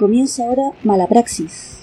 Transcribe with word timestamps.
Comienza 0.00 0.44
ahora 0.44 0.72
Malapraxis, 0.82 1.80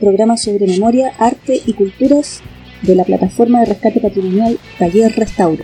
programa 0.00 0.38
sobre 0.38 0.66
memoria, 0.66 1.12
arte 1.18 1.60
y 1.66 1.74
culturas 1.74 2.40
de 2.80 2.94
la 2.94 3.04
plataforma 3.04 3.60
de 3.60 3.66
rescate 3.66 4.00
patrimonial 4.00 4.58
Taller 4.78 5.12
Restauro. 5.14 5.62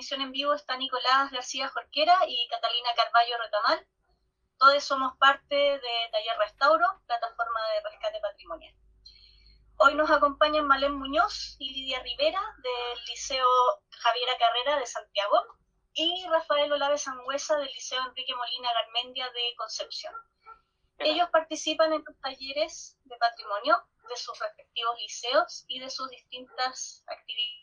Transmisión 0.00 0.22
en 0.22 0.32
vivo 0.32 0.54
está 0.54 0.78
Nicolás 0.78 1.30
García 1.30 1.68
Jorquera 1.68 2.16
y 2.26 2.48
Catalina 2.48 2.88
Carballo 2.96 3.36
Retamal. 3.36 3.86
Todos 4.58 4.82
somos 4.82 5.14
parte 5.18 5.54
de 5.54 6.08
Taller 6.10 6.38
Restauro, 6.38 6.86
plataforma 7.06 7.60
de 7.74 7.82
rescate 7.82 8.18
patrimonial. 8.20 8.74
Hoy 9.76 9.94
nos 9.96 10.10
acompañan 10.10 10.66
Malén 10.66 10.94
Muñoz 10.94 11.56
y 11.58 11.74
Lidia 11.74 12.02
Rivera 12.02 12.40
del 12.62 13.04
Liceo 13.08 13.46
Javiera 13.90 14.38
Carrera 14.38 14.78
de 14.78 14.86
Santiago 14.86 15.36
y 15.92 16.26
Rafael 16.30 16.72
Olave 16.72 16.96
Sangüesa 16.96 17.58
del 17.58 17.68
Liceo 17.68 18.02
Enrique 18.06 18.34
Molina 18.34 18.72
Garmendia 18.72 19.26
de 19.26 19.54
Concepción. 19.58 20.14
Ellos 20.96 21.28
participan 21.30 21.92
en 21.92 22.02
los 22.06 22.18
talleres 22.22 22.96
de 23.04 23.16
patrimonio 23.18 23.76
de 24.08 24.16
sus 24.16 24.38
respectivos 24.38 24.96
liceos 24.98 25.64
y 25.68 25.78
de 25.78 25.90
sus 25.90 26.08
distintas 26.08 27.04
actividades 27.06 27.59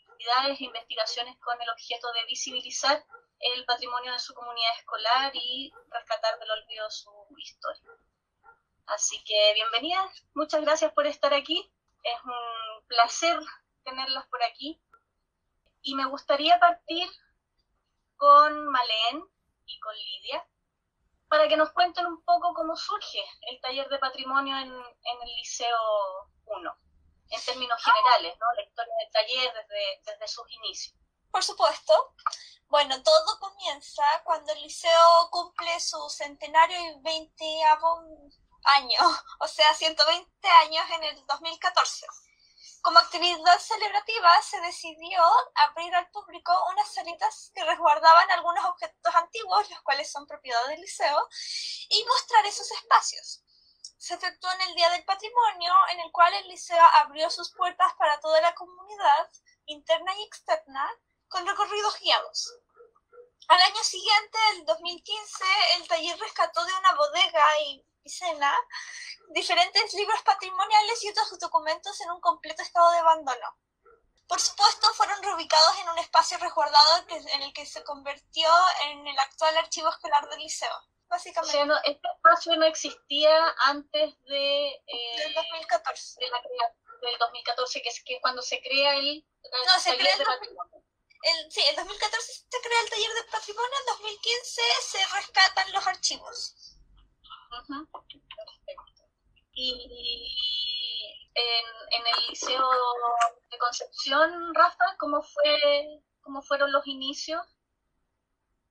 investigaciones 0.59 1.37
con 1.39 1.61
el 1.61 1.69
objeto 1.69 2.11
de 2.13 2.25
visibilizar 2.25 3.05
el 3.39 3.65
patrimonio 3.65 4.11
de 4.11 4.19
su 4.19 4.33
comunidad 4.33 4.77
escolar 4.77 5.31
y 5.35 5.71
rescatar 5.89 6.39
del 6.39 6.51
olvido 6.51 6.89
su 6.89 7.11
historia. 7.37 7.91
Así 8.87 9.23
que 9.23 9.53
bienvenidas, 9.53 10.25
muchas 10.33 10.61
gracias 10.61 10.91
por 10.93 11.05
estar 11.05 11.33
aquí. 11.33 11.71
Es 12.03 12.23
un 12.23 12.87
placer 12.87 13.39
tenerlas 13.83 14.27
por 14.27 14.41
aquí. 14.43 14.81
Y 15.81 15.95
me 15.95 16.05
gustaría 16.05 16.59
partir 16.59 17.07
con 18.15 18.67
Malén 18.67 19.23
y 19.65 19.79
con 19.79 19.95
Lidia 19.95 20.45
para 21.29 21.47
que 21.47 21.57
nos 21.57 21.71
cuenten 21.71 22.05
un 22.05 22.23
poco 22.23 22.53
cómo 22.53 22.75
surge 22.75 23.21
el 23.49 23.59
taller 23.61 23.87
de 23.89 23.99
patrimonio 23.99 24.57
en, 24.57 24.71
en 24.71 25.21
el 25.21 25.35
Liceo 25.35 25.77
1, 26.45 26.77
en 27.29 27.45
términos 27.45 27.81
generales, 27.83 28.35
¿no? 28.39 28.53
la 28.53 28.63
historia 28.63 28.93
del 28.99 29.11
taller 29.11 29.53
desde, 29.53 30.11
desde 30.11 30.27
sus 30.27 30.49
inicios. 30.51 30.95
Por 31.31 31.43
supuesto. 31.43 32.15
Bueno, 32.69 33.01
todo 33.01 33.39
comienza 33.39 34.03
cuando 34.25 34.51
el 34.51 34.61
liceo 34.61 35.29
cumple 35.31 35.79
su 35.79 36.09
centenario 36.09 36.77
y 36.79 37.01
20 37.01 37.45
año, 38.67 38.99
o 39.39 39.47
sea, 39.47 39.73
120 39.73 40.47
años 40.49 40.85
en 40.95 41.03
el 41.03 41.25
2014. 41.25 42.05
Como 42.81 42.99
actividad 42.99 43.59
celebrativa 43.59 44.41
se 44.41 44.59
decidió 44.61 45.21
abrir 45.55 45.93
al 45.95 46.09
público 46.11 46.53
unas 46.71 46.93
salitas 46.93 47.51
que 47.53 47.63
resguardaban 47.63 48.31
algunos 48.31 48.63
objetos 48.65 49.15
antiguos, 49.15 49.69
los 49.69 49.81
cuales 49.81 50.11
son 50.11 50.27
propiedad 50.27 50.65
del 50.67 50.81
liceo, 50.81 51.27
y 51.89 52.03
mostrar 52.05 52.45
esos 52.45 52.69
espacios. 52.71 53.43
Se 53.97 54.13
efectuó 54.13 54.51
en 54.51 54.61
el 54.61 54.75
Día 54.75 54.89
del 54.91 55.03
Patrimonio, 55.05 55.73
en 55.91 55.99
el 56.01 56.11
cual 56.11 56.33
el 56.33 56.47
liceo 56.47 56.83
abrió 56.95 57.29
sus 57.29 57.51
puertas 57.51 57.93
para 57.95 58.19
toda 58.19 58.39
la 58.41 58.53
comunidad, 58.53 59.29
interna 59.65 60.15
y 60.15 60.23
externa, 60.23 60.89
con 61.27 61.45
recorridos 61.45 61.99
guiados. 61.99 62.53
Al 63.47 63.61
año 63.61 63.83
siguiente, 63.83 64.37
el 64.53 64.65
2015, 64.65 65.45
el 65.77 65.87
taller 65.87 66.19
rescató 66.19 66.63
de 66.65 66.73
una 66.73 66.95
bodega 66.95 67.59
y 67.61 67.85
piscina 68.03 68.53
diferentes 69.29 69.93
libros 69.93 70.21
patrimoniales 70.21 71.03
y 71.03 71.09
otros 71.09 71.39
documentos 71.39 71.99
en 72.01 72.11
un 72.11 72.21
completo 72.21 72.61
estado 72.61 72.91
de 72.91 72.99
abandono. 72.99 73.57
Por 74.27 74.41
supuesto, 74.41 74.93
fueron 74.93 75.23
reubicados 75.23 75.79
en 75.79 75.89
un 75.89 75.97
espacio 75.99 76.37
resguardado 76.37 77.05
en 77.09 77.41
el 77.41 77.53
que 77.53 77.65
se 77.65 77.83
convirtió 77.83 78.49
en 78.85 79.07
el 79.07 79.17
actual 79.19 79.57
archivo 79.57 79.89
escolar 79.89 80.29
del 80.29 80.39
liceo. 80.39 80.75
Básicamente. 81.09 81.57
este 81.85 82.07
espacio 82.15 82.55
no 82.57 82.65
existía 82.65 83.55
antes 83.65 84.21
de, 84.25 84.67
eh, 84.67 85.17
del 85.17 85.33
2014. 85.33 86.19
De 86.19 86.29
la, 86.29 86.41
del 87.01 87.17
2014, 87.17 87.81
que 87.81 87.89
es 87.89 88.03
que 88.03 88.19
cuando 88.21 88.41
se 88.41 88.61
crea 88.61 88.95
el, 88.97 89.25
no, 89.65 89.79
se 89.79 89.95
crea 89.97 90.13
el, 90.15 90.21
el, 90.21 91.51
sí, 91.51 91.61
en 91.69 91.75
2014 91.75 92.33
se 92.49 92.61
crea 92.61 92.81
el 92.81 92.89
taller 92.89 93.13
de 93.13 93.23
patrimonio, 93.31 93.77
en 93.79 93.85
2015 93.85 94.61
se 94.81 94.97
rescatan 95.15 95.71
los 95.73 95.87
archivos. 95.87 96.77
Y 99.53 99.71
en, 101.33 101.65
en, 101.91 102.07
el 102.07 102.29
Liceo 102.29 102.69
de 103.49 103.57
Concepción, 103.57 104.53
Rafa, 104.53 104.97
¿cómo, 104.99 105.21
fue, 105.21 106.01
cómo 106.21 106.41
fueron 106.41 106.71
los 106.71 106.85
inicios? 106.85 107.56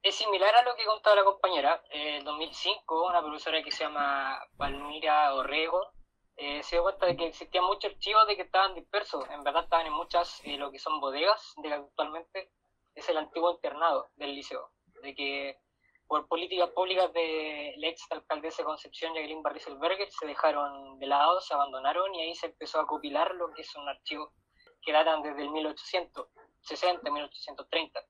Es 0.06 0.14
similar 0.14 0.54
a 0.54 0.62
lo 0.62 0.76
que 0.76 0.84
contaba 0.84 1.16
la 1.16 1.24
compañera. 1.24 1.82
En 1.90 2.24
2005, 2.24 3.08
una 3.08 3.20
profesora 3.20 3.60
que 3.60 3.72
se 3.72 3.82
llama 3.82 4.38
Palmira 4.56 5.34
Orrego 5.34 5.94
eh, 6.36 6.62
se 6.62 6.76
dio 6.76 6.84
cuenta 6.84 7.06
de 7.06 7.16
que 7.16 7.26
existían 7.26 7.64
muchos 7.64 7.90
archivos 7.90 8.24
de 8.28 8.36
que 8.36 8.42
estaban 8.42 8.76
dispersos. 8.76 9.28
En 9.30 9.42
verdad 9.42 9.64
estaban 9.64 9.84
en 9.84 9.92
muchas, 9.92 10.40
eh, 10.44 10.58
lo 10.58 10.70
que 10.70 10.78
son 10.78 11.00
bodegas, 11.00 11.54
de 11.56 11.70
que 11.70 11.74
actualmente 11.74 12.52
es 12.94 13.08
el 13.08 13.16
antiguo 13.16 13.50
internado 13.50 14.06
del 14.14 14.36
liceo. 14.36 14.70
De 15.02 15.12
que 15.12 15.58
por 16.06 16.28
políticas 16.28 16.70
públicas 16.70 17.12
de 17.12 17.74
la 17.78 17.88
ex 17.88 18.06
alcaldesa 18.12 18.62
de 18.62 18.66
Concepción, 18.66 19.12
Jacqueline 19.12 19.42
Barriselberger, 19.42 20.08
se 20.12 20.24
dejaron 20.24 21.00
de 21.00 21.06
lado, 21.08 21.40
se 21.40 21.52
abandonaron 21.52 22.14
y 22.14 22.20
ahí 22.20 22.34
se 22.36 22.46
empezó 22.46 22.78
a 22.78 22.86
copilar 22.86 23.34
lo 23.34 23.52
que 23.52 23.64
son 23.64 23.88
archivos 23.88 24.32
que 24.82 24.92
datan 24.92 25.22
desde 25.22 25.42
el 25.42 25.50
1860, 25.50 27.10
1830. 27.10 28.00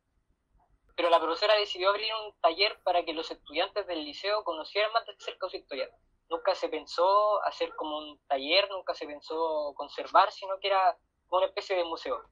Pero 0.96 1.10
la 1.10 1.20
profesora 1.20 1.54
decidió 1.54 1.90
abrir 1.90 2.10
un 2.24 2.40
taller 2.40 2.80
para 2.82 3.04
que 3.04 3.12
los 3.12 3.30
estudiantes 3.30 3.86
del 3.86 4.04
liceo 4.04 4.42
conocieran 4.44 4.92
más 4.92 5.06
de 5.06 5.14
cerca 5.18 5.48
su 5.48 5.56
historia 5.56 5.90
nunca 6.28 6.54
se 6.54 6.68
pensó 6.68 7.42
hacer 7.44 7.74
como 7.76 7.98
un 7.98 8.18
taller, 8.26 8.68
nunca 8.70 8.94
se 8.94 9.06
pensó 9.06 9.72
conservar, 9.76 10.32
sino 10.32 10.58
que 10.60 10.68
era 10.68 10.96
una 11.30 11.46
especie 11.46 11.76
de 11.76 11.84
museo. 11.84 12.22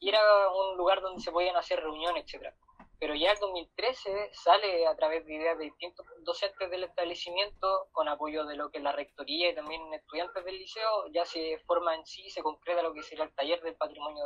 Y 0.00 0.08
era 0.08 0.20
un 0.50 0.76
lugar 0.76 1.00
donde 1.00 1.22
se 1.22 1.30
podían 1.30 1.56
hacer 1.56 1.80
reuniones, 1.80 2.24
etc. 2.26 2.54
Pero 2.98 3.14
ya 3.14 3.32
en 3.32 3.40
2013 3.40 4.30
sale 4.32 4.86
a 4.86 4.96
través 4.96 5.24
de 5.26 5.34
ideas 5.34 5.58
de 5.58 5.64
distintos 5.64 6.06
docentes 6.20 6.70
del 6.70 6.84
establecimiento, 6.84 7.88
con 7.92 8.08
apoyo 8.08 8.44
de 8.44 8.56
lo 8.56 8.70
que 8.70 8.80
la 8.80 8.92
rectoría 8.92 9.50
y 9.50 9.54
también 9.54 9.92
estudiantes 9.94 10.44
del 10.44 10.58
liceo, 10.58 11.06
ya 11.12 11.24
se 11.24 11.58
forma 11.66 11.94
en 11.94 12.06
sí, 12.06 12.30
se 12.30 12.42
concreta 12.42 12.82
lo 12.82 12.92
que 12.92 13.02
sería 13.02 13.24
el 13.24 13.34
taller 13.34 13.60
del 13.62 13.76
patrimonio 13.76 14.24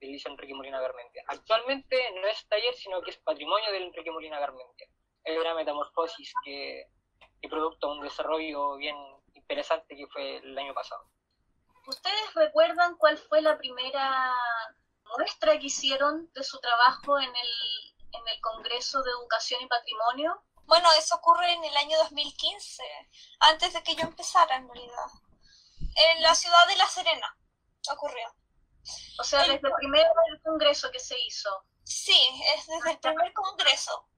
del 0.00 0.12
Liceo 0.12 0.32
Enrique 0.32 0.54
Molina 0.54 0.80
Garmendia. 0.80 1.22
Actualmente 1.28 1.96
no 2.20 2.26
es 2.26 2.46
taller, 2.48 2.74
sino 2.74 3.00
que 3.02 3.10
es 3.10 3.18
patrimonio 3.18 3.70
del 3.72 3.84
Enrique 3.84 4.10
Molina 4.10 4.40
Garmendia. 4.40 4.88
Es 5.24 5.38
una 5.38 5.54
metamorfosis 5.54 6.32
que 6.44 6.86
y 7.42 7.48
producto 7.48 7.88
de 7.88 7.98
un 7.98 8.04
desarrollo 8.04 8.76
bien 8.76 8.96
interesante 9.34 9.96
que 9.96 10.06
fue 10.08 10.36
el 10.36 10.56
año 10.58 10.74
pasado. 10.74 11.08
¿Ustedes 11.86 12.34
recuerdan 12.34 12.96
cuál 12.96 13.16
fue 13.16 13.40
la 13.40 13.56
primera 13.56 14.34
muestra 15.16 15.58
que 15.58 15.66
hicieron 15.66 16.30
de 16.34 16.44
su 16.44 16.60
trabajo 16.60 17.18
en 17.18 17.30
el, 17.34 17.94
en 18.12 18.28
el 18.28 18.40
Congreso 18.40 19.02
de 19.02 19.10
Educación 19.10 19.62
y 19.62 19.66
Patrimonio? 19.66 20.42
Bueno, 20.66 20.88
eso 20.98 21.16
ocurre 21.16 21.52
en 21.52 21.64
el 21.64 21.76
año 21.76 21.98
2015, 21.98 22.82
antes 23.40 23.72
de 23.72 23.82
que 23.82 23.94
yo 23.96 24.02
empezara 24.02 24.56
en 24.56 24.68
realidad. 24.68 25.10
En 25.96 26.22
la 26.22 26.34
ciudad 26.34 26.68
de 26.68 26.76
La 26.76 26.86
Serena 26.86 27.36
ocurrió. 27.90 28.28
O 29.18 29.24
sea, 29.24 29.40
desde 29.40 29.68
el 29.68 29.74
primer 29.74 30.06
congreso 30.44 30.90
que 30.90 31.00
se 31.00 31.18
hizo. 31.26 31.50
Sí, 31.84 32.18
es 32.56 32.66
desde 32.66 32.92
el 32.92 32.98
primer 32.98 33.32
congreso 33.32 34.10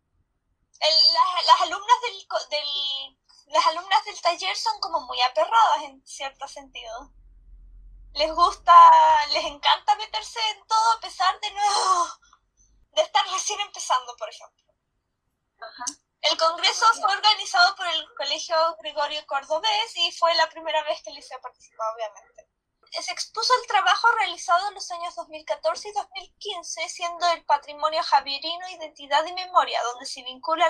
las, 1.46 1.60
alumnas 1.60 1.96
del, 2.02 2.28
del, 2.50 3.18
las 3.46 3.66
alumnas 3.66 4.04
del 4.04 4.20
taller 4.20 4.56
son 4.56 4.78
como 4.80 5.00
muy 5.02 5.20
aperradas 5.22 5.82
en 5.84 6.06
cierto 6.06 6.48
sentido. 6.48 7.12
Les 8.14 8.30
gusta, 8.34 8.74
les 9.32 9.44
encanta 9.44 9.94
meterse 9.96 10.40
en 10.50 10.66
todo 10.66 10.92
a 10.92 11.00
pesar 11.00 11.38
de 11.40 11.50
no, 11.52 12.06
de 12.92 13.02
estar 13.02 13.26
recién 13.28 13.60
empezando, 13.60 14.14
por 14.16 14.28
ejemplo. 14.28 14.62
El 16.20 16.38
congreso 16.38 16.84
fue 17.00 17.12
organizado 17.12 17.74
por 17.76 17.86
el 17.86 18.14
Colegio 18.16 18.56
Gregorio 18.80 19.24
Cordobés 19.26 19.96
y 19.96 20.12
fue 20.12 20.34
la 20.34 20.48
primera 20.48 20.82
vez 20.84 21.02
que 21.02 21.10
el 21.10 21.16
liceo 21.16 21.40
participó, 21.40 21.82
obviamente 21.94 22.51
se 23.00 23.12
expuso 23.12 23.52
el 23.60 23.66
trabajo 23.66 24.08
realizado 24.18 24.68
en 24.68 24.74
los 24.74 24.90
años 24.90 25.14
2014 25.14 25.88
y 25.88 25.92
2015, 25.92 26.88
siendo 26.88 27.26
el 27.28 27.44
patrimonio 27.44 28.02
javierino 28.02 28.68
identidad 28.68 29.24
y 29.24 29.32
memoria, 29.32 29.82
donde 29.84 30.04
se 30.04 30.22
vincula 30.22 30.66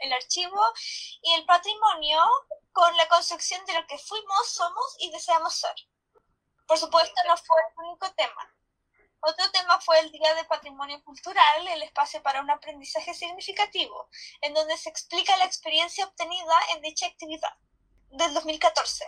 el 0.00 0.12
archivo 0.12 0.60
y 1.22 1.32
el 1.34 1.46
patrimonio 1.46 2.20
con 2.72 2.94
la 2.96 3.08
construcción 3.08 3.64
de 3.66 3.74
lo 3.74 3.86
que 3.86 3.98
fuimos, 3.98 4.48
somos 4.48 4.96
y 4.98 5.10
deseamos 5.10 5.54
ser. 5.54 5.74
Por 6.66 6.78
supuesto, 6.78 7.14
no 7.26 7.36
fue 7.36 7.56
el 7.60 7.86
único 7.86 8.12
tema. 8.12 8.54
Otro 9.20 9.50
tema 9.52 9.80
fue 9.80 10.00
el 10.00 10.10
Día 10.10 10.34
de 10.34 10.44
Patrimonio 10.44 11.02
Cultural, 11.04 11.68
el 11.68 11.82
espacio 11.82 12.22
para 12.22 12.40
un 12.40 12.50
aprendizaje 12.50 13.14
significativo, 13.14 14.08
en 14.40 14.52
donde 14.52 14.76
se 14.76 14.88
explica 14.88 15.36
la 15.36 15.44
experiencia 15.44 16.04
obtenida 16.04 16.58
en 16.74 16.82
dicha 16.82 17.06
actividad 17.06 17.54
del 18.10 18.34
2014. 18.34 19.06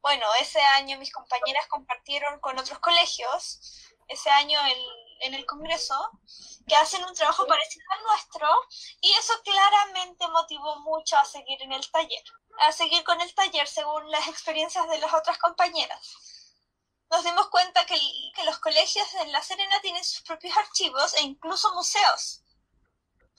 Bueno, 0.00 0.26
ese 0.40 0.60
año 0.60 0.98
mis 0.98 1.12
compañeras 1.12 1.66
compartieron 1.68 2.38
con 2.40 2.58
otros 2.58 2.78
colegios, 2.78 3.82
ese 4.08 4.30
año 4.30 4.60
en 5.20 5.34
el 5.34 5.46
Congreso, 5.46 6.10
que 6.66 6.76
hacen 6.76 7.04
un 7.04 7.14
trabajo 7.14 7.46
parecido 7.46 7.84
al 7.90 8.02
nuestro, 8.04 8.48
y 9.00 9.12
eso 9.12 9.32
claramente 9.42 10.28
motivó 10.28 10.80
mucho 10.80 11.16
a 11.16 11.24
seguir 11.24 11.60
en 11.62 11.72
el 11.72 11.90
taller, 11.90 12.22
a 12.60 12.72
seguir 12.72 13.02
con 13.04 13.20
el 13.20 13.34
taller 13.34 13.66
según 13.66 14.10
las 14.10 14.28
experiencias 14.28 14.88
de 14.88 14.98
las 14.98 15.12
otras 15.12 15.38
compañeras 15.38 16.36
nos 17.10 17.24
dimos 17.24 17.48
cuenta 17.48 17.84
que, 17.86 17.96
que, 18.34 18.44
los 18.44 18.58
colegios 18.58 19.06
en 19.14 19.32
La 19.32 19.42
Serena 19.42 19.80
tienen 19.80 20.04
sus 20.04 20.22
propios 20.22 20.56
archivos 20.56 21.14
e 21.14 21.22
incluso 21.22 21.72
museos. 21.74 22.42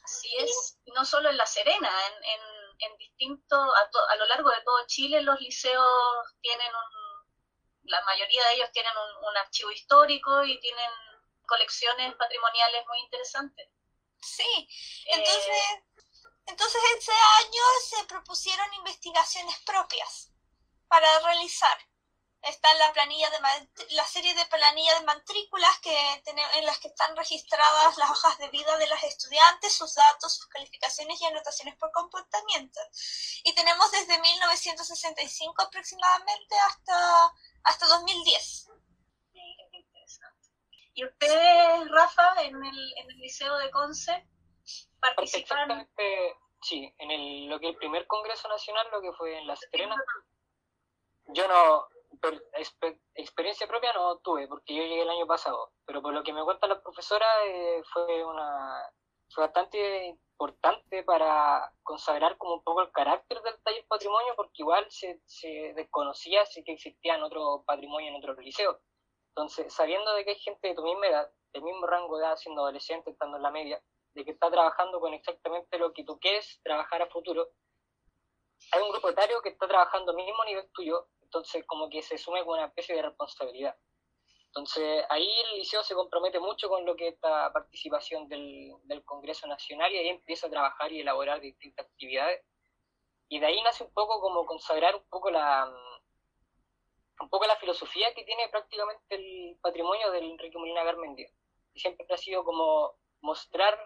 Así 0.03 0.30
es, 0.39 0.77
no 0.95 1.03
solo 1.03 1.30
en 1.30 1.38
La 1.38 1.45
Serena, 1.45 1.92
en, 2.07 2.24
en, 2.24 2.56
en 2.79 2.97
distinto, 2.97 3.56
a, 3.56 3.89
a, 4.12 4.15
lo 4.15 4.25
largo 4.25 4.50
de 4.50 4.62
todo 4.62 4.85
Chile 4.88 5.21
los 5.21 5.39
liceos 5.39 6.35
tienen 6.41 6.68
un, 6.68 7.89
la 7.89 8.01
mayoría 8.03 8.44
de 8.47 8.56
ellos 8.56 8.71
tienen 8.71 8.94
un, 8.95 9.29
un 9.29 9.38
archivo 9.38 9.71
histórico 9.71 10.44
y 10.44 10.59
tienen 10.59 10.91
colecciones 11.47 12.13
patrimoniales 12.15 12.85
muy 12.88 13.00
interesantes. 13.00 13.69
Sí, 14.21 14.68
entonces, 15.06 15.47
eh, 15.47 15.83
entonces 16.47 16.81
ese 16.97 17.12
año 17.12 17.62
se 17.89 18.06
propusieron 18.06 18.74
investigaciones 18.74 19.57
propias 19.65 20.31
para 20.88 21.19
realizar 21.19 21.77
está 22.42 22.74
la 22.75 22.94
planilla 22.94 23.30
de 23.30 23.39
la 23.92 24.06
serie 24.06 24.34
de 24.34 24.45
planillas 24.45 25.00
de 25.00 25.06
matrículas 25.06 25.80
que 25.80 26.22
en 26.56 26.66
las 26.66 26.80
que 26.80 26.88
están 26.88 27.16
registradas 27.16 27.98
las 27.98 28.10
hojas 28.10 28.38
de 28.38 28.50
vida 28.50 28.78
de 28.78 28.88
las 28.88 29.04
estudiantes, 29.04 29.74
sus 29.74 29.94
datos, 29.95 30.36
sus 30.36 30.48
calificaciones 30.48 31.19
y 31.22 31.25
anotaciones 31.25 31.75
por 31.78 31.92
comportamiento. 31.92 32.80
Y 33.44 33.54
tenemos 33.54 33.92
desde 33.92 34.19
1965 34.19 35.62
aproximadamente 35.62 36.56
hasta, 36.68 37.34
hasta 37.63 37.88
2010. 37.88 38.69
¿Y 40.94 41.06
ustedes, 41.06 41.92
Rafa, 41.92 42.42
en 42.42 42.56
el, 42.56 42.94
en 42.98 43.12
el 43.12 43.18
Liceo 43.18 43.56
de 43.57 43.69
Conce, 43.69 44.28
participaron? 45.00 45.88
Sí, 46.62 46.92
en 46.98 47.12
el, 47.12 47.48
lo 47.48 47.60
que 47.60 47.69
el 47.69 47.75
primer 47.75 48.07
Congreso 48.07 48.48
Nacional, 48.48 48.88
lo 48.92 49.01
que 49.01 49.13
fue 49.13 49.38
en 49.38 49.45
La 49.45 49.56
Serena. 49.56 49.95
Yo 51.28 51.48
no, 51.48 51.88
experiencia 53.15 53.67
propia 53.67 53.93
no 53.93 54.17
tuve, 54.19 54.47
porque 54.47 54.75
yo 54.75 54.83
llegué 54.83 55.01
el 55.01 55.09
año 55.09 55.27
pasado, 55.27 55.71
pero 55.85 56.01
por 56.01 56.13
lo 56.13 56.23
que 56.23 56.33
me 56.33 56.43
cuenta 56.43 56.67
la 56.67 56.81
profesora 56.81 57.25
eh, 57.45 57.81
fue 57.93 58.23
una 58.23 58.81
fue 59.29 59.43
bastante 59.43 60.17
importante 60.31 61.03
para 61.03 61.71
consagrar 61.83 62.37
como 62.37 62.55
un 62.55 62.63
poco 62.63 62.81
el 62.81 62.91
carácter 62.91 63.41
del 63.41 63.61
taller 63.63 63.85
patrimonio, 63.87 64.33
porque 64.35 64.61
igual 64.61 64.85
se, 64.89 65.21
se 65.25 65.73
desconocía 65.75 66.45
si 66.45 66.63
que 66.63 66.73
existían 66.73 67.23
otro 67.23 67.63
patrimonio 67.65 68.09
en 68.09 68.15
otro 68.15 68.33
liceo. 68.35 68.79
Entonces, 69.35 69.73
sabiendo 69.73 70.13
de 70.13 70.23
que 70.23 70.31
hay 70.31 70.39
gente 70.39 70.69
de 70.69 70.75
tu 70.75 70.83
misma 70.83 71.07
edad, 71.07 71.31
del 71.53 71.63
mismo 71.63 71.85
rango 71.87 72.17
de 72.17 72.25
edad, 72.25 72.37
siendo 72.37 72.61
adolescente, 72.61 73.11
estando 73.11 73.37
en 73.37 73.43
la 73.43 73.51
media, 73.51 73.81
de 74.13 74.25
que 74.25 74.31
está 74.31 74.49
trabajando 74.49 74.99
con 74.99 75.13
exactamente 75.13 75.77
lo 75.77 75.93
que 75.93 76.03
tú 76.03 76.19
quieres 76.19 76.59
trabajar 76.63 77.01
a 77.01 77.07
futuro, 77.07 77.49
hay 78.71 78.81
un 78.81 78.89
grupo 78.89 79.09
etario 79.09 79.42
que 79.42 79.50
está 79.50 79.68
trabajando 79.68 80.12
al 80.12 80.18
mismo 80.18 80.44
nivel 80.45 80.69
tuyo, 80.74 81.07
entonces 81.21 81.65
como 81.65 81.89
que 81.89 82.01
se 82.01 82.18
sume 82.18 82.44
con 82.44 82.57
una 82.57 82.68
especie 82.68 82.95
de 82.95 83.01
responsabilidad. 83.04 83.75
Entonces 84.48 85.06
ahí 85.09 85.30
el 85.51 85.59
liceo 85.59 85.83
se 85.83 85.94
compromete 85.94 86.39
mucho 86.39 86.68
con 86.69 86.86
lo 86.86 86.95
que 86.95 87.09
es 87.09 87.13
esta 87.15 87.51
participación 87.54 88.27
del, 88.27 88.74
del 88.83 89.04
Congreso 89.04 89.45
Nacional 89.48 89.92
y 89.92 89.98
ahí 89.98 90.09
empieza 90.09 90.48
a 90.48 90.50
trabajar 90.50 90.92
y 90.92 91.01
elaborar 91.01 91.39
distintas 91.39 91.86
actividades. 91.86 92.44
Y 93.30 93.39
de 93.39 93.45
ahí 93.45 93.62
nace 93.62 93.83
un 93.83 93.94
poco 93.94 94.19
como 94.21 94.45
consagrar 94.45 94.95
un 94.95 95.07
poco 95.10 95.30
la 95.30 95.71
un 97.19 97.30
poco 97.30 97.45
la 97.48 97.56
filosofía 97.57 98.13
que 98.13 98.24
tiene 98.24 98.48
prácticamente 98.50 99.15
el 99.15 99.57
patrimonio 99.62 100.12
del 100.12 100.31
Enrique 100.31 100.57
Molina 100.57 100.83
Garmendia. 100.83 101.30
Siempre 101.75 102.06
ha 102.10 102.18
sido 102.18 102.44
como 102.44 102.94
mostrar 103.21 103.77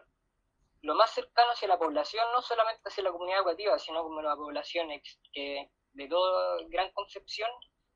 lo 0.81 0.95
más 0.95 1.11
cercano 1.11 1.51
hacia 1.51 1.67
la 1.67 1.77
población, 1.77 2.25
no 2.33 2.41
solamente 2.41 2.81
hacia 2.85 3.03
la 3.03 3.11
comunidad 3.11 3.39
educativa, 3.39 3.77
sino 3.77 4.03
como 4.03 4.21
la 4.21 4.35
población 4.35 4.89
que 5.31 5.69
de 5.93 6.07
toda 6.07 6.57
Gran 6.69 6.91
Concepción, 6.91 7.49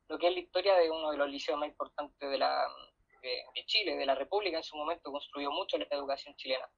lo 0.08 0.18
que 0.18 0.28
es 0.28 0.34
la 0.34 0.40
historia 0.40 0.74
de 0.76 0.90
uno 0.90 1.10
de 1.10 1.16
los 1.16 1.28
liceos 1.28 1.58
más 1.58 1.68
importantes 1.68 2.30
de, 2.30 2.38
la, 2.38 2.68
de, 3.22 3.64
Chile, 3.66 3.96
de 3.96 4.06
la 4.06 4.14
República 4.14 4.58
en 4.58 4.62
su 4.62 4.76
momento, 4.76 5.10
construyó 5.10 5.50
mucho 5.50 5.78
la 5.78 5.86
educación 5.90 6.34
chilena. 6.36 6.68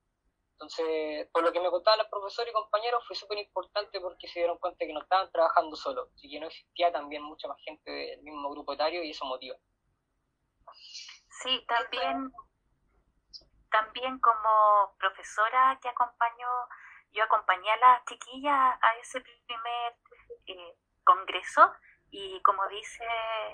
Entonces, 0.53 1.29
por 1.33 1.45
lo 1.45 1.53
que 1.53 1.61
me 1.61 1.71
contaban 1.71 1.99
los 1.99 2.09
profesores 2.09 2.51
y 2.51 2.55
compañeros, 2.55 3.05
fue 3.07 3.15
súper 3.15 3.39
importante 3.39 4.01
porque 4.01 4.27
se 4.27 4.41
dieron 4.41 4.59
cuenta 4.59 4.85
que 4.85 4.93
no 4.93 5.03
estaban 5.03 5.31
trabajando 5.31 5.77
solos, 5.77 6.09
y 6.21 6.31
que 6.31 6.41
no 6.41 6.47
existía 6.47 6.91
también 6.91 7.23
mucha 7.23 7.47
más 7.49 7.59
gente 7.63 7.91
del 7.91 8.23
mismo 8.23 8.51
grupo 8.51 8.73
etario 8.73 9.05
y 9.05 9.11
eso 9.11 9.25
motiva. 9.25 9.57
Sí, 11.43 11.65
también, 11.69 12.33
también 13.71 14.19
como 14.21 14.95
profesora 14.99 15.79
que 15.81 15.89
acompañó, 15.89 16.49
yo 17.13 17.25
acompañé 17.25 17.71
a 17.71 17.77
las 17.77 18.05
chiquillas 18.05 18.79
a 18.81 18.95
ese 19.01 19.21
primer 19.21 19.97
eh, 20.47 20.77
congreso 21.05 21.73
y 22.11 22.41
como 22.43 22.67
dice 22.69 23.05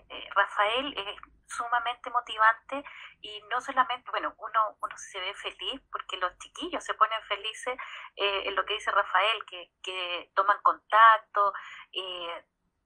eh, 0.09 0.29
Rafael, 0.35 0.95
es 0.97 1.21
sumamente 1.47 2.11
motivante 2.11 2.85
y 3.21 3.43
no 3.51 3.61
solamente, 3.61 4.11
bueno, 4.11 4.35
uno, 4.39 4.77
uno 4.81 4.97
se 4.97 5.21
ve 5.21 5.35
feliz 5.35 5.81
porque 5.91 6.17
los 6.17 6.37
chiquillos 6.39 6.85
se 6.85 6.95
ponen 6.95 7.21
felices 7.23 7.77
eh, 8.17 8.43
en 8.47 8.55
lo 8.55 8.65
que 8.65 8.75
dice 8.75 8.91
Rafael, 8.91 9.45
que, 9.47 9.73
que 9.83 10.31
toman 10.35 10.61
contacto, 10.63 11.53
eh, 11.93 12.45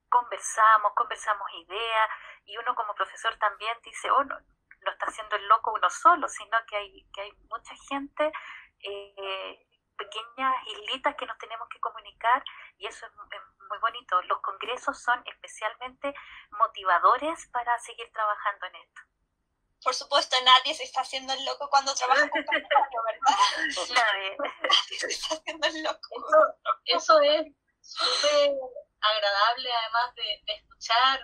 conversamos, 0.09 0.93
conversamos 0.95 1.47
ideas 1.53 2.09
y 2.45 2.57
uno 2.57 2.75
como 2.75 2.95
profesor 2.95 3.35
también 3.37 3.77
dice, 3.83 4.09
oh, 4.11 4.23
no, 4.23 4.37
no 4.81 4.91
está 4.91 5.05
haciendo 5.07 5.35
el 5.35 5.47
loco 5.47 5.73
uno 5.73 5.89
solo, 5.89 6.27
sino 6.27 6.57
que 6.67 6.77
hay, 6.77 7.07
que 7.13 7.21
hay 7.21 7.31
mucha 7.49 7.75
gente 7.89 8.31
pequeñas 9.99 10.55
islitas 10.65 11.15
que 11.15 11.25
nos 11.25 11.37
tenemos 11.37 11.67
que 11.69 11.79
comunicar 11.79 12.43
y 12.77 12.87
eso 12.87 13.05
es, 13.05 13.11
muy 13.69 13.77
bonito. 13.79 14.19
Los 14.23 14.39
congresos 14.41 14.99
son 14.99 15.21
especialmente 15.27 16.11
motivadores 16.57 17.47
para 17.51 17.77
seguir 17.77 18.11
trabajando 18.11 18.65
en 18.65 18.75
esto. 18.77 19.01
Por 19.83 19.93
supuesto, 19.93 20.35
nadie 20.43 20.73
se 20.73 20.83
está 20.83 21.01
haciendo 21.01 21.33
el 21.33 21.45
loco 21.45 21.69
cuando 21.69 21.93
trabaja 21.93 22.27
con 22.29 22.43
campaña, 22.43 22.99
¿verdad? 23.05 23.37
Nadie. 23.93 24.37
se 24.97 25.07
está 25.07 25.35
haciendo 25.35 25.67
el 25.67 25.83
loco. 25.83 26.09
Eso, 26.85 27.21
es 27.21 27.45
súper 27.79 28.55
agradable, 29.01 29.71
además 29.71 30.15
de, 30.15 30.41
de, 30.45 30.53
escuchar. 30.55 31.19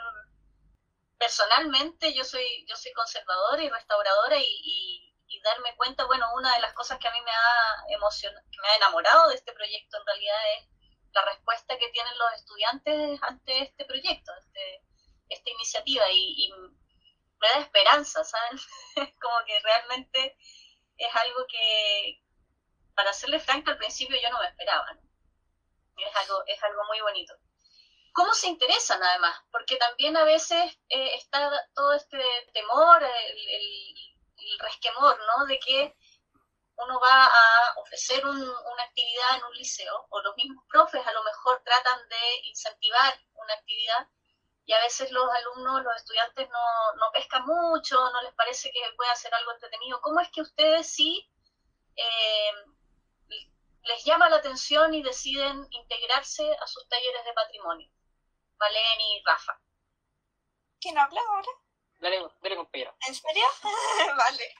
Personalmente, 1.18 2.14
yo 2.14 2.24
soy 2.24 2.66
yo 2.68 2.76
soy 2.76 2.92
conservadora 2.94 3.64
y 3.64 3.70
restauradora 3.70 4.38
y, 4.40 5.02
darme 5.44 5.76
cuenta, 5.76 6.06
bueno, 6.06 6.26
una 6.34 6.56
de 6.56 6.62
las 6.62 6.74
cosas 6.74 6.98
que 6.98 7.08
a 7.08 7.12
mí 7.12 7.22
me 7.22 7.30
ha 7.30 7.96
emocionado, 7.96 8.44
que 8.52 8.62
me 8.64 8.68
ha 8.68 8.76
enamorado 8.78 9.28
de 9.30 9.36
este 9.36 9.54
proyecto 9.54 9.98
en 9.98 10.06
realidad 10.08 10.38
es 10.58 10.68
la 11.14 11.24
respuesta 11.24 11.78
que 11.78 11.90
tienen 11.90 12.18
los 12.18 12.34
estudiantes 12.34 13.20
ante 13.22 13.62
este 13.62 13.86
proyecto, 13.86 14.32
este, 14.40 14.82
esta 15.30 15.50
iniciativa 15.52 16.06
y, 16.12 16.52
me 17.38 17.48
da 17.50 17.60
esperanza, 17.60 18.24
¿saben? 18.24 18.58
Como 19.22 19.46
que 19.46 19.60
realmente 19.60 20.36
es 20.98 21.16
algo 21.16 21.46
que, 21.48 22.24
para 22.96 23.14
serle 23.14 23.40
franco, 23.40 23.70
al 23.70 23.78
principio 23.78 24.18
yo 24.20 24.30
no 24.32 24.40
me 24.40 24.48
esperaba. 24.48 24.86
¿no? 24.94 25.02
Es, 25.98 26.16
algo, 26.16 26.44
es 26.48 26.64
algo 26.64 26.84
muy 26.86 27.00
bonito. 27.02 27.36
¿Cómo 28.16 28.34
se 28.34 28.48
interesan 28.48 29.04
además? 29.04 29.36
Porque 29.52 29.76
también 29.76 30.16
a 30.16 30.24
veces 30.24 30.80
eh, 30.88 31.16
está 31.16 31.52
todo 31.74 31.92
este 31.92 32.18
temor, 32.54 33.04
el, 33.04 34.60
resquemor, 34.60 35.20
¿no? 35.20 35.46
De 35.48 35.60
que 35.60 35.94
uno 36.78 36.98
va 37.02 37.26
a 37.26 37.74
ofrecer 37.82 38.26
un, 38.26 38.38
una 38.38 38.84
actividad 38.84 39.36
en 39.36 39.44
un 39.44 39.54
liceo, 39.58 40.08
o 40.10 40.22
los 40.22 40.34
mismos 40.38 40.64
profes 40.70 41.06
a 41.06 41.12
lo 41.12 41.24
mejor 41.24 41.62
tratan 41.66 42.08
de 42.08 42.48
incentivar 42.48 43.20
una 43.34 43.54
actividad, 43.54 44.08
y 44.66 44.72
a 44.72 44.80
veces 44.80 45.12
los 45.12 45.30
alumnos, 45.30 45.84
los 45.84 45.96
estudiantes 45.98 46.48
no, 46.50 46.94
no 46.96 47.12
pescan 47.12 47.46
mucho, 47.46 48.00
no 48.12 48.22
les 48.22 48.34
parece 48.36 48.72
que 48.72 48.80
pueda 48.96 49.14
ser 49.16 49.34
algo 49.34 49.52
entretenido. 49.52 50.00
¿Cómo 50.00 50.22
es 50.22 50.30
que 50.32 50.42
ustedes 50.42 50.88
sí 50.88 51.30
eh, 51.98 52.52
les 53.84 54.06
llama 54.06 54.30
la 54.30 54.38
atención 54.38 54.94
y 54.94 55.04
deciden 55.04 55.68
integrarse 55.70 56.50
a 56.62 56.68
sus 56.68 56.88
talleres 56.88 57.26
de 57.26 57.34
patrimonio? 57.34 57.92
Valen 58.58 59.02
y 59.02 59.24
Rafa. 59.26 59.60
¿Quién 60.80 60.98
habla 60.98 61.22
ahora? 61.30 61.50
Dale, 62.00 62.22
dale 62.42 62.56
compañero. 62.56 62.96
¿En 63.08 63.16
serio? 63.16 63.46
vale. 64.18 64.56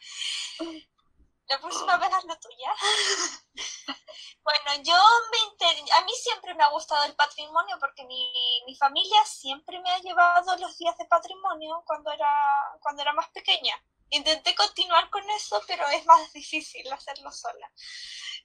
La 1.48 1.60
próxima 1.60 1.98
vez 1.98 2.12
haz 2.12 2.26
la 2.26 2.40
tuya. 2.40 2.74
bueno, 4.44 4.84
yo 4.84 4.98
me 5.32 5.38
inter... 5.52 5.94
a 5.94 6.02
mí 6.06 6.12
siempre 6.14 6.56
me 6.56 6.64
ha 6.64 6.70
gustado 6.70 7.04
el 7.06 7.16
patrimonio 7.16 7.78
porque 7.80 8.04
mi, 8.06 8.32
mi 8.66 8.76
familia 8.76 9.24
siempre 9.26 9.80
me 9.80 9.92
ha 9.92 10.00
llevado 10.00 10.58
los 10.58 10.78
días 10.78 10.98
de 10.98 11.06
patrimonio 11.06 11.84
cuando 11.86 12.12
era, 12.12 12.78
cuando 12.82 13.04
era 13.04 13.14
más 13.14 13.30
pequeña. 13.30 13.76
intenté 14.10 14.56
continuar 14.56 15.10
con 15.10 15.30
eso, 15.30 15.62
pero 15.68 15.88
es 15.90 16.06
más 16.06 16.34
difícil 16.34 16.92
hacerlo 16.92 17.32
sola. 17.32 17.72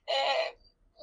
Eh, 0.05 0.59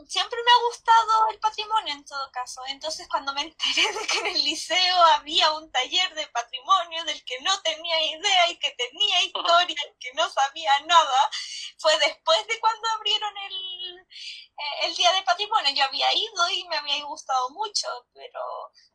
siempre 0.06 0.38
me 0.44 0.50
ha 0.50 0.66
gustado 0.68 1.28
el 1.30 1.40
patrimonio 1.40 1.94
en 1.94 2.04
todo 2.04 2.30
caso. 2.30 2.62
Entonces 2.68 3.08
cuando 3.08 3.32
me 3.34 3.42
enteré 3.42 3.92
de 3.92 4.06
que 4.06 4.18
en 4.18 4.26
el 4.26 4.44
liceo 4.44 5.02
había 5.14 5.52
un 5.52 5.70
taller 5.70 6.14
de 6.14 6.26
patrimonio 6.28 7.04
del 7.04 7.24
que 7.24 7.40
no 7.40 7.60
tenía 7.62 8.00
idea 8.02 8.50
y 8.50 8.58
que 8.58 8.70
tenía 8.72 9.22
historia 9.24 9.76
y 9.90 9.98
que 9.98 10.12
no 10.14 10.28
sabía 10.30 10.78
nada, 10.86 11.30
fue 11.78 11.98
después 11.98 12.46
de 12.46 12.60
cuando 12.60 12.88
abrieron 12.88 13.36
el, 13.38 13.98
eh, 13.98 14.86
el 14.86 14.94
Día 14.94 15.12
de 15.12 15.22
Patrimonio. 15.22 15.72
Yo 15.74 15.84
había 15.84 16.12
ido 16.14 16.50
y 16.50 16.68
me 16.68 16.76
había 16.76 17.04
gustado 17.04 17.50
mucho, 17.50 17.88
pero 18.12 18.40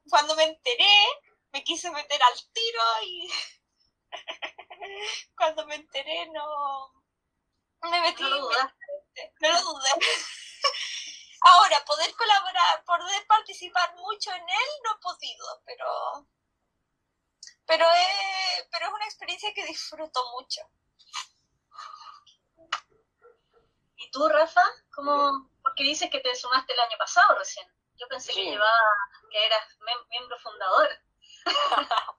cuando 0.09 0.35
me 0.35 0.43
enteré 0.43 1.07
me 1.51 1.63
quise 1.63 1.91
meter 1.91 2.21
al 2.21 2.33
tiro 2.51 2.81
y 3.03 3.29
cuando 5.37 5.65
me 5.67 5.75
enteré 5.75 6.27
no 6.27 6.91
me 7.89 8.01
metí. 8.01 8.23
No, 8.23 8.29
no 8.29 9.51
lo 9.51 9.61
dudé. 9.61 9.89
Ahora, 11.45 11.83
poder 11.85 12.15
colaborar, 12.15 12.85
poder 12.85 13.27
participar 13.27 13.93
mucho 13.95 14.31
en 14.31 14.41
él, 14.41 14.69
no 14.83 14.95
he 14.95 14.99
podido, 15.01 15.61
pero, 15.65 16.27
pero, 17.65 17.85
es, 17.85 18.67
pero 18.71 18.87
es 18.87 18.93
una 18.93 19.05
experiencia 19.05 19.53
que 19.53 19.65
disfruto 19.65 20.21
mucho. 20.31 20.61
¿Y 23.97 24.09
tú, 24.11 24.27
Rafa? 24.29 24.63
¿Cómo, 24.93 25.49
porque 25.61 25.83
dices 25.83 26.09
que 26.09 26.21
te 26.21 26.33
sumaste 26.33 26.71
el 26.73 26.79
año 26.79 26.97
pasado 26.97 27.37
recién? 27.37 27.67
Yo 27.97 28.07
pensé 28.07 28.33
que 28.33 28.45
llevaba, 28.45 28.91
que 29.29 29.45
eras 29.45 29.77
miembro 30.09 30.39
fundador. 30.39 30.89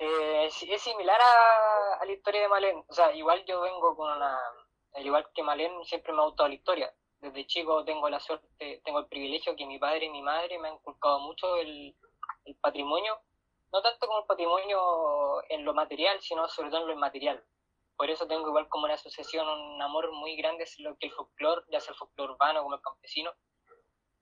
eh, 0.00 0.50
es 0.68 0.82
similar 0.82 1.20
a, 1.20 1.94
a, 1.94 2.04
la 2.04 2.12
historia 2.12 2.42
de 2.42 2.48
Malén. 2.48 2.84
O 2.88 2.92
sea, 2.92 3.12
igual 3.14 3.44
yo 3.46 3.62
vengo 3.62 3.96
con 3.96 4.12
una... 4.12 4.38
Al 4.94 5.06
igual 5.06 5.30
que 5.34 5.42
Malén, 5.42 5.82
siempre 5.84 6.12
me 6.12 6.20
ha 6.20 6.26
gustado 6.26 6.48
la 6.48 6.54
historia 6.54 6.94
desde 7.20 7.46
chico 7.46 7.84
tengo 7.84 8.08
la 8.08 8.18
suerte, 8.18 8.80
tengo 8.84 9.00
el 9.00 9.06
privilegio 9.06 9.54
que 9.54 9.66
mi 9.66 9.78
padre 9.78 10.06
y 10.06 10.10
mi 10.10 10.22
madre 10.22 10.58
me 10.58 10.68
han 10.68 10.74
inculcado 10.74 11.20
mucho 11.20 11.56
el, 11.56 11.94
patrimonio, 12.60 13.16
no 13.72 13.80
tanto 13.80 14.06
como 14.06 14.20
el 14.20 14.26
patrimonio 14.26 15.42
en 15.50 15.64
lo 15.64 15.72
material, 15.72 16.20
sino 16.20 16.48
sobre 16.48 16.70
todo 16.70 16.80
en 16.80 16.86
lo 16.88 16.92
inmaterial. 16.94 17.44
Por 17.96 18.10
eso 18.10 18.26
tengo 18.26 18.48
igual 18.48 18.68
como 18.68 18.86
una 18.86 18.94
asociación, 18.94 19.46
un 19.46 19.80
amor 19.80 20.10
muy 20.12 20.36
grande 20.36 20.64
es 20.64 20.78
lo 20.80 20.96
que 20.96 21.06
el 21.06 21.12
folclore, 21.12 21.62
ya 21.70 21.80
sea 21.80 21.92
el 21.92 21.98
folclore 21.98 22.32
urbano 22.32 22.62
como 22.62 22.74
el 22.74 22.80
campesino. 22.80 23.32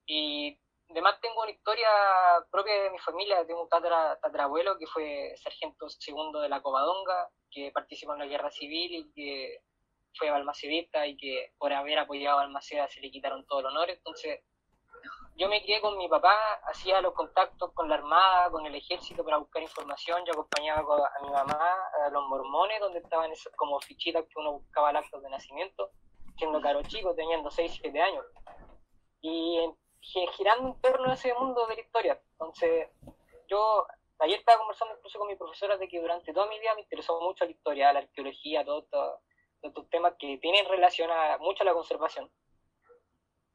Y 0.04 0.58
además 0.90 1.20
tengo 1.22 1.40
una 1.40 1.50
historia 1.50 1.88
propia 2.50 2.82
de 2.82 2.90
mi 2.90 2.98
familia, 2.98 3.46
tengo 3.46 3.62
un 3.62 3.68
tatarabuelo 3.68 4.76
que 4.78 4.86
fue 4.86 5.34
sargento 5.36 5.88
segundo 5.88 6.40
de 6.40 6.48
la 6.48 6.60
Covadonga, 6.60 7.30
que 7.50 7.70
participó 7.72 8.12
en 8.12 8.20
la 8.20 8.26
guerra 8.26 8.50
civil 8.50 8.94
y 8.94 9.12
que 9.12 9.62
fue 10.18 10.30
balmacedista 10.30 11.06
y 11.06 11.16
que 11.16 11.52
por 11.58 11.72
haber 11.72 11.98
apoyado 11.98 12.38
a 12.38 12.42
Balmaceda 12.42 12.88
se 12.88 13.00
le 13.00 13.10
quitaron 13.10 13.46
todo 13.46 13.60
el 13.60 13.66
honor. 13.66 13.88
Entonces, 13.90 14.40
yo 15.36 15.48
me 15.48 15.62
crié 15.62 15.80
con 15.80 15.96
mi 15.96 16.08
papá, 16.08 16.34
hacía 16.64 17.00
los 17.00 17.14
contactos 17.14 17.72
con 17.72 17.88
la 17.88 17.94
Armada, 17.94 18.50
con 18.50 18.66
el 18.66 18.74
ejército 18.74 19.24
para 19.24 19.36
buscar 19.36 19.62
información. 19.62 20.24
Yo 20.26 20.32
acompañaba 20.32 20.80
a 20.80 21.22
mi 21.22 21.30
mamá 21.30 21.74
a 22.04 22.10
los 22.10 22.26
mormones, 22.26 22.80
donde 22.80 22.98
estaban 22.98 23.30
como 23.56 23.78
fichitas 23.80 24.24
que 24.24 24.40
uno 24.40 24.54
buscaba 24.54 24.90
el 24.90 24.96
acto 24.96 25.20
de 25.20 25.30
nacimiento, 25.30 25.92
siendo 26.36 26.60
caro 26.60 26.82
chico, 26.82 27.14
teniendo 27.14 27.50
6, 27.50 27.78
7 27.80 28.00
años. 28.00 28.24
Y 29.20 29.60
girando 30.36 30.68
en 30.68 30.80
torno 30.80 31.10
a 31.10 31.14
ese 31.14 31.32
mundo 31.34 31.66
de 31.66 31.76
la 31.76 31.80
historia. 31.82 32.20
Entonces, 32.32 32.88
yo 33.48 33.86
ayer 34.20 34.40
estaba 34.40 34.58
conversando 34.58 34.94
incluso 34.96 35.18
con 35.18 35.28
mi 35.28 35.36
profesora 35.36 35.76
de 35.76 35.86
que 35.88 36.00
durante 36.00 36.32
toda 36.32 36.46
mi 36.46 36.58
vida 36.58 36.74
me 36.74 36.80
interesó 36.82 37.20
mucho 37.20 37.44
la 37.44 37.52
historia, 37.52 37.92
la 37.92 38.00
arqueología, 38.00 38.64
todo 38.64 38.80
esto 38.80 39.02
de 39.02 39.27
estos 39.62 39.88
temas 39.90 40.14
que 40.18 40.38
tienen 40.38 40.66
relación 40.66 41.10
a, 41.10 41.38
mucho 41.38 41.62
a 41.62 41.66
la 41.66 41.74
conservación. 41.74 42.30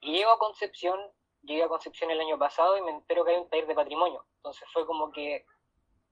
Y 0.02 0.14
llego 0.14 0.32
a 0.32 0.40
Concepción, 0.40 1.00
llegué 1.42 1.64
a 1.64 1.68
Concepción 1.70 2.12
el 2.12 2.20
año 2.20 2.38
pasado 2.38 2.78
y 2.78 2.82
me 2.82 2.92
entero 2.92 3.24
que 3.24 3.32
hay 3.32 3.38
un 3.38 3.50
taller 3.50 3.68
de 3.68 3.76
patrimonio. 3.76 4.26
Entonces 4.38 4.68
fue 4.74 4.86
como 4.86 5.12
que 5.12 5.46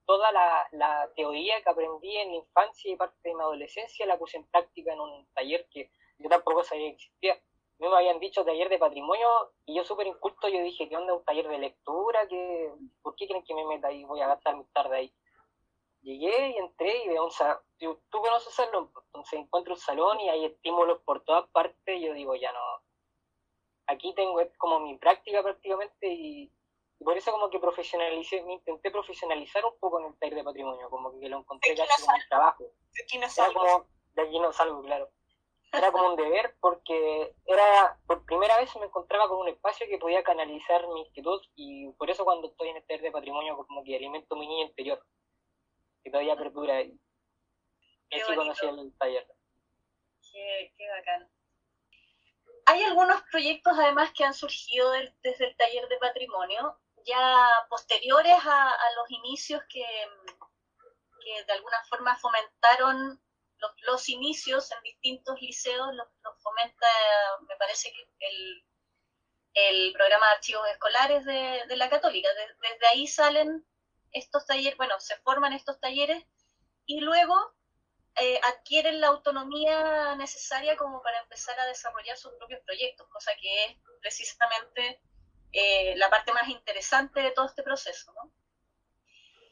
toda 0.06 0.32
la, 0.32 0.66
la 0.72 1.10
teoría 1.14 1.62
que 1.62 1.70
aprendí 1.70 2.16
en 2.16 2.30
la 2.30 2.36
infancia 2.36 2.90
y 2.90 2.96
parte 2.96 3.16
de 3.22 3.34
mi 3.34 3.40
adolescencia 3.40 4.06
la 4.06 4.18
puse 4.18 4.38
en 4.38 4.46
práctica 4.46 4.92
en 4.92 5.00
un 5.00 5.28
taller 5.34 5.66
que 5.70 5.90
yo 6.18 6.28
tampoco 6.28 6.64
sabía 6.64 6.88
que 6.88 6.94
existía. 6.94 7.40
me 7.78 7.88
habían 7.88 8.20
dicho 8.20 8.44
taller 8.44 8.68
de 8.68 8.78
patrimonio 8.78 9.28
y 9.66 9.76
yo 9.76 9.84
súper 9.84 10.06
inculto, 10.06 10.48
yo 10.48 10.62
dije, 10.62 10.88
¿qué 10.88 10.96
onda 10.96 11.14
un 11.14 11.24
taller 11.24 11.48
de 11.48 11.58
lectura? 11.58 12.26
¿Qué, 12.28 12.72
¿Por 13.02 13.14
qué 13.16 13.26
creen 13.26 13.44
que 13.44 13.54
me 13.54 13.66
meta 13.66 13.88
ahí? 13.88 14.04
Voy 14.04 14.20
a 14.20 14.28
gastar 14.28 14.56
mi 14.56 14.64
tarde 14.66 14.96
ahí. 14.96 15.14
Llegué 16.02 16.50
y 16.50 16.56
entré 16.56 17.04
y 17.04 17.08
veo 17.08 17.24
un 17.24 17.30
salón, 17.30 17.58
tú 17.78 18.00
conoces 18.10 18.48
el 18.48 18.66
salón, 18.66 18.90
entonces 19.06 19.38
encuentro 19.38 19.74
un 19.74 19.80
salón 19.80 20.20
y 20.20 20.28
hay 20.28 20.44
estímulos 20.46 21.00
por 21.02 21.22
todas 21.24 21.48
partes, 21.50 22.00
yo 22.00 22.12
digo, 22.12 22.34
ya 22.34 22.52
no, 22.52 22.60
aquí 23.86 24.14
tengo 24.14 24.40
como 24.58 24.80
mi 24.80 24.96
práctica 24.98 25.42
prácticamente 25.42 26.08
y, 26.08 26.52
por 27.04 27.16
eso 27.16 27.32
como 27.32 27.50
que 27.50 27.58
profesionalicé, 27.58 28.42
me 28.42 28.54
intenté 28.54 28.90
profesionalizar 28.90 29.64
un 29.64 29.78
poco 29.78 30.00
en 30.00 30.06
el 30.06 30.18
taller 30.18 30.36
de 30.36 30.44
patrimonio, 30.44 30.88
como 30.88 31.18
que 31.18 31.28
lo 31.28 31.38
encontré 31.38 31.74
casi 31.74 32.02
como 32.02 32.16
un 32.16 32.22
trabajo. 32.28 32.64
De 32.64 33.02
aquí 33.02 33.18
no 33.18 33.28
salgo. 33.28 33.60
como, 33.60 33.86
de 34.14 34.22
aquí 34.22 34.38
no 34.38 34.52
salgo, 34.52 34.82
claro. 34.82 35.10
Era 35.72 35.90
como 35.90 36.10
un 36.10 36.16
deber 36.16 36.54
porque 36.60 37.34
era, 37.46 37.98
por 38.06 38.24
primera 38.26 38.58
vez 38.58 38.74
me 38.76 38.86
encontraba 38.86 39.28
con 39.28 39.38
un 39.38 39.48
espacio 39.48 39.86
que 39.88 39.98
podía 39.98 40.22
canalizar 40.22 40.86
mi 40.88 41.00
inquietud 41.00 41.40
y 41.56 41.90
por 41.92 42.10
eso 42.10 42.24
cuando 42.24 42.48
estoy 42.48 42.68
en 42.68 42.76
el 42.76 42.86
taller 42.86 43.02
de 43.02 43.10
patrimonio 43.10 43.56
como 43.56 43.82
que 43.82 43.96
alimento 43.96 44.36
mi 44.36 44.46
niña 44.46 44.66
interior 44.66 45.02
que 46.02 46.10
todavía 46.10 46.36
perdura 46.36 46.76
ahí. 46.76 46.98
Y 48.10 48.20
así 48.20 48.34
conocí 48.34 48.66
el 48.66 48.96
taller. 48.98 49.26
Qué, 50.30 50.72
qué 50.76 50.88
bacán. 50.88 51.30
Hay 52.66 52.82
algunos 52.84 53.22
proyectos 53.30 53.72
además 53.78 54.12
que 54.12 54.24
han 54.24 54.34
surgido 54.34 54.92
desde 55.22 55.46
el 55.46 55.56
taller 55.56 55.88
de 55.88 55.98
patrimonio, 55.98 56.78
ya 57.04 57.48
posteriores 57.68 58.38
a, 58.44 58.76
los 58.96 59.10
inicios 59.10 59.62
que, 59.68 59.84
que, 61.24 61.44
de 61.44 61.52
alguna 61.52 61.82
forma 61.88 62.16
fomentaron 62.16 63.20
los, 63.58 63.72
los 63.82 64.08
inicios 64.08 64.70
en 64.70 64.82
distintos 64.82 65.40
liceos, 65.40 65.92
los, 65.94 66.08
fomenta, 66.42 66.86
me 67.48 67.56
parece 67.56 67.92
que 67.92 68.08
el, 68.20 68.64
el 69.54 69.92
programa 69.92 70.26
de 70.26 70.32
archivos 70.32 70.68
escolares 70.68 71.24
de, 71.24 71.62
de 71.66 71.76
la 71.76 71.88
católica. 71.90 72.28
desde 72.34 72.86
ahí 72.88 73.06
salen 73.06 73.66
estos 74.12 74.46
talleres, 74.46 74.76
bueno, 74.76 74.98
se 75.00 75.16
forman 75.18 75.52
estos 75.52 75.80
talleres 75.80 76.24
y 76.86 77.00
luego 77.00 77.54
eh, 78.16 78.38
adquieren 78.44 79.00
la 79.00 79.08
autonomía 79.08 80.14
necesaria 80.16 80.76
como 80.76 81.02
para 81.02 81.20
empezar 81.20 81.58
a 81.58 81.66
desarrollar 81.66 82.16
sus 82.18 82.32
propios 82.34 82.60
proyectos, 82.64 83.08
cosa 83.08 83.32
que 83.40 83.64
es 83.64 83.76
precisamente 84.00 85.00
eh, 85.52 85.94
la 85.96 86.10
parte 86.10 86.32
más 86.32 86.48
interesante 86.48 87.20
de 87.20 87.30
todo 87.30 87.46
este 87.46 87.62
proceso. 87.62 88.12
¿no? 88.12 88.32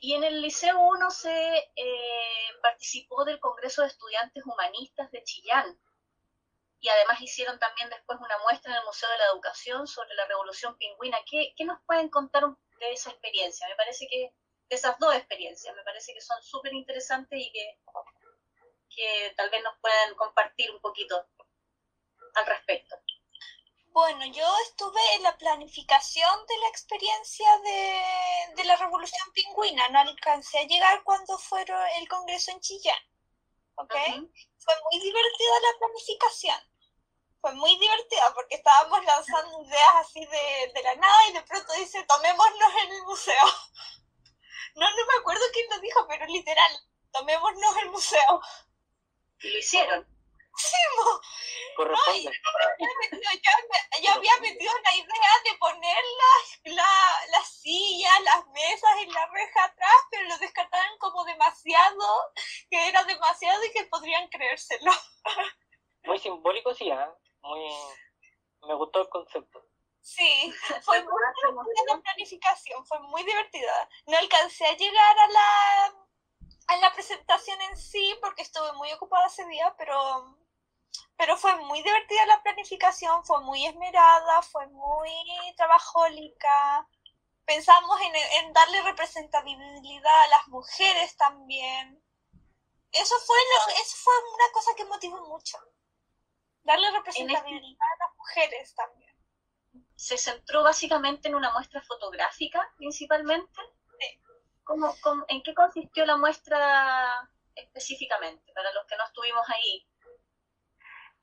Y 0.00 0.14
en 0.14 0.24
el 0.24 0.42
Liceo 0.42 0.78
1 0.78 1.10
se 1.10 1.70
eh, 1.74 2.48
participó 2.62 3.24
del 3.24 3.40
Congreso 3.40 3.82
de 3.82 3.88
Estudiantes 3.88 4.44
Humanistas 4.44 5.10
de 5.10 5.22
Chillán. 5.24 5.78
Y 6.80 6.88
además 6.88 7.20
hicieron 7.20 7.58
también 7.58 7.90
después 7.90 8.18
una 8.18 8.38
muestra 8.38 8.72
en 8.72 8.78
el 8.78 8.84
Museo 8.84 9.10
de 9.10 9.18
la 9.18 9.26
Educación 9.32 9.86
sobre 9.86 10.14
la 10.14 10.26
Revolución 10.26 10.76
Pingüina. 10.78 11.18
¿Qué, 11.30 11.52
qué 11.54 11.64
nos 11.66 11.82
pueden 11.84 12.08
contar 12.08 12.44
de 12.78 12.92
esa 12.92 13.10
experiencia? 13.10 13.68
Me 13.68 13.76
parece 13.76 14.06
que 14.08 14.32
esas 14.70 14.98
dos 14.98 15.14
experiencias. 15.14 15.74
Me 15.74 15.82
parece 15.82 16.14
que 16.14 16.20
son 16.20 16.40
súper 16.42 16.72
interesantes 16.72 17.38
y 17.38 17.52
que, 17.52 17.78
que 18.94 19.34
tal 19.36 19.50
vez 19.50 19.62
nos 19.62 19.78
puedan 19.80 20.14
compartir 20.14 20.70
un 20.70 20.80
poquito 20.80 21.28
al 22.34 22.46
respecto. 22.46 22.96
Bueno, 23.92 24.24
yo 24.26 24.46
estuve 24.66 25.00
en 25.16 25.24
la 25.24 25.36
planificación 25.36 26.46
de 26.46 26.58
la 26.58 26.68
experiencia 26.68 27.58
de, 27.58 28.54
de 28.54 28.64
la 28.64 28.76
Revolución 28.76 29.32
Pingüina. 29.34 29.88
No 29.88 29.98
alcancé 29.98 30.60
a 30.60 30.66
llegar 30.66 31.02
cuando 31.02 31.36
fue 31.38 31.64
el 31.98 32.08
Congreso 32.08 32.52
en 32.52 32.60
Chillán. 32.60 32.98
¿Ok? 33.74 33.94
Fue 33.94 34.74
muy 34.90 35.00
divertida 35.00 35.60
la 35.60 35.78
planificación. 35.78 36.60
Fue 37.40 37.52
muy 37.54 37.76
divertida 37.78 38.32
porque 38.34 38.56
estábamos 38.56 39.04
lanzando 39.04 39.62
ideas 39.62 39.94
así 40.00 40.24
de, 40.24 40.72
de 40.72 40.82
la 40.82 40.94
nada 40.94 41.28
y 41.28 41.32
de 41.32 41.42
pronto 41.42 41.72
dice, 41.72 42.04
tomémonos 42.04 42.72
en 42.84 42.92
el 42.92 43.02
museo. 43.02 43.44
No, 44.74 44.90
no 44.90 45.06
me 45.06 45.20
acuerdo 45.20 45.42
quién 45.52 45.66
lo 45.70 45.78
dijo, 45.80 46.06
pero 46.08 46.26
literal, 46.26 46.72
tomémonos 47.12 47.76
el 47.82 47.90
museo. 47.90 48.40
Y 49.40 49.50
lo 49.50 49.58
hicieron. 49.58 50.06
Sí, 50.56 50.76
no, 50.96 51.20
yo, 52.78 53.50
yo, 54.02 54.12
había 54.12 54.36
metido 54.40 54.72
la 54.84 54.94
idea 54.94 55.32
de 55.44 55.58
poner 55.58 55.96
las, 56.18 56.74
la, 56.74 57.26
las 57.30 57.48
sillas, 57.48 58.20
las 58.24 58.46
mesas 58.48 58.90
en 59.00 59.12
la 59.12 59.26
reja 59.28 59.64
atrás, 59.64 59.96
pero 60.10 60.28
lo 60.28 60.38
descartaron 60.38 60.98
como 60.98 61.24
demasiado, 61.24 62.32
que 62.68 62.88
era 62.88 63.02
demasiado 63.04 63.64
y 63.64 63.72
que 63.72 63.84
podrían 63.84 64.28
creérselo. 64.28 64.92
Muy 66.04 66.18
simbólico, 66.18 66.74
sí, 66.74 66.90
¿eh? 66.90 67.08
Muy... 67.42 67.70
Me 68.68 68.74
gustó 68.74 69.00
el 69.00 69.08
concepto. 69.08 69.69
Sí, 70.10 70.52
fue 70.82 71.02
muy 71.04 71.12
divertida 71.22 71.94
la 71.94 72.00
planificación, 72.02 72.84
fue 72.84 72.98
muy 73.00 73.22
divertida. 73.22 73.88
No 74.06 74.18
alcancé 74.18 74.66
a 74.66 74.76
llegar 74.76 75.18
a 75.18 75.28
la 75.28 75.94
en 76.74 76.80
la 76.80 76.92
presentación 76.92 77.60
en 77.62 77.76
sí, 77.76 78.16
porque 78.20 78.42
estuve 78.42 78.72
muy 78.74 78.92
ocupada 78.92 79.26
ese 79.26 79.44
día, 79.46 79.74
pero, 79.76 80.36
pero 81.16 81.36
fue 81.36 81.54
muy 81.56 81.82
divertida 81.82 82.26
la 82.26 82.42
planificación, 82.42 83.24
fue 83.24 83.40
muy 83.42 83.66
esmerada, 83.66 84.42
fue 84.42 84.66
muy 84.68 85.12
trabajólica. 85.56 86.88
Pensamos 87.44 88.00
en, 88.00 88.14
en 88.16 88.52
darle 88.52 88.82
representabilidad 88.82 90.22
a 90.22 90.28
las 90.28 90.48
mujeres 90.48 91.16
también. 91.16 92.02
Eso 92.92 93.14
fue, 93.26 93.36
lo, 93.36 93.74
eso 93.80 93.96
fue 93.96 94.14
una 94.34 94.52
cosa 94.52 94.74
que 94.76 94.84
motivó 94.84 95.26
mucho. 95.28 95.58
Darle 96.62 96.86
este 96.86 96.98
representabilidad 96.98 97.88
a 97.94 98.06
las 98.06 98.16
mujeres 98.16 98.74
también. 98.74 99.09
Se 100.00 100.16
centró 100.16 100.62
básicamente 100.62 101.28
en 101.28 101.35
una 101.35 101.52
muestra 101.52 101.83
fotográfica, 101.83 102.66
principalmente. 102.78 103.61
¿Cómo, 104.64 104.95
en 105.28 105.42
qué 105.42 105.52
consistió 105.52 106.07
la 106.07 106.16
muestra 106.16 107.28
específicamente, 107.54 108.50
para 108.54 108.73
los 108.73 108.87
que 108.87 108.97
no 108.97 109.04
estuvimos 109.04 109.47
ahí? 109.50 109.87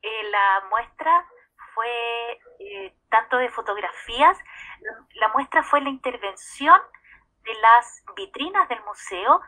Eh, 0.03 0.29
la 0.29 0.63
muestra 0.69 1.27
fue 1.73 2.39
eh, 2.59 2.95
tanto 3.09 3.37
de 3.37 3.49
fotografías, 3.49 4.37
la 5.15 5.29
muestra 5.29 5.63
fue 5.63 5.81
la 5.81 5.89
intervención 5.89 6.79
de 7.45 7.55
las 7.55 8.03
vitrinas 8.15 8.69
del 8.69 8.83
museo 8.83 9.41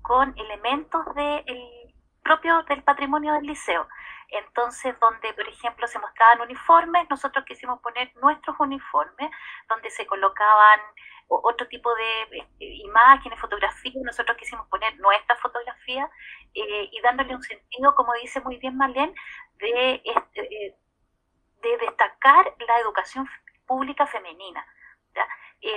con 0.00 0.32
elementos 0.38 1.04
del 1.16 1.94
propio 2.22 2.62
del 2.62 2.82
patrimonio 2.82 3.34
del 3.34 3.44
liceo. 3.44 3.86
Entonces, 4.30 4.94
donde, 5.00 5.32
por 5.34 5.48
ejemplo, 5.48 5.86
se 5.86 5.98
mostraban 5.98 6.40
uniformes, 6.42 7.08
nosotros 7.10 7.44
quisimos 7.44 7.80
poner 7.80 8.12
nuestros 8.16 8.58
uniformes, 8.60 9.30
donde 9.68 9.90
se 9.90 10.06
colocaban 10.06 10.80
otro 11.30 11.66
tipo 11.68 11.94
de 11.94 12.38
este, 12.38 12.64
imágenes, 12.64 13.38
fotografías, 13.38 13.94
nosotros 14.02 14.36
quisimos 14.36 14.66
poner 14.68 14.98
nuestra 14.98 15.36
fotografía 15.36 16.10
eh, 16.54 16.88
y 16.90 17.00
dándole 17.02 17.34
un 17.34 17.42
sentido, 17.42 17.94
como 17.94 18.12
dice 18.14 18.40
muy 18.40 18.56
bien 18.58 18.76
Malén, 18.76 19.14
de, 19.58 20.02
este, 20.04 20.40
eh, 20.42 20.76
de 21.62 21.78
destacar 21.78 22.52
la 22.66 22.80
educación 22.80 23.28
pública 23.66 24.06
femenina. 24.06 24.64
y, 25.60 25.70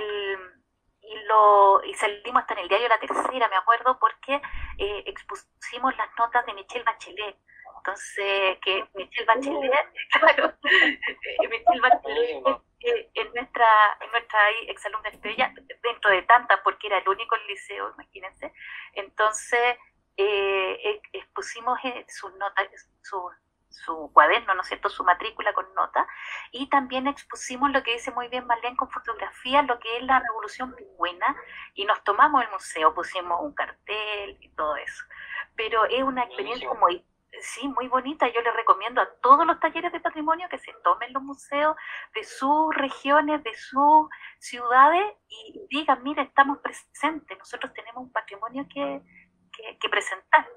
lo, 1.28 1.84
y 1.84 1.94
salimos 1.96 2.42
hasta 2.42 2.54
en 2.54 2.62
el 2.62 2.70
diario 2.70 2.88
La 2.88 3.00
Tercera, 3.00 3.48
me 3.50 3.56
acuerdo, 3.58 4.00
porque 4.00 4.42
eh, 4.78 5.04
expusimos 5.06 5.96
las 5.98 6.10
notas 6.18 6.46
de 6.46 6.54
Michelle 6.54 6.86
Bachelet 6.86 7.38
entonces, 7.84 8.58
que 8.62 8.88
Michelle 8.94 9.26
Bachelet, 9.26 9.88
claro, 10.12 10.54
Michelle 10.64 11.82
Bachelet 11.82 12.62
en 12.80 13.34
nuestra, 13.34 13.68
en 14.00 14.12
nuestra 14.12 14.40
exalumna 14.68 15.10
estrella, 15.10 15.54
dentro 15.82 16.12
de 16.12 16.22
tantas, 16.22 16.62
porque 16.64 16.88
era 16.88 17.00
el 17.00 17.10
único 17.10 17.36
liceo, 17.50 17.92
imagínense, 17.96 18.54
entonces 18.94 19.78
eh, 20.16 21.02
expusimos 21.12 21.78
eh, 21.84 22.06
sus 22.08 22.34
notas, 22.36 22.68
su, 23.02 23.30
su 23.70 24.12
cuaderno, 24.14 24.56
¿no 24.56 24.62
es 24.62 24.68
cierto?, 24.68 24.90
su 24.90 25.04
matrícula 25.04 25.54
con 25.54 25.66
nota, 25.74 26.08
y 26.52 26.70
también 26.70 27.08
expusimos 27.08 27.70
lo 27.72 27.84
que 27.84 27.94
dice 27.94 28.12
muy 28.12 28.30
bien 28.30 28.48
Marlene 28.48 28.78
con 28.78 28.90
fotografía, 28.90 29.62
lo 29.64 29.78
que 29.80 29.98
es 29.98 30.04
la 30.04 30.22
revolución 30.22 30.74
pingüina, 30.74 31.36
y 31.74 31.84
nos 31.84 32.02
tomamos 32.06 32.44
el 32.44 32.50
museo, 32.50 32.94
pusimos 32.94 33.42
un 33.42 33.54
cartel 33.54 34.38
y 34.40 34.50
todo 34.56 34.78
eso. 34.78 35.04
Pero 35.56 35.86
es 35.86 36.02
una 36.02 36.24
experiencia 36.24 36.74
muy 36.74 37.06
sí, 37.42 37.68
muy 37.68 37.88
bonita. 37.88 38.28
Yo 38.28 38.42
le 38.42 38.52
recomiendo 38.52 39.02
a 39.02 39.10
todos 39.22 39.46
los 39.46 39.60
talleres 39.60 39.92
de 39.92 40.00
patrimonio 40.00 40.48
que 40.50 40.58
se 40.58 40.74
tomen 40.84 41.14
los 41.14 41.24
museos 41.24 41.76
de 42.16 42.24
sus 42.24 42.74
regiones, 42.76 43.44
de 43.44 43.54
sus 43.56 44.08
ciudades 44.40 45.04
y 45.28 45.66
digan, 45.70 46.04
mira, 46.04 46.24
estamos 46.24 46.60
presentes, 46.60 47.38
nosotros 47.38 47.74
tenemos 47.74 48.04
un 48.04 48.12
patrimonio 48.12 48.66
que, 48.74 49.02
que, 49.52 49.78
que 49.80 49.90
presentar. 49.90 50.48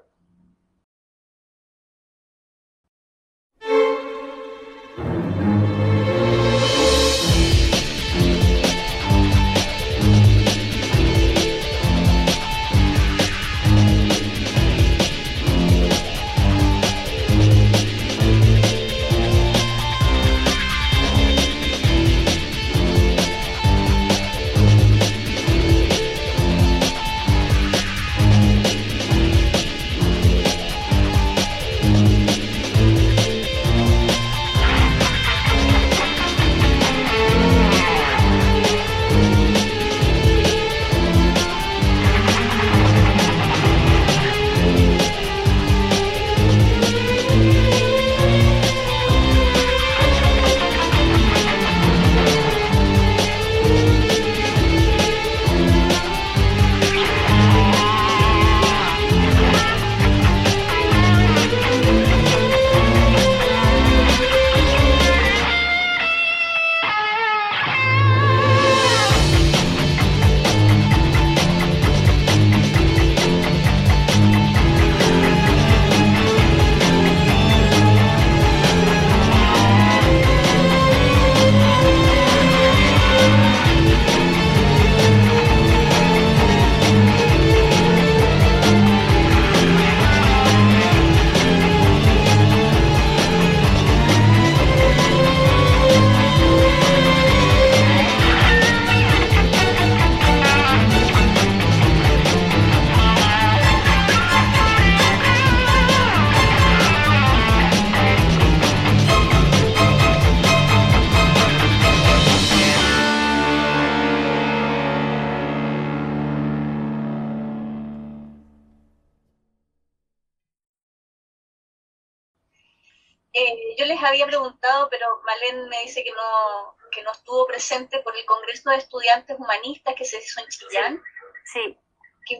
Por 128.67 128.75
de 128.75 128.79
Estudiantes 128.79 129.37
Humanistas 129.39 129.95
que 129.95 130.05
se 130.05 130.17
hizo 130.17 130.41
en 130.41 130.47
Chillán. 130.47 131.03
Sí. 131.45 131.77
Que 132.25 132.39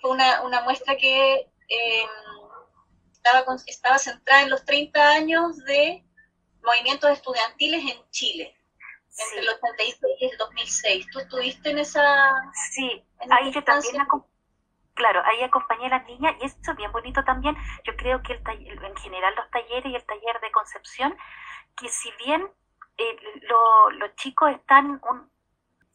fue 0.00 0.10
una, 0.10 0.42
una 0.42 0.62
muestra 0.62 0.96
que 0.96 1.48
em, 1.68 2.08
estaba, 3.12 3.44
estaba 3.66 3.98
centrada 3.98 4.42
en 4.42 4.50
los 4.50 4.64
30 4.64 5.08
años 5.10 5.56
de 5.64 6.04
movimientos 6.64 7.10
estudiantiles 7.10 7.80
en 7.82 8.10
Chile, 8.10 8.56
entre 9.18 9.40
el 9.40 9.48
86 9.48 10.16
y 10.18 10.24
el 10.26 10.36
2006. 10.36 11.06
¿Tú 11.12 11.20
estuviste 11.20 11.70
en 11.70 11.78
esa...? 11.78 12.32
Sí, 12.72 13.04
ahí 13.30 13.52
yo 13.52 13.62
también 13.62 13.96
claro, 14.94 15.22
ahí 15.24 15.42
acompañé 15.42 15.86
a 15.86 15.90
las 15.90 16.06
niñas 16.06 16.34
y 16.40 16.44
eso 16.44 16.56
es 16.70 16.76
bien 16.76 16.92
bonito 16.92 17.24
también. 17.24 17.56
Yo 17.84 17.96
creo 17.96 18.22
que 18.22 18.34
el 18.34 18.84
en 18.84 18.96
general 18.96 19.34
los 19.36 19.50
talleres 19.50 19.86
y 19.86 19.96
el 19.96 20.04
taller 20.04 20.40
de 20.40 20.52
Concepción, 20.52 21.16
que 21.76 21.88
si 21.88 22.10
bien 22.24 22.46
eh, 22.98 23.16
los 23.42 24.14
chicos 24.16 24.50
están 24.50 25.00
un 25.02 25.31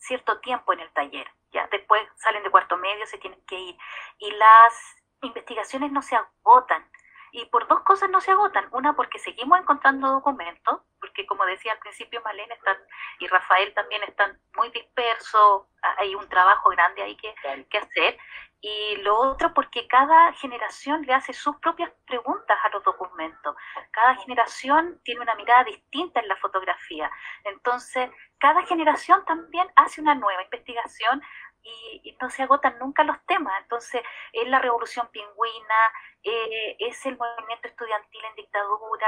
cierto 0.08 0.39
tiempo 0.39 0.74
en 0.74 0.80
el 0.80 0.91
taller, 0.93 1.28
ya 1.52 1.67
después 1.72 2.02
salen 2.15 2.43
de 2.43 2.52
cuarto 2.52 2.78
medio, 2.78 3.06
se 3.06 3.17
tienen 3.17 3.41
que 3.46 3.60
ir, 3.60 3.78
y 4.20 4.32
las 4.32 4.74
investigaciones 5.22 5.91
no 5.91 6.02
se 6.02 6.15
agotan. 6.15 6.89
Y 7.34 7.46
por 7.48 7.67
dos 7.67 7.82
cosas 7.82 8.10
no 8.10 8.22
se 8.22 8.32
agotan. 8.32 8.67
Una, 8.72 8.93
porque 8.93 9.20
seguimos 9.20 9.60
encontrando 9.60 10.10
documentos, 10.10 10.82
porque 11.00 11.28
como 11.28 11.46
decía 11.46 11.74
al 11.74 11.80
principio, 11.80 12.22
Malena 12.24 12.56
están, 12.56 12.78
y 13.20 13.28
Rafael 13.28 13.74
también 13.74 14.02
están 14.04 14.39
muy 14.56 14.70
dispersos, 14.70 15.67
hay 15.98 16.15
un 16.15 16.28
trabajo 16.30 16.70
grande 16.70 17.04
ahí 17.04 17.17
que, 17.17 17.36
que 17.70 17.78
hacer. 17.78 18.17
Y 18.62 18.96
lo 18.98 19.17
otro 19.20 19.54
porque 19.54 19.88
cada 19.88 20.34
generación 20.34 21.04
le 21.04 21.13
hace 21.13 21.34
sus 21.34 21.56
propias 21.58 21.91
preguntas 22.06 22.58
a 22.63 22.70
los 22.70 22.84
documentos. 22.84 23.56
Cada 23.91 24.15
generación 24.15 25.00
tiene 25.04 25.22
una 25.22 25.36
mirada 25.36 25.63
distinta 25.63 26.20
en 26.20 26.28
la 26.28 26.36
fotografía. 26.38 27.12
Entonces, 27.43 28.10
cada 28.39 28.63
generación 28.63 29.24
también 29.26 29.67
hace 29.76 30.02
una 30.02 30.15
nueva 30.15 30.43
investigación 30.43 31.22
y, 31.63 32.17
no 32.20 32.30
se 32.30 32.43
agotan 32.43 32.80
nunca 32.80 33.04
los 33.04 33.24
temas. 33.26 33.54
Entonces, 33.62 34.02
es 34.34 34.48
la 34.48 34.60
revolución 34.60 35.08
pingüina, 35.12 35.76
eh, 36.24 36.76
es 36.80 37.06
el 37.06 37.18
movimiento 37.18 37.68
estudiantil 37.68 38.22
en 38.26 38.36
dictadura, 38.36 39.08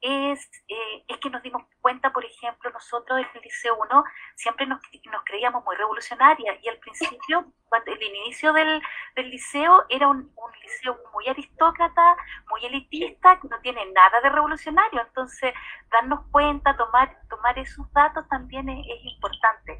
es, 0.00 0.50
eh, 0.68 1.04
es 1.06 1.18
que 1.18 1.30
nos 1.30 1.42
dimos 1.42 1.62
cuenta, 1.80 2.12
por 2.12 2.24
ejemplo, 2.24 2.70
nosotros 2.70 3.20
en 3.20 3.26
el 3.34 3.42
Liceo 3.42 3.76
1 3.76 4.04
siempre 4.34 4.66
nos, 4.66 4.80
nos 5.12 5.24
creíamos 5.24 5.64
muy 5.64 5.76
revolucionarias 5.76 6.58
y 6.62 6.68
al 6.68 6.78
principio, 6.78 7.44
cuando, 7.68 7.92
el 7.92 8.02
inicio 8.02 8.52
del, 8.52 8.82
del 9.14 9.30
liceo 9.30 9.84
era 9.88 10.08
un, 10.08 10.18
un, 10.18 10.52
liceo 10.62 10.98
muy 11.12 11.28
aristócrata, 11.28 12.16
muy 12.50 12.64
elitista, 12.64 13.38
que 13.40 13.48
no 13.48 13.60
tiene 13.60 13.84
nada 13.92 14.20
de 14.20 14.30
revolucionario. 14.30 15.00
Entonces, 15.00 15.52
darnos 15.90 16.20
cuenta, 16.30 16.76
tomar, 16.76 17.16
tomar 17.36 17.58
esos 17.58 17.92
datos 17.92 18.26
también 18.28 18.68
es, 18.68 18.86
es 18.86 19.04
importante. 19.04 19.78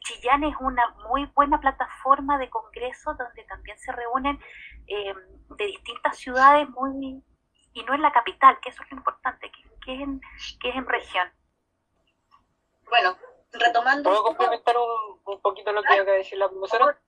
Chillán 0.00 0.44
es 0.44 0.54
una 0.60 0.88
muy 1.08 1.26
buena 1.34 1.60
plataforma 1.60 2.38
de 2.38 2.48
congresos 2.50 3.16
donde 3.16 3.44
también 3.44 3.78
se 3.78 3.92
reúnen 3.92 4.38
eh, 4.86 5.14
de 5.56 5.66
distintas 5.66 6.16
ciudades 6.16 6.68
muy 6.70 7.22
y 7.74 7.82
no 7.84 7.94
en 7.94 8.02
la 8.02 8.12
capital, 8.12 8.58
que 8.60 8.70
eso 8.70 8.82
es 8.82 8.90
lo 8.90 8.96
importante, 8.96 9.50
que, 9.84 9.94
es, 9.94 10.00
en, 10.00 10.20
que 10.60 10.70
es 10.70 10.74
en 10.76 10.86
región. 10.86 11.30
Bueno, 12.88 13.16
retomando... 13.52 14.10
¿Puedo 14.10 14.24
complementar 14.24 14.74
un, 14.76 15.20
un 15.34 15.40
poquito 15.40 15.72
lo 15.72 15.82
que 15.82 15.94
iba 15.94 16.04
a 16.04 16.16
decir 16.16 16.38
la 16.38 16.48
profesora? 16.48 16.98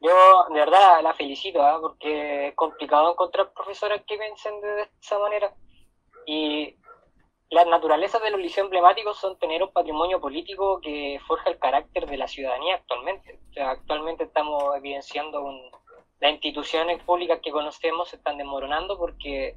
Yo 0.00 0.46
de 0.48 0.58
verdad 0.58 1.02
la 1.02 1.14
felicito, 1.14 1.60
¿eh? 1.60 1.78
porque 1.80 2.48
es 2.48 2.54
complicado 2.54 3.12
encontrar 3.12 3.52
profesoras 3.52 4.02
que 4.06 4.18
piensen 4.18 4.60
de 4.60 4.90
esa 5.00 5.18
manera. 5.18 5.54
Y 6.26 6.76
las 7.52 7.66
naturalezas 7.66 8.22
de 8.22 8.30
los 8.30 8.40
liceos 8.40 8.64
emblemáticos 8.64 9.18
son 9.18 9.38
tener 9.38 9.62
un 9.62 9.70
patrimonio 9.72 10.18
político 10.20 10.80
que 10.80 11.20
forja 11.26 11.50
el 11.50 11.58
carácter 11.58 12.06
de 12.06 12.16
la 12.16 12.26
ciudadanía 12.26 12.76
actualmente. 12.76 13.38
O 13.50 13.52
sea, 13.52 13.70
actualmente 13.72 14.24
estamos 14.24 14.74
evidenciando 14.74 15.42
un, 15.42 15.60
las 16.18 16.32
instituciones 16.32 17.02
públicas 17.02 17.40
que 17.42 17.50
conocemos 17.50 18.08
se 18.08 18.16
están 18.16 18.38
desmoronando 18.38 18.96
porque 18.96 19.54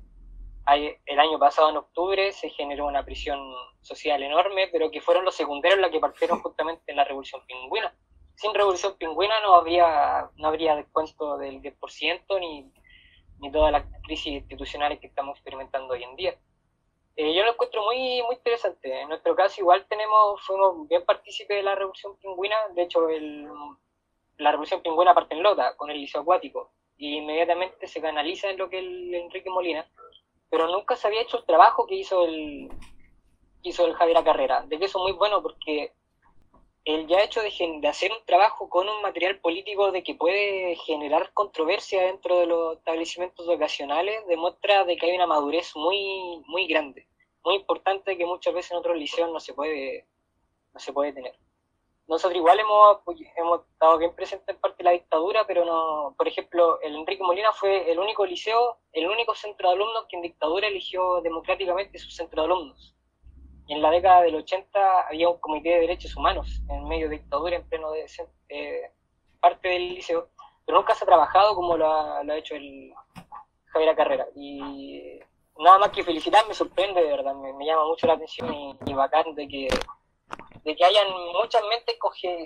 el 0.68 1.20
año 1.20 1.40
pasado, 1.40 1.70
en 1.70 1.78
octubre, 1.78 2.34
se 2.34 2.50
generó 2.50 2.86
una 2.86 3.06
prisión 3.06 3.40
social 3.82 4.22
enorme, 4.24 4.68
pero 4.74 4.92
que 4.92 5.00
fueron 5.00 5.24
los 5.24 5.36
secundarios 5.36 5.80
los 5.80 5.92
que 5.92 6.00
partieron 6.02 6.42
justamente 6.42 6.84
en 6.88 6.98
la 6.98 7.06
Revolución 7.06 7.46
Pingüina. 7.48 7.96
Sin 8.36 8.54
Revolución 8.54 8.98
Pingüina 8.98 9.36
no 9.42 9.56
habría, 9.56 10.30
no 10.36 10.50
habría 10.50 10.76
descuento 10.76 11.38
del 11.38 11.62
10% 11.62 12.40
ni, 12.42 12.70
ni 13.40 13.52
todas 13.54 13.72
las 13.72 13.86
crisis 14.04 14.34
institucionales 14.34 15.00
que 15.00 15.08
estamos 15.08 15.38
experimentando 15.38 15.94
hoy 15.94 16.04
en 16.04 16.16
día. 16.18 16.36
Eh, 17.18 17.34
yo 17.34 17.44
lo 17.44 17.52
encuentro 17.52 17.84
muy, 17.84 18.22
muy 18.24 18.36
interesante. 18.36 19.02
En 19.02 19.10
nuestro 19.10 19.36
caso 19.36 19.62
igual 19.62 19.86
tenemos, 19.88 20.42
fuimos 20.46 20.88
bien 20.88 21.06
partícipes 21.06 21.58
de 21.58 21.64
la 21.64 21.76
Revolución 21.76 22.18
Pingüina, 22.18 22.56
de 22.74 22.82
hecho 22.84 23.08
la 24.38 24.52
Revolución 24.52 24.82
Pingüina 24.82 25.14
parte 25.14 25.34
en 25.36 25.44
Lota, 25.44 25.76
con 25.78 25.90
el 25.90 26.00
liceo 26.02 26.22
acuático, 26.22 26.74
y 26.98 27.18
inmediatamente 27.18 27.88
se 27.88 28.02
canaliza 28.02 28.50
en 28.50 28.58
lo 28.58 28.70
que 28.70 28.80
el 28.80 29.14
Enrique 29.14 29.50
Molina, 29.50 29.90
pero 30.50 30.68
nunca 30.68 30.98
se 30.98 31.08
había 31.08 31.22
hecho 31.22 31.38
el 31.38 31.46
trabajo 31.46 31.88
que 31.88 31.96
hizo 31.96 32.26
el, 32.26 32.70
hizo 33.64 33.86
el 33.86 33.94
Javier 33.94 34.24
Carrera, 34.24 34.66
de 34.66 34.78
que 34.78 34.86
eso 34.86 35.00
es 35.00 35.04
muy 35.04 35.14
bueno 35.14 35.42
porque 35.42 35.94
el 36.86 37.08
ya 37.08 37.24
hecho 37.24 37.42
de, 37.42 37.52
de, 37.82 37.88
hacer 37.88 38.12
un 38.12 38.24
trabajo 38.26 38.70
con 38.70 38.88
un 38.88 39.02
material 39.02 39.40
político 39.40 39.92
de 39.92 40.04
que 40.04 40.14
puede 40.14 40.76
generar 40.86 41.34
controversia 41.34 42.04
dentro 42.04 42.40
de 42.40 42.46
los 42.46 42.78
establecimientos 42.78 43.48
ocasionales 43.50 44.26
demuestra 44.28 44.86
de 44.86 44.96
que 44.96 45.08
hay 45.08 45.16
una 45.16 45.26
madurez 45.26 45.76
muy 45.76 46.44
muy 46.48 46.68
grande, 46.68 47.08
muy 47.44 47.56
importante 47.56 48.18
que 48.18 48.26
muchas 48.26 48.54
veces 48.54 48.72
en 48.72 48.78
otros 48.78 48.98
liceos 48.98 49.32
no 49.32 49.40
se 49.40 49.54
puede 49.54 50.06
no 50.74 50.80
se 50.80 50.94
puede 50.94 51.14
tener. 51.14 51.36
Nosotros 52.08 52.38
igual 52.38 52.60
hemos, 52.60 53.00
hemos 53.36 53.62
estado 53.68 53.98
bien 53.98 54.14
presentes 54.14 54.54
en 54.54 54.62
parte 54.62 54.78
de 54.78 54.84
la 54.84 54.92
dictadura, 54.92 55.48
pero 55.48 55.66
no, 55.66 56.14
por 56.16 56.28
ejemplo, 56.28 56.80
el 56.82 56.96
Enrique 56.96 57.24
Molina 57.24 57.52
fue 57.52 57.92
el 57.92 57.98
único 57.98 58.28
liceo, 58.28 58.78
el 58.94 59.08
único 59.08 59.34
centro 59.34 59.70
de 59.70 59.76
alumnos 59.76 60.06
que 60.08 60.18
en 60.18 60.22
dictadura 60.22 60.68
eligió 60.68 61.22
democráticamente 61.22 61.98
su 61.98 62.12
centro 62.12 62.44
de 62.44 62.46
alumnos 62.46 62.95
y 63.68 63.74
en 63.74 63.82
la 63.82 63.90
década 63.90 64.22
del 64.22 64.36
80 64.36 65.08
había 65.08 65.30
un 65.30 65.40
comité 65.40 65.70
de 65.70 65.82
derechos 65.82 66.16
humanos 66.16 66.62
en 66.70 66.88
medio 66.88 67.10
de 67.10 67.18
dictadura, 67.18 67.56
en 67.56 67.68
pleno 67.68 67.92
de, 67.92 68.06
eh, 68.50 68.92
parte 69.40 69.70
del 69.70 69.96
liceo, 69.96 70.30
pero 70.66 70.78
nunca 70.78 70.94
se 70.94 71.04
ha 71.04 71.08
trabajado 71.08 71.56
como 71.56 71.76
lo 71.78 71.92
ha, 71.92 72.24
lo 72.24 72.34
ha 72.34 72.38
hecho 72.38 72.56
el 72.56 72.94
Javier 73.68 73.96
Carrera. 73.96 74.28
Y 74.36 75.20
nada 75.58 75.80
más 75.80 75.90
que 75.90 76.04
felicitar, 76.04 76.48
me 76.48 76.54
sorprende, 76.54 77.02
de 77.02 77.10
verdad, 77.10 77.34
me, 77.36 77.66
llama 77.66 77.86
mucho 77.86 78.08
la 78.08 78.14
atención 78.14 78.54
y, 78.54 78.78
y, 78.86 78.94
bacán 78.94 79.34
de 79.34 79.48
que, 79.48 79.68
de 80.64 80.76
que 80.76 80.86
hayan 80.86 81.08
muchas 81.34 81.64
mentes 81.70 81.98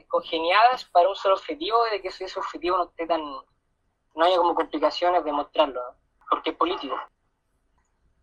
congeniadas 0.07 0.85
para 0.85 1.09
un 1.09 1.15
solo 1.15 1.35
objetivo 1.35 1.85
y 1.87 1.91
de 1.91 2.01
que 2.01 2.09
ese 2.09 2.39
objetivo 2.39 2.77
no 2.77 2.83
esté 2.85 3.05
tan, 3.07 3.21
no 3.21 4.25
haya 4.25 4.37
como 4.37 4.55
complicaciones 4.55 5.23
de 5.23 5.31
mostrarlo, 5.33 5.81
porque 6.29 6.51
es 6.51 6.55
político. 6.55 6.95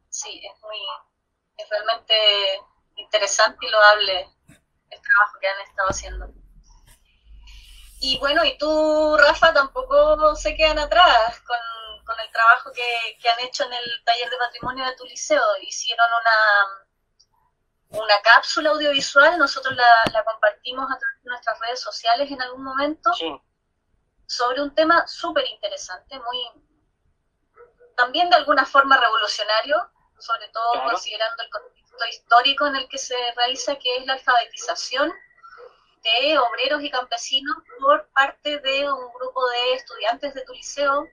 Sí, 0.09 0.41
es 0.45 0.63
muy, 0.63 0.79
es 1.59 1.69
realmente 1.69 2.15
interesante 2.97 3.67
y 3.67 3.71
loable 3.71 4.29
el 4.91 5.01
trabajo 5.01 5.39
que 5.41 5.49
han 5.49 5.61
estado 5.61 5.89
haciendo. 5.89 6.29
Y 8.01 8.19
bueno, 8.19 8.45
y 8.45 8.59
tú, 8.59 9.17
Rafa, 9.19 9.53
tampoco 9.55 10.37
se 10.37 10.55
quedan 10.55 10.79
atrás 10.79 11.41
con, 11.41 11.59
con 12.05 12.21
el 12.21 12.31
trabajo 12.31 12.71
que, 12.73 13.19
que, 13.21 13.29
han 13.29 13.41
hecho 13.41 13.65
en 13.65 13.73
el 13.73 14.05
taller 14.05 14.29
de 14.29 14.37
patrimonio 14.37 14.85
de 14.85 14.97
tu 14.97 15.05
liceo. 15.05 15.43
Hicieron 15.63 16.07
una, 16.21 18.01
una 18.03 18.21
cápsula 18.23 18.71
audiovisual, 18.71 19.39
nosotros 19.39 19.75
la, 19.75 20.13
la 20.13 20.25
compartimos 20.25 20.85
a 20.85 20.99
través 20.99 21.23
de 21.23 21.31
nuestras 21.31 21.59
redes 21.61 21.81
sociales 21.81 22.31
en 22.31 22.43
algún 22.43 22.65
momento, 22.65 23.13
sí. 23.15 23.35
sobre 24.27 24.61
un 24.61 24.75
tema 24.75 25.07
súper 25.07 25.47
interesante, 25.47 26.19
muy 26.21 26.67
también 27.97 28.29
de 28.29 28.37
alguna 28.37 28.67
forma 28.67 28.99
revolucionario, 28.99 29.91
sobre 30.19 30.49
todo 30.49 30.73
claro. 30.73 30.91
considerando 30.91 31.43
el 31.43 31.51
contexto 31.51 31.76
histórico 32.11 32.67
en 32.67 32.77
el 32.77 32.89
que 32.89 32.99
se 32.99 33.17
realiza, 33.37 33.77
que 33.77 33.97
es 33.97 34.07
la 34.07 34.15
alfabetización 34.15 35.13
de 36.03 36.39
obreros 36.39 36.83
y 36.83 36.91
campesinos 36.91 37.57
por 37.81 38.09
parte 38.09 38.59
de 38.61 38.91
un 38.91 39.13
grupo 39.13 39.45
de 39.51 39.75
estudiantes 39.75 40.35
de 40.35 40.45
tu 40.45 40.53
liceo 40.53 41.07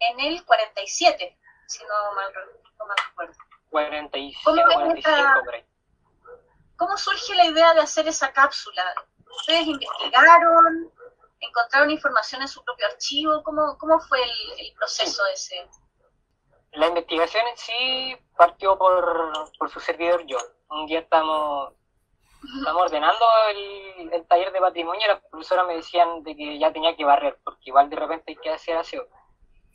en 0.00 0.20
el 0.20 0.44
47, 0.44 1.38
si 1.66 1.84
no 1.84 2.14
mal, 2.14 2.32
no 2.78 2.86
mal 2.86 2.96
recuerdo. 3.08 3.34
47, 3.70 4.40
¿Cómo, 4.44 4.62
45, 4.62 4.96
esta, 4.96 5.42
¿Cómo 6.76 6.96
surge 6.96 7.34
la 7.34 7.46
idea 7.46 7.74
de 7.74 7.80
hacer 7.80 8.06
esa 8.08 8.32
cápsula? 8.32 8.82
¿Ustedes 9.40 9.66
investigaron? 9.66 10.92
¿Encontraron 11.40 11.90
información 11.90 12.42
en 12.42 12.48
su 12.48 12.64
propio 12.64 12.86
archivo? 12.86 13.42
¿Cómo, 13.42 13.76
cómo 13.78 13.98
fue 14.00 14.22
el, 14.22 14.66
el 14.66 14.74
proceso 14.74 15.22
ese? 15.32 15.68
La 16.72 16.88
investigación 16.88 17.46
en 17.46 17.56
sí 17.56 18.16
partió 18.36 18.78
por, 18.78 19.32
por 19.58 19.70
su 19.70 19.80
servidor 19.80 20.24
yo. 20.26 20.38
Un 20.70 20.86
día 20.86 21.00
estamos, 21.00 21.72
estamos 22.58 22.82
ordenando 22.82 23.24
el, 23.50 24.12
el, 24.12 24.26
taller 24.26 24.52
de 24.52 24.60
patrimonio 24.60 25.00
y 25.04 25.08
las 25.08 25.20
profesoras 25.22 25.66
me 25.66 25.76
decían 25.76 26.22
de 26.22 26.36
que 26.36 26.58
ya 26.58 26.72
tenía 26.72 26.94
que 26.94 27.04
barrer, 27.04 27.38
porque 27.42 27.70
igual 27.70 27.88
de 27.88 27.96
repente 27.96 28.32
hay 28.32 28.36
que 28.36 28.50
hacer 28.50 28.76
aseo. 28.76 29.06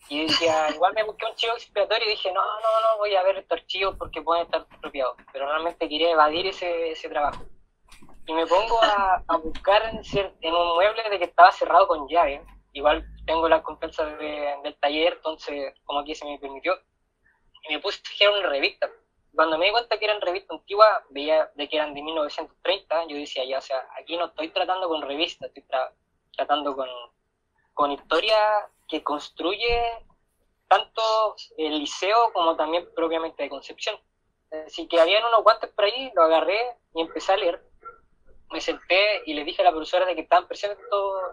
Y 0.09 0.27
decía, 0.27 0.69
igual 0.73 0.93
me 0.93 1.03
busqué 1.03 1.25
un 1.25 1.35
chivo 1.35 1.53
expiatorio 1.53 2.05
y 2.05 2.11
dije, 2.11 2.31
no, 2.31 2.41
no, 2.41 2.81
no, 2.81 2.97
voy 2.97 3.15
a 3.15 3.23
ver 3.23 3.37
estos 3.37 3.59
archivos 3.59 3.95
porque 3.97 4.21
pueden 4.21 4.45
estar 4.45 4.61
expropiados. 4.61 5.17
Pero 5.31 5.47
realmente 5.47 5.89
quería 5.89 6.11
evadir 6.11 6.47
ese, 6.47 6.91
ese 6.91 7.09
trabajo. 7.09 7.43
Y 8.25 8.33
me 8.33 8.47
pongo 8.47 8.81
a, 8.81 9.21
a 9.27 9.37
buscar 9.37 9.83
en, 9.89 10.01
en, 10.41 10.55
un 10.55 10.75
mueble 10.75 11.09
de 11.09 11.19
que 11.19 11.25
estaba 11.25 11.51
cerrado 11.51 11.87
con 11.87 12.07
llave. 12.07 12.41
Igual 12.73 13.05
tengo 13.25 13.47
la 13.47 13.61
confianza 13.63 14.05
de, 14.05 14.55
del 14.63 14.75
taller, 14.79 15.13
entonces 15.13 15.73
como 15.83 15.99
aquí 15.99 16.15
se 16.15 16.25
me 16.25 16.39
permitió 16.39 16.73
y 17.67 17.73
me 17.73 17.79
puse 17.79 18.01
a 18.03 18.09
fijar 18.09 18.33
una 18.33 18.49
revista. 18.49 18.89
Cuando 19.33 19.57
me 19.57 19.65
di 19.65 19.71
cuenta 19.71 19.97
que 19.97 20.05
eran 20.05 20.21
revistas 20.21 20.59
antiguas, 20.59 20.89
veía 21.09 21.49
de 21.55 21.67
que 21.67 21.77
eran 21.77 21.93
de 21.93 22.01
1930, 22.01 23.07
yo 23.07 23.15
decía, 23.15 23.45
ya, 23.45 23.57
o 23.57 23.61
sea, 23.61 23.87
aquí 23.99 24.15
no 24.17 24.25
estoy 24.25 24.49
tratando 24.49 24.87
con 24.87 25.01
revistas, 25.01 25.47
estoy 25.47 25.63
tra 25.63 25.91
tratando 26.35 26.75
con, 26.75 26.89
con 27.73 27.91
historia 27.91 28.37
que 28.87 29.03
construye 29.03 30.05
tanto 30.67 31.35
el 31.57 31.79
liceo 31.79 32.31
como 32.33 32.55
también 32.55 32.87
propiamente 32.95 33.43
de 33.43 33.49
Concepción. 33.49 33.95
Así 34.65 34.87
que 34.87 34.99
habían 34.99 35.23
unos 35.25 35.43
guantes 35.43 35.69
por 35.71 35.85
ahí, 35.85 36.11
lo 36.15 36.23
agarré 36.23 36.59
y 36.93 37.01
empecé 37.01 37.33
a 37.33 37.37
leer. 37.37 37.72
Me 38.53 38.61
senté 38.61 39.23
y 39.25 39.33
le 39.33 39.43
dije 39.43 39.61
a 39.61 39.65
la 39.65 39.71
profesora 39.71 40.05
de 40.05 40.15
que 40.15 40.21
estaban 40.21 40.47
presentes 40.47 40.79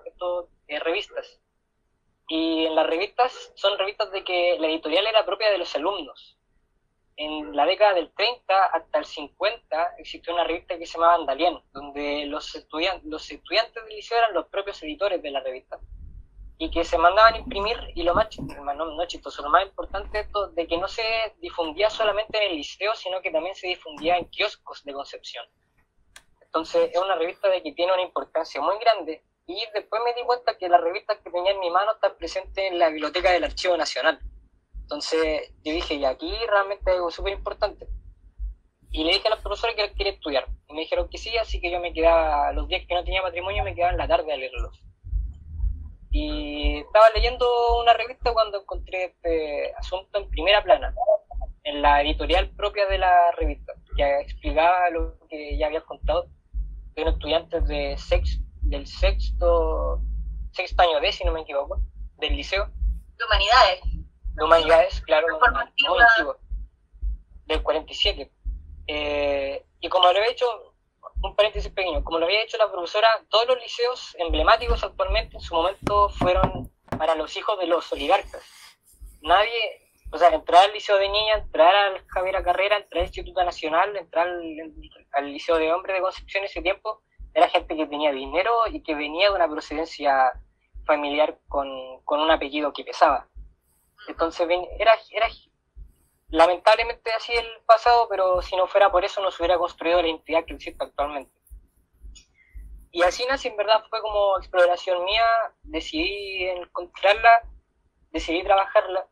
estas 0.07 0.45
eh, 0.67 0.81
revistas 0.81 1.41
y 2.31 2.65
en 2.65 2.77
las 2.77 2.87
revistas 2.87 3.53
son 3.57 3.77
revistas 3.77 4.13
de 4.13 4.23
que 4.23 4.57
la 4.61 4.69
editorial 4.69 5.05
era 5.05 5.27
propia 5.27 5.51
de 5.51 5.59
los 5.59 5.75
alumnos. 5.75 6.39
En 7.17 7.57
la 7.57 7.67
década 7.67 7.93
del 7.93 8.13
30 8.13 8.67
hasta 8.67 8.99
el 9.01 9.05
50 9.05 9.97
existió 9.99 10.33
una 10.33 10.45
revista 10.45 10.79
que 10.79 10.87
se 10.87 10.93
llamaba 10.93 11.17
Andalien, 11.17 11.61
donde 11.73 12.27
los, 12.27 12.55
estudiantes, 12.55 13.05
los 13.05 13.29
estudiantes 13.29 13.85
del 13.85 13.97
liceo 13.97 14.17
eran 14.17 14.33
los 14.33 14.47
propios 14.47 14.81
editores 14.85 15.21
de 15.21 15.31
la 15.33 15.41
revista. 15.41 15.81
y 16.57 16.71
que 16.71 16.85
se 16.85 16.99
mandaban 16.99 17.35
a 17.35 17.39
imprimir 17.39 17.79
y 17.97 18.05
lo 18.05 18.15
más, 18.15 18.29
no, 18.39 18.85
no 18.85 19.07
chistoso, 19.07 19.43
lo 19.43 19.49
más 19.49 19.67
importante 19.67 20.21
esto 20.21 20.49
de 20.49 20.67
que 20.69 20.77
no 20.77 20.87
se 20.87 21.03
difundía 21.39 21.91
solamente 21.91 22.37
en 22.39 22.51
el 22.51 22.57
liceo, 22.59 22.95
sino 22.95 23.21
que 23.23 23.33
también 23.33 23.57
se 23.57 23.67
difundía 23.67 24.19
en 24.19 24.27
kioscos 24.27 24.85
de 24.85 24.93
Concepción. 24.93 25.47
Entonces 26.51 26.91
es 26.93 27.01
una 27.01 27.15
revista 27.15 27.49
de 27.49 27.63
que 27.63 27.73
tiene 27.73 27.93
una 27.93 28.03
importancia 28.03 28.61
muy 28.61 28.77
grande 28.81 29.23
y 29.47 29.65
después 29.73 30.03
me 30.05 30.13
di 30.15 30.27
cuenta 30.27 30.59
que 30.59 30.69
la 30.69 30.79
revista 30.79 31.17
que 31.23 31.31
tenía 31.31 31.53
en 31.53 31.61
mi 31.61 31.71
mano 31.71 31.93
está 31.93 32.17
presente 32.17 32.67
en 32.67 32.81
la 32.81 32.89
biblioteca 32.89 33.31
del 33.31 33.45
Archivo 33.45 33.77
Nacional. 33.77 34.19
Entonces 34.81 35.55
yo 35.63 35.73
dije, 35.73 35.95
y 35.95 36.05
aquí 36.05 36.35
realmente 36.49 36.91
es 36.91 36.97
algo 36.97 37.13
súper 37.13 37.35
importante. 37.35 37.87
Y 38.91 39.05
le 39.05 39.13
dije 39.13 39.29
a 39.29 39.31
los 39.31 39.39
profesores 39.39 39.77
que 39.77 39.95
quería 39.95 40.15
estudiar. 40.15 40.49
Y 40.69 40.75
me 40.75 40.81
dijeron 40.81 41.09
que 41.09 41.19
sí, 41.19 41.37
así 41.39 41.61
que 41.61 41.71
yo 41.71 41.79
me 41.79 41.93
quedaba, 41.93 42.53
los 42.53 42.67
días 42.67 42.85
que 42.89 42.95
no 42.97 43.05
tenía 43.05 43.23
matrimonio, 43.23 43.63
me 43.63 43.77
quedaba 43.77 43.93
en 43.93 43.99
la 43.99 44.09
tarde 44.09 44.33
a 44.33 44.37
leerlos. 44.37 44.83
Y 46.11 46.79
estaba 46.81 47.11
leyendo 47.11 47.47
una 47.81 47.93
revista 47.93 48.33
cuando 48.33 48.61
encontré 48.61 49.05
este 49.05 49.73
asunto 49.77 50.19
en 50.19 50.29
primera 50.31 50.65
plana, 50.65 50.93
en 51.63 51.81
la 51.81 52.03
editorial 52.03 52.51
propia 52.57 52.87
de 52.87 52.99
la 52.99 53.31
revista, 53.37 53.73
que 53.97 54.21
explicaba 54.23 54.91
lo 54.91 55.17
que 55.29 55.57
ya 55.57 55.67
había 55.67 55.83
contado 55.83 56.27
estudiantes 57.09 57.67
de 57.67 57.97
sex, 57.99 58.41
del 58.63 58.87
sexto, 58.87 60.01
sexto 60.53 60.83
año 60.83 61.01
D, 61.01 61.13
si 61.13 61.25
no 61.25 61.33
me 61.33 61.41
equivoco, 61.41 61.81
del 62.19 62.37
liceo. 62.37 62.67
De 63.17 63.25
humanidades. 63.25 63.81
De 64.35 64.45
humanidades, 64.45 65.01
claro, 65.03 65.27
muy 65.39 65.99
antiguo, 66.03 66.37
del 67.47 67.63
47. 67.63 68.33
Eh, 68.87 69.67
y 69.81 69.89
como 69.89 70.05
lo 70.05 70.11
había 70.11 70.31
hecho, 70.31 70.47
un 71.23 71.37
paréntesis 71.37 71.71
pequeño, 71.73 72.03
como 72.03 72.19
lo 72.19 72.27
había 72.27 72.43
hecho 72.43 72.57
la 72.57 72.71
profesora, 72.71 73.09
todos 73.29 73.47
los 73.49 73.61
liceos 73.61 74.17
emblemáticos 74.19 74.83
actualmente 74.83 75.37
en 75.37 75.41
su 75.41 75.55
momento 75.55 76.09
fueron 76.11 76.73
para 76.99 77.15
los 77.15 77.37
hijos 77.37 77.59
de 77.59 77.67
los 77.67 77.93
oligarcas. 77.93 78.43
Nadie, 79.23 79.90
o 80.13 80.19
sea, 80.19 80.29
entrar 80.31 80.65
al 80.65 80.73
liceo 80.73 80.99
de 80.99 81.09
niña, 81.09 81.35
entrar 81.35 81.75
al 81.75 82.05
Javier 82.09 82.43
Carrera, 82.43 82.77
entrar 82.77 83.03
al 83.03 83.07
Instituto 83.07 83.45
Nacional, 83.45 83.97
entrar 83.97 84.27
al, 84.27 85.33
liceo 85.33 85.57
de 85.57 85.73
hombres 85.73 85.97
de 85.97 86.03
Concepción 86.03 86.45
ese 86.45 86.63
tiempo, 86.63 87.03
era 87.33 87.49
gente 87.49 87.77
que 87.77 87.87
tenía 87.87 88.11
dinero 88.11 88.67
y 88.73 88.83
que 88.83 88.95
venía 88.95 89.29
de 89.29 89.37
una 89.37 89.49
procedencia 89.49 90.33
familiar 90.85 91.39
con, 91.49 91.69
con 92.05 92.21
un 92.21 92.31
apellido 92.31 92.73
que 92.73 92.85
pesaba. 92.85 93.29
Entonces 94.09 94.49
era, 94.79 94.93
era 95.11 95.29
lamentablemente 96.31 97.13
así 97.13 97.33
el 97.33 97.47
pasado, 97.67 98.09
pero 98.09 98.43
si 98.43 98.57
no 98.57 98.67
fuera 98.67 98.91
por 98.91 99.05
eso 99.05 99.21
no 99.21 99.31
se 99.31 99.43
hubiera 99.43 99.59
construido 99.59 100.03
la 100.03 100.09
identidad 100.09 100.45
que 100.45 100.55
existe 100.55 100.85
actualmente. 100.85 101.31
Y 102.93 103.03
así 103.03 103.25
nace, 103.27 103.49
en 103.49 103.57
verdad, 103.57 103.85
fue 103.89 104.01
como 104.01 104.37
exploración 104.39 105.05
mía, 105.05 105.25
decidí 105.63 106.49
encontrarla, 106.49 107.43
decidí 108.11 108.43
trabajarla, 108.43 109.07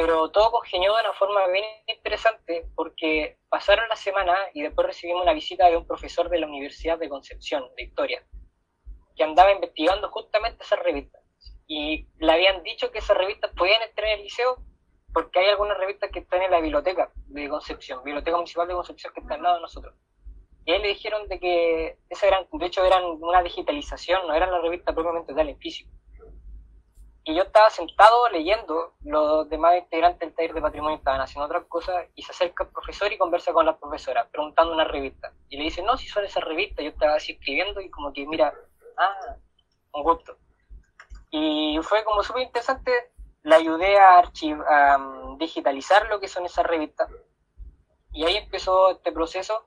pero 0.00 0.30
todo 0.30 0.50
congenió 0.50 0.94
de 0.94 1.02
una 1.02 1.12
forma 1.12 1.46
bien 1.48 1.62
interesante 1.86 2.66
porque 2.74 3.36
pasaron 3.50 3.86
las 3.90 4.00
semanas 4.00 4.38
y 4.54 4.62
después 4.62 4.86
recibimos 4.86 5.20
una 5.24 5.34
visita 5.34 5.68
de 5.68 5.76
un 5.76 5.86
profesor 5.86 6.30
de 6.30 6.38
la 6.38 6.46
Universidad 6.46 6.98
de 6.98 7.10
Concepción, 7.10 7.64
de 7.76 7.84
Victoria, 7.84 8.24
que 9.14 9.24
andaba 9.24 9.52
investigando 9.52 10.08
justamente 10.08 10.64
esa 10.64 10.76
revista. 10.76 11.18
Y 11.66 12.08
le 12.18 12.32
habían 12.32 12.62
dicho 12.62 12.90
que 12.90 13.00
esas 13.00 13.14
revistas 13.14 13.50
podían 13.54 13.82
estar 13.82 14.06
en 14.06 14.12
el 14.12 14.22
liceo 14.22 14.64
porque 15.12 15.38
hay 15.38 15.48
algunas 15.48 15.76
revistas 15.76 16.10
que 16.10 16.20
están 16.20 16.40
en 16.40 16.50
la 16.50 16.60
biblioteca 16.60 17.12
de 17.26 17.50
Concepción, 17.50 18.02
Biblioteca 18.02 18.38
Municipal 18.38 18.68
de 18.68 18.74
Concepción 18.74 19.12
que 19.12 19.20
está 19.20 19.34
al 19.34 19.42
lado 19.42 19.56
de 19.56 19.60
nosotros. 19.60 19.94
Y 20.64 20.72
ahí 20.72 20.80
le 20.80 20.88
dijeron 20.88 21.28
de 21.28 21.38
que 21.38 21.98
esas 22.08 22.24
eran, 22.24 22.46
de 22.50 22.66
hecho 22.66 22.82
eran 22.86 23.04
una 23.04 23.42
digitalización, 23.42 24.26
no 24.26 24.32
eran 24.32 24.50
la 24.50 24.62
revista 24.62 24.94
propiamente 24.94 25.34
tal 25.34 25.50
en 25.50 25.58
físico. 25.58 25.90
Y 27.30 27.34
yo 27.36 27.44
estaba 27.44 27.70
sentado 27.70 28.28
leyendo, 28.30 28.94
los 29.04 29.48
demás 29.48 29.76
integrantes 29.78 30.18
del 30.18 30.34
taller 30.34 30.52
de 30.52 30.62
patrimonio 30.62 30.98
estaban 30.98 31.20
haciendo 31.20 31.46
otras 31.46 31.64
cosas, 31.66 32.08
y 32.16 32.22
se 32.22 32.32
acerca 32.32 32.64
el 32.64 32.70
profesor 32.70 33.12
y 33.12 33.18
conversa 33.18 33.52
con 33.52 33.66
la 33.66 33.78
profesora, 33.78 34.28
preguntando 34.28 34.72
una 34.72 34.82
revista. 34.82 35.32
Y 35.48 35.56
le 35.56 35.62
dice, 35.62 35.80
no, 35.80 35.96
si 35.96 36.08
son 36.08 36.24
esas 36.24 36.42
revistas, 36.42 36.82
yo 36.82 36.90
estaba 36.90 37.14
así 37.14 37.32
escribiendo 37.32 37.80
y 37.80 37.88
como 37.88 38.12
que, 38.12 38.26
mira, 38.26 38.52
ah, 38.96 39.36
un 39.92 40.02
gusto. 40.02 40.38
Y 41.30 41.78
fue 41.84 42.02
como 42.02 42.24
súper 42.24 42.42
interesante, 42.42 42.90
la 43.44 43.56
ayudé 43.56 43.96
a, 43.96 44.24
a 44.68 44.98
mm, 44.98 45.38
digitalizar 45.38 46.08
lo 46.08 46.18
que 46.18 46.26
son 46.26 46.44
esas 46.46 46.66
revistas. 46.66 47.08
Y 48.12 48.24
ahí 48.24 48.38
empezó 48.38 48.90
este 48.90 49.12
proceso. 49.12 49.64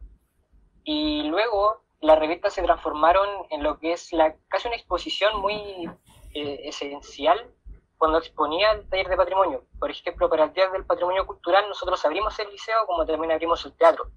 Y 0.83 1.23
luego 1.29 1.81
las 2.01 2.19
revistas 2.19 2.55
se 2.55 2.61
transformaron 2.61 3.29
en 3.51 3.63
lo 3.63 3.79
que 3.79 3.93
es 3.93 4.11
la, 4.11 4.35
casi 4.49 4.67
una 4.67 4.75
exposición 4.75 5.39
muy 5.39 5.89
eh, 6.33 6.61
esencial 6.67 7.49
cuando 7.97 8.17
exponía 8.17 8.71
el 8.71 8.87
taller 8.89 9.07
de 9.07 9.17
patrimonio. 9.17 9.63
Por 9.79 9.89
ejemplo, 9.91 10.29
para 10.29 10.45
el 10.45 10.53
Día 10.53 10.69
del 10.69 10.85
Patrimonio 10.85 11.25
Cultural 11.25 11.67
nosotros 11.69 12.03
abrimos 12.05 12.37
el 12.39 12.49
liceo 12.49 12.85
como 12.85 13.05
también 13.05 13.31
abrimos 13.31 13.63
el 13.65 13.73
teatro. 13.73 14.09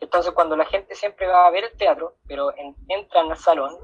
Entonces 0.00 0.32
cuando 0.32 0.56
la 0.56 0.64
gente 0.64 0.94
siempre 0.94 1.26
va 1.26 1.46
a 1.46 1.50
ver 1.50 1.64
el 1.64 1.76
teatro, 1.76 2.16
pero 2.26 2.56
en- 2.56 2.74
entran 2.88 3.30
al 3.30 3.36
salón 3.36 3.76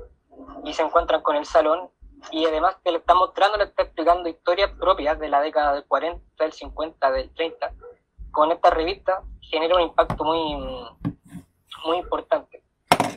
y 0.64 0.72
se 0.72 0.82
encuentran 0.82 1.22
con 1.22 1.36
el 1.36 1.44
salón 1.44 1.90
y 2.32 2.44
además 2.46 2.76
que 2.82 2.90
le 2.90 2.98
está 2.98 3.14
mostrando, 3.14 3.56
le 3.58 3.64
está 3.64 3.82
explicando 3.82 4.28
historias 4.28 4.70
propias 4.72 5.18
de 5.18 5.28
la 5.28 5.40
década 5.40 5.74
del 5.74 5.84
40, 5.86 6.20
del 6.42 6.52
50, 6.52 7.10
del 7.12 7.32
30, 7.34 7.72
con 8.32 8.50
esta 8.50 8.70
revista 8.70 9.22
genera 9.40 9.76
un 9.76 9.82
impacto 9.82 10.24
muy, 10.24 10.56
muy 11.84 11.98
importante. 11.98 12.62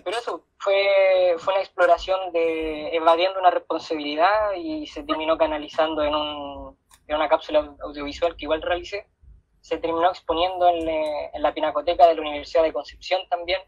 Pero 0.03 0.17
eso 0.17 0.43
fue, 0.61 1.35
fue 1.39 1.53
una 1.53 1.63
exploración 1.63 2.31
de 2.31 2.95
evadiendo 2.95 3.39
una 3.39 3.49
responsabilidad 3.49 4.53
y 4.55 4.85
se 4.85 5.03
terminó 5.03 5.37
canalizando 5.37 6.03
en, 6.03 6.13
un, 6.13 6.77
en 7.07 7.15
una 7.15 7.27
cápsula 7.27 7.75
audiovisual 7.81 8.35
que 8.35 8.45
igual 8.45 8.61
realicé. 8.61 9.07
Se 9.61 9.77
terminó 9.77 10.09
exponiendo 10.09 10.67
en, 10.67 10.87
eh, 10.87 11.31
en 11.33 11.41
la 11.41 11.53
Pinacoteca 11.53 12.07
de 12.07 12.15
la 12.15 12.21
Universidad 12.21 12.63
de 12.63 12.73
Concepción 12.73 13.21
también. 13.29 13.61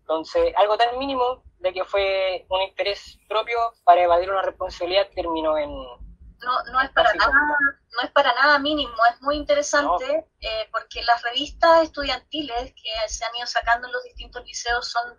Entonces, 0.00 0.54
algo 0.56 0.76
tan 0.76 0.96
mínimo 0.98 1.42
de 1.58 1.72
que 1.72 1.84
fue 1.84 2.46
un 2.48 2.62
interés 2.62 3.18
propio 3.28 3.58
para 3.84 4.02
evadir 4.02 4.30
una 4.30 4.42
responsabilidad 4.42 5.08
terminó 5.14 5.58
en... 5.58 5.70
No, 5.70 6.62
no 6.72 6.80
es 6.80 6.90
para 6.90 7.12
nada, 7.14 7.32
no 7.32 8.04
es 8.04 8.10
para 8.12 8.32
nada 8.34 8.60
mínimo, 8.60 8.94
es 9.12 9.20
muy 9.20 9.36
interesante 9.36 10.24
eh, 10.40 10.68
porque 10.70 11.02
las 11.02 11.20
revistas 11.24 11.82
estudiantiles 11.82 12.72
que 12.74 13.08
se 13.08 13.24
han 13.24 13.34
ido 13.36 13.46
sacando 13.48 13.88
en 13.88 13.92
los 13.92 14.04
distintos 14.04 14.44
liceos 14.44 14.88
son 14.88 15.18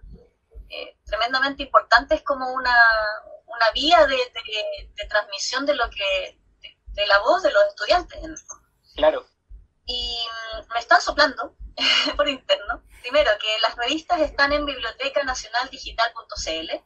eh, 0.69 0.97
tremendamente 1.05 1.63
importantes 1.63 2.21
como 2.23 2.51
una, 2.53 2.75
una 3.45 3.71
vía 3.73 4.05
de, 4.05 4.15
de- 4.15 4.91
de 4.95 5.05
transmisión 5.08 5.65
de 5.65 5.75
lo 5.75 5.89
que 5.89 6.39
de, 6.62 6.77
de 6.93 7.08
la 7.08 7.19
voz 7.19 7.43
de 7.43 7.51
los 7.51 7.63
estudiantes 7.67 8.17
en 8.23 8.32
el 8.32 8.38
fondo. 8.38 8.67
Claro, 8.95 9.25
y 9.86 10.25
mm, 10.27 10.73
me 10.73 10.79
están 10.79 11.01
soplando 11.01 11.55
por 12.17 12.27
interno. 12.29 12.84
Primero, 13.01 13.32
que 13.39 13.60
las 13.62 13.75
revistas 13.75 14.19
están 14.21 14.53
en 14.53 14.65
bibliotecanacionaldigital.cl. 14.65 16.84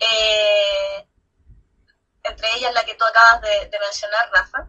Eh, 0.00 1.08
entre 2.24 2.48
ellas 2.56 2.74
la 2.74 2.84
que 2.84 2.94
tú 2.94 3.04
acabas 3.04 3.40
de, 3.42 3.68
de 3.68 3.78
mencionar, 3.78 4.30
Rafa. 4.32 4.68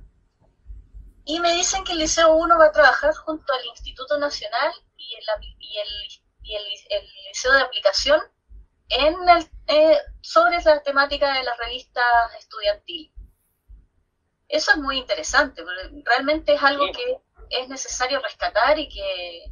Y 1.26 1.40
me 1.40 1.54
dicen 1.56 1.84
que 1.84 1.94
el 1.94 1.98
Liceo 2.00 2.36
1 2.36 2.58
va 2.58 2.66
a 2.68 2.72
trabajar 2.72 3.14
junto 3.16 3.52
al 3.54 3.66
Instituto 3.66 4.18
Nacional 4.20 4.72
y 4.96 5.16
el, 5.16 5.24
y 5.60 5.78
el, 5.80 5.90
y 6.46 6.56
el, 6.56 6.64
el 6.90 7.06
Liceo 7.28 7.52
de 7.54 7.62
Aplicación 7.62 8.22
en 8.90 9.16
el, 9.30 9.50
eh, 9.68 9.98
sobre 10.22 10.62
la 10.64 10.82
temática 10.84 11.34
de 11.34 11.44
las 11.44 11.58
revistas 11.58 12.34
estudiantiles. 12.40 13.12
Eso 14.48 14.72
es 14.72 14.78
muy 14.78 14.98
interesante, 15.00 15.64
porque 15.64 16.04
realmente 16.06 16.54
es 16.54 16.62
algo 16.64 16.86
Sí. 16.86 16.92
que 16.94 17.18
es 17.62 17.68
necesario 17.68 18.20
rescatar 18.22 18.78
y 18.78 18.88
que, 18.90 19.46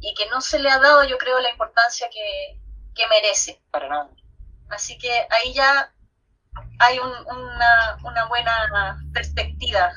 y 0.00 0.14
que 0.14 0.26
no 0.30 0.40
se 0.40 0.58
le 0.58 0.68
ha 0.70 0.78
dado, 0.78 1.04
yo 1.04 1.16
creo, 1.16 1.38
la 1.40 1.50
importancia 1.50 2.08
que, 2.10 2.60
que 2.94 3.06
merece. 3.08 3.62
para 3.70 3.88
nada. 3.88 4.10
Así 4.70 4.98
que 4.98 5.10
ahí 5.30 5.52
ya 5.54 5.94
hay 6.80 6.98
un- 6.98 7.26
una, 7.26 7.98
una 8.04 8.24
buena 8.26 8.98
perspectiva 9.12 9.92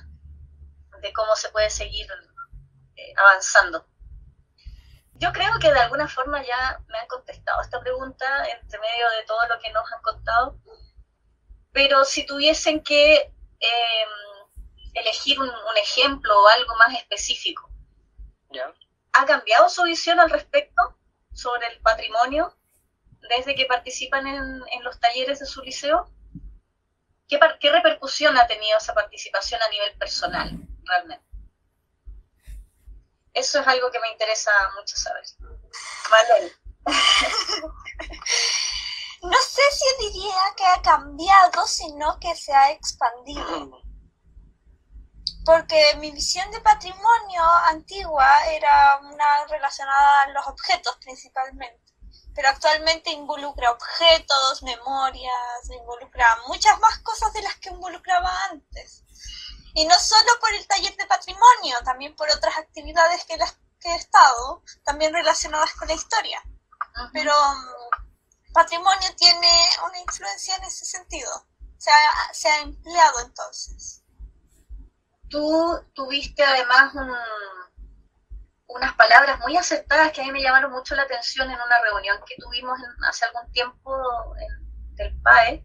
de 1.02 1.14
cómo 1.14 1.36
se 1.36 1.50
puede 1.50 1.70
seguir 1.70 2.08
eh, 2.96 3.14
avanzando. 3.18 3.88
Yo 5.20 5.32
creo 5.32 5.52
que 5.60 5.72
de 5.72 5.80
alguna 5.80 6.08
forma 6.08 6.44
ya 6.44 6.80
me 6.88 6.98
han 7.00 7.08
contestado 7.08 7.62
esta 7.62 7.80
pregunta 7.80 8.26
entre 8.50 8.80
medio 8.80 9.10
de 9.18 9.26
todo 9.26 9.48
lo 9.48 9.60
que 9.60 9.72
nos 9.72 9.92
han 9.92 10.02
contado, 10.02 10.60
pero 11.72 12.06
si 12.06 12.26
tuviesen 12.26 12.84
que 12.84 13.16
eh, 13.16 14.06
elegir 14.94 15.40
un, 15.40 15.50
un 15.50 15.78
ejemplo 15.78 16.40
o 16.40 16.48
algo 16.50 16.76
más 16.76 16.94
específico. 16.96 17.70
¿ha 19.14 19.26
cambiado 19.26 19.68
su 19.70 19.84
visión 19.84 20.20
al 20.20 20.30
respecto 20.30 20.98
sobre 21.34 21.68
el 21.68 21.80
patrimonio 21.82 22.56
desde 23.36 23.56
que 23.56 23.66
participan 23.66 24.28
en, 24.28 24.62
en 24.72 24.84
los 24.84 25.00
talleres 25.00 25.40
de 25.40 25.46
su 25.46 25.62
liceo? 25.62 26.12
¿Qué, 27.28 27.40
¿Qué 27.60 27.72
repercusión 27.72 28.38
ha 28.38 28.48
tenido 28.48 28.78
esa 28.78 28.94
participación 28.94 29.62
a 29.62 29.70
nivel 29.70 29.98
personal, 29.98 30.52
realmente? 30.84 31.26
Eso 33.38 33.60
es 33.60 33.68
algo 33.68 33.92
que 33.92 34.00
me 34.00 34.12
interesa 34.12 34.52
mucho 34.76 34.98
saber. 34.98 35.24
No 39.20 39.38
sé 39.42 39.62
si 39.72 40.06
diría 40.06 40.42
que 40.56 40.66
ha 40.66 40.82
cambiado, 40.82 41.68
sino 41.68 42.20
que 42.20 42.36
se 42.36 42.54
ha 42.54 42.72
expandido. 42.72 43.82
Porque 45.44 45.96
mi 45.98 46.12
visión 46.12 46.50
de 46.52 46.62
patrimonio 46.62 47.44
antigua 47.66 48.46
era 48.48 49.00
una 49.02 49.46
relacionada 49.48 50.22
a 50.22 50.30
los 50.30 50.48
objetos 50.48 50.98
principalmente. 51.02 51.94
Pero 52.36 52.50
actualmente 52.50 53.10
involucra 53.12 53.72
objetos, 53.72 54.64
memorias, 54.64 55.70
involucra 55.70 56.38
muchas 56.48 56.80
más 56.80 57.00
cosas 57.00 57.34
de 57.34 57.42
las 57.42 57.56
que 57.58 57.70
involucraba 57.70 58.32
antes. 58.52 59.04
Y 59.78 59.86
no 59.86 59.94
solo 60.00 60.32
por 60.42 60.52
el 60.56 60.66
taller 60.66 60.98
de 60.98 61.06
patrimonio, 61.06 61.78
también 61.86 62.16
por 62.16 62.28
otras 62.32 62.58
actividades 62.58 63.24
que, 63.26 63.38
las 63.38 63.60
que 63.80 63.90
he 63.90 63.96
estado, 63.96 64.64
también 64.84 65.14
relacionadas 65.14 65.72
con 65.76 65.88
la 65.88 65.94
historia. 65.94 66.42
Pero 67.14 67.32
mm, 67.32 68.54
patrimonio 68.54 69.08
tiene 69.16 69.48
una 69.88 70.00
influencia 70.00 70.56
en 70.56 70.64
ese 70.64 70.84
sentido. 70.84 71.30
Se 71.78 71.92
ha, 71.92 72.34
se 72.34 72.50
ha 72.50 72.62
empleado 72.62 73.20
entonces. 73.20 74.04
Tú 75.30 75.80
tuviste 75.94 76.44
además 76.44 76.94
unas 78.66 78.96
palabras 78.96 79.40
muy 79.42 79.58
acertadas 79.58 80.12
que 80.12 80.22
a 80.22 80.24
mí 80.24 80.32
me 80.32 80.42
llamaron 80.42 80.72
mucho 80.72 80.96
la 80.96 81.04
atención 81.04 81.52
en 81.52 81.62
una 81.62 81.80
reunión 81.84 82.18
que 82.26 82.34
tuvimos 82.40 82.80
hace 83.08 83.26
algún 83.26 83.52
tiempo 83.52 84.36
en, 84.38 84.96
del 84.96 85.22
PAE, 85.22 85.64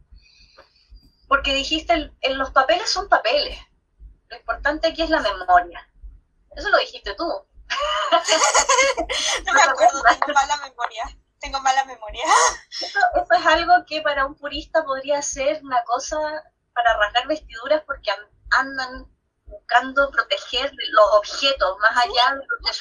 porque 1.29 1.55
dijiste, 1.55 2.13
en 2.21 2.39
los 2.39 2.51
papeles 2.51 2.91
son 2.91 3.09
papeles, 3.09 3.59
lo 4.33 4.39
importante 4.39 4.89
aquí 4.89 5.03
es 5.03 5.11
la 5.11 5.21
memoria. 5.21 5.87
Eso 6.57 6.71
lo 6.71 6.79
dijiste 6.79 7.15
tú. 7.15 7.25
no 9.45 9.53
me 9.53 9.63
acuerdo, 9.63 10.03
tengo 10.03 10.33
mala 10.33 10.57
memoria. 10.57 11.05
Tengo 11.39 11.61
mala 11.61 11.85
memoria. 11.85 12.25
Eso, 12.71 12.99
es 13.31 13.47
algo 13.47 13.75
que 13.87 14.01
para 14.01 14.25
un 14.27 14.35
purista 14.35 14.83
podría 14.85 15.21
ser 15.21 15.61
una 15.63 15.85
cosa 15.85 16.19
para 16.73 16.97
rasgar 16.97 17.27
vestiduras 17.27 17.83
porque 17.87 18.11
andan 18.51 19.07
buscando 19.45 20.11
proteger 20.11 20.73
los 20.93 21.13
objetos 21.13 21.79
más 21.81 21.91
allá 21.91 22.37
de, 22.37 22.41
yo 22.41 22.47
creo 22.47 22.59
que 22.63 22.71
es, 22.71 22.81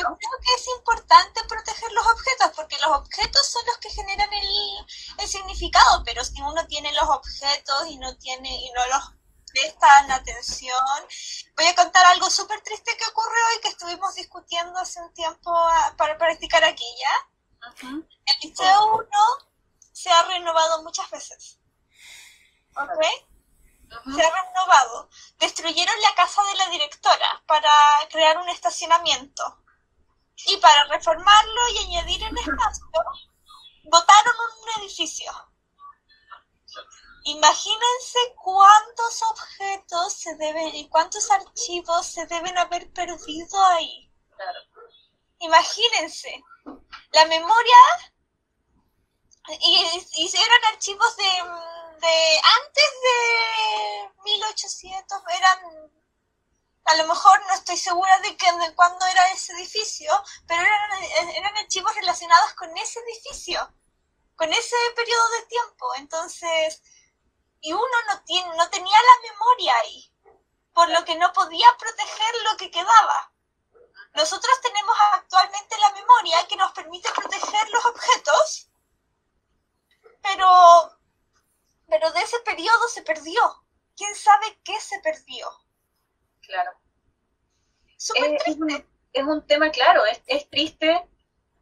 Yo 0.00 0.06
creo 0.06 0.16
que 0.16 0.54
es 0.56 0.66
importante 0.76 1.40
proteger 1.48 1.92
los 1.92 2.04
objetos 2.06 2.50
porque 2.56 2.80
los 2.80 2.90
objetos 2.90 3.46
son 3.46 3.64
los 3.66 3.78
que 3.78 3.90
generan 3.90 4.32
el, 4.32 4.48
el 5.18 5.28
significado, 5.28 6.02
pero 6.04 6.24
si 6.24 6.42
uno 6.42 6.66
tiene 6.66 6.92
los 6.94 7.08
objetos 7.08 7.86
y 7.86 7.96
no 7.98 8.16
tiene 8.16 8.48
y 8.48 8.72
no 8.72 8.84
los 8.86 9.17
prestan 9.52 10.10
atención. 10.10 10.78
Voy 11.56 11.66
a 11.66 11.74
contar 11.74 12.04
algo 12.06 12.30
súper 12.30 12.60
triste 12.62 12.96
que 12.96 13.06
ocurrió 13.06 13.42
y 13.56 13.60
que 13.60 13.68
estuvimos 13.68 14.14
discutiendo 14.14 14.78
hace 14.78 15.00
un 15.00 15.12
tiempo 15.14 15.50
ah, 15.54 15.94
para 15.96 16.16
practicar 16.16 16.64
aquí, 16.64 16.84
¿ya? 16.98 17.28
El 17.82 18.04
Liceo 18.42 18.96
1 18.96 19.08
se 19.92 20.10
ha 20.10 20.22
renovado 20.22 20.82
muchas 20.82 21.10
veces. 21.10 21.58
¿Ok? 22.76 23.04
Se 24.14 24.22
ha 24.22 24.30
renovado. 24.30 25.08
Destruyeron 25.38 26.00
la 26.02 26.14
casa 26.14 26.42
de 26.44 26.54
la 26.54 26.68
directora 26.68 27.42
para 27.46 27.70
crear 28.10 28.38
un 28.38 28.48
estacionamiento. 28.48 29.64
Y 30.46 30.56
para 30.58 30.84
reformarlo 30.84 31.68
y 31.70 31.78
añadir 31.78 32.22
en 32.22 32.38
espacio, 32.38 32.86
botaron 33.84 34.34
un 34.62 34.82
edificio 34.82 35.32
Imagínense 37.28 38.18
cuántos 38.42 39.22
objetos 39.22 40.14
se 40.14 40.34
deben 40.36 40.74
y 40.74 40.88
cuántos 40.88 41.30
archivos 41.30 42.06
se 42.06 42.24
deben 42.24 42.56
haber 42.56 42.90
perdido 42.94 43.62
ahí. 43.66 44.10
Imagínense, 45.40 46.42
la 47.12 47.26
memoria 47.26 47.76
y, 49.60 50.30
eran 50.34 50.72
archivos 50.72 51.16
de, 51.18 51.24
de 51.24 52.40
antes 52.60 52.90
de 53.04 54.10
1800, 54.24 55.22
eran 55.36 55.92
a 56.86 56.96
lo 56.96 57.06
mejor 57.08 57.46
no 57.46 57.52
estoy 57.52 57.76
segura 57.76 58.18
de, 58.20 58.38
que, 58.38 58.50
de 58.50 58.74
cuándo 58.74 59.04
era 59.04 59.32
ese 59.32 59.52
edificio, 59.52 60.10
pero 60.46 60.62
eran, 60.62 61.30
eran 61.36 61.58
archivos 61.58 61.94
relacionados 61.94 62.54
con 62.54 62.74
ese 62.78 63.00
edificio, 63.00 63.70
con 64.34 64.50
ese 64.50 64.76
periodo 64.96 65.28
de 65.28 65.46
tiempo. 65.46 65.94
Entonces, 65.96 66.82
y 67.60 67.72
uno 67.72 67.96
no, 68.08 68.22
tiene, 68.24 68.56
no 68.56 68.68
tenía 68.70 68.96
la 68.96 69.32
memoria 69.32 69.74
ahí, 69.82 70.12
por 70.72 70.88
lo 70.90 71.04
que 71.04 71.16
no 71.16 71.32
podía 71.32 71.66
proteger 71.78 72.34
lo 72.50 72.56
que 72.56 72.70
quedaba. 72.70 73.32
Nosotros 74.14 74.60
tenemos 74.62 74.96
actualmente 75.12 75.76
la 75.78 75.92
memoria 75.92 76.46
que 76.48 76.56
nos 76.56 76.72
permite 76.72 77.08
proteger 77.12 77.70
los 77.70 77.86
objetos, 77.86 78.70
pero, 80.22 80.98
pero 81.88 82.10
de 82.12 82.20
ese 82.20 82.40
periodo 82.40 82.88
se 82.88 83.02
perdió. 83.02 83.64
¿Quién 83.96 84.14
sabe 84.14 84.58
qué 84.64 84.80
se 84.80 84.98
perdió? 85.00 85.48
Claro. 86.42 86.72
Es, 87.96 88.10
un, 88.56 88.70
es, 89.12 89.24
un, 89.24 89.46
tema, 89.46 89.70
claro, 89.70 90.06
es, 90.06 90.22
es, 90.26 90.48
triste, 90.48 91.08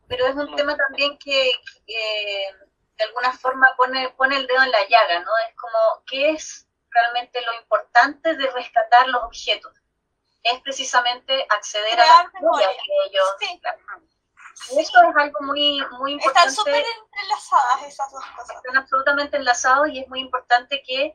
pero 0.07 0.27
es 0.27 0.37
un 0.37 0.55
tema 0.55 0.77
también 0.77 1.17
que, 1.19 1.51
que 1.87 2.55
de 2.99 3.05
alguna 3.05 3.33
forma 3.33 3.75
pone, 3.77 4.11
pone 4.11 4.37
el 4.37 4.47
dedo 4.47 4.63
en 4.63 4.71
la 4.71 4.89
llaga, 4.89 5.21
¿no? 5.21 5.31
Es 5.49 5.55
como, 5.57 6.05
¿qué 6.07 6.31
es 6.31 6.67
realmente 6.91 7.41
lo 7.43 7.55
importante 7.55 8.35
de 8.37 8.51
rescatar 8.51 9.09
los 9.09 9.23
objetos? 9.25 9.73
Es 10.43 10.61
precisamente 10.61 11.47
acceder 11.51 12.01
a 12.01 12.07
la 12.07 12.31
memoria 12.35 12.69
que 12.69 13.09
ellos... 13.11 13.25
Sí. 13.41 13.61
Eso 14.79 15.01
es 15.03 15.17
algo 15.17 15.41
muy, 15.43 15.85
muy 15.99 16.13
importante. 16.13 16.49
Están 16.49 16.53
súper 16.53 16.85
entrelazadas 17.03 17.83
esas 17.87 18.11
dos 18.11 18.25
cosas. 18.35 18.57
Están 18.57 18.77
absolutamente 18.79 19.37
enlazados 19.37 19.89
y 19.91 19.99
es 19.99 20.09
muy 20.09 20.21
importante 20.21 20.83
que 20.83 21.15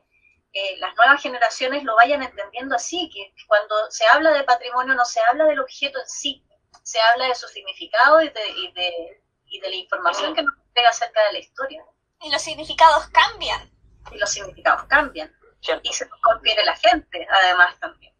eh, 0.52 0.76
las 0.78 0.94
nuevas 0.96 1.20
generaciones 1.20 1.82
lo 1.82 1.96
vayan 1.96 2.22
entendiendo 2.22 2.76
así, 2.76 3.10
que 3.12 3.34
cuando 3.48 3.90
se 3.90 4.06
habla 4.12 4.30
de 4.32 4.44
patrimonio 4.44 4.94
no 4.94 5.04
se 5.04 5.20
habla 5.22 5.46
del 5.46 5.60
objeto 5.60 5.98
en 5.98 6.06
sí, 6.06 6.46
se 6.82 7.00
habla 7.00 7.26
de 7.26 7.34
su 7.34 7.48
significado 7.48 8.22
y 8.22 8.28
de, 8.28 8.48
y 8.48 8.72
de, 8.72 9.22
y 9.46 9.60
de 9.60 9.68
la 9.70 9.76
información 9.76 10.34
que 10.34 10.42
nos 10.42 10.54
acerca 10.80 11.22
de 11.26 11.32
la 11.32 11.38
historia. 11.38 11.84
Y 12.20 12.30
los 12.30 12.42
significados 12.42 13.08
cambian. 13.08 13.70
Y 14.10 14.18
los 14.18 14.30
significados 14.30 14.84
cambian. 14.84 15.34
Y 15.82 15.92
se 15.92 16.08
confiere 16.08 16.64
la 16.64 16.76
gente, 16.76 17.26
además 17.30 17.78
también. 17.78 18.12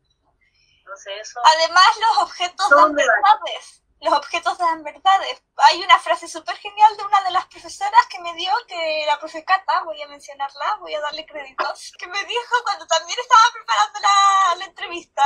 Entonces 0.78 1.12
eso... 1.22 1.40
Además 1.44 1.86
los 2.00 2.18
objetos 2.18 2.70
dan 2.70 2.94
verdades. 2.94 3.82
Los 4.00 4.14
objetos 4.14 4.58
dan 4.58 4.82
verdades. 4.82 5.42
Hay 5.56 5.82
una 5.82 5.98
frase 5.98 6.28
súper 6.28 6.56
genial 6.56 6.96
de 6.96 7.04
una 7.04 7.22
de 7.22 7.30
las 7.30 7.46
profesoras 7.46 8.06
que 8.08 8.20
me 8.20 8.34
dio, 8.34 8.52
que 8.66 9.04
la 9.06 9.18
profe 9.18 9.44
Cata, 9.44 9.82
voy 9.84 10.00
a 10.02 10.08
mencionarla, 10.08 10.76
voy 10.80 10.94
a 10.94 11.00
darle 11.00 11.24
créditos, 11.24 11.92
que 11.98 12.08
me 12.08 12.24
dijo 12.24 12.54
cuando 12.64 12.86
también 12.86 13.18
estaba 13.18 13.42
preparando 13.52 14.00
la, 14.00 14.54
la 14.56 14.64
entrevista, 14.64 15.24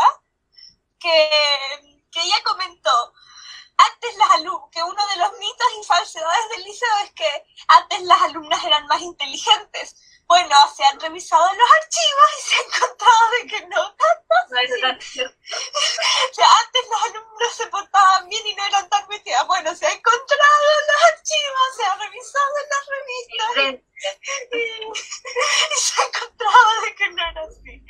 que, 0.98 1.30
que 2.10 2.20
ella 2.20 2.36
comentó, 2.44 3.14
antes 3.78 4.16
las 4.16 4.30
alumnas, 4.32 4.70
que 4.72 4.82
uno 4.82 5.06
de 5.08 5.16
los 5.16 5.32
mitos 5.38 5.66
y 5.80 5.84
falsedades 5.84 6.48
del 6.50 6.64
liceo 6.64 6.98
es 7.04 7.12
que 7.12 7.46
antes 7.68 8.02
las 8.02 8.22
alumnas 8.22 8.64
eran 8.64 8.86
más 8.86 9.00
inteligentes. 9.00 9.96
Bueno, 10.26 10.56
se 10.74 10.84
han 10.84 10.98
revisado 10.98 11.44
los 11.44 11.70
archivos 11.82 12.26
y 12.36 12.42
se 12.42 12.54
ha 12.56 12.60
encontrado 12.60 13.30
de 13.30 13.46
que 13.46 13.66
no. 13.66 13.82
o 13.86 13.94
sea, 16.34 16.48
antes 16.64 16.82
los 16.90 17.02
alumnos 17.04 17.54
se 17.56 17.66
portaban 17.68 18.28
bien 18.28 18.46
y 18.46 18.54
no 18.54 18.64
eran 18.64 18.88
tan 18.88 19.06
metidas. 19.08 19.46
Bueno, 19.46 19.74
se 19.76 19.86
ha 19.86 19.92
encontrado 19.92 20.64
en 20.80 20.86
los 20.86 21.02
archivos, 21.12 21.76
se 21.76 21.84
ha 21.84 21.94
revisado 21.96 22.58
en 22.62 22.68
las 22.70 22.86
revistas. 22.88 23.82
y 25.76 25.80
se 25.80 26.00
ha 26.00 26.04
encontrado 26.06 26.80
de 26.82 26.94
que 26.94 27.08
no 27.10 27.22
era 27.30 27.42
así. 27.42 27.82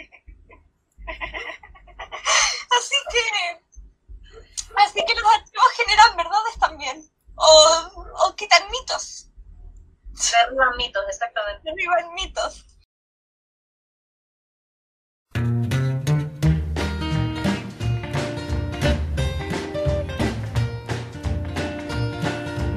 así 2.78 2.96
que 3.10 3.65
Así 4.76 5.04
que 5.06 5.14
los 5.14 5.32
archivos 5.32 5.66
generan 5.76 6.16
verdades 6.16 6.58
también. 6.60 7.10
O, 7.36 8.06
o 8.26 8.36
quitan 8.36 8.62
mitos. 8.70 9.28
Derriban 10.12 10.76
mitos, 10.76 11.04
exactamente. 11.08 11.62
Derriban 11.64 12.14
mitos. 12.14 12.64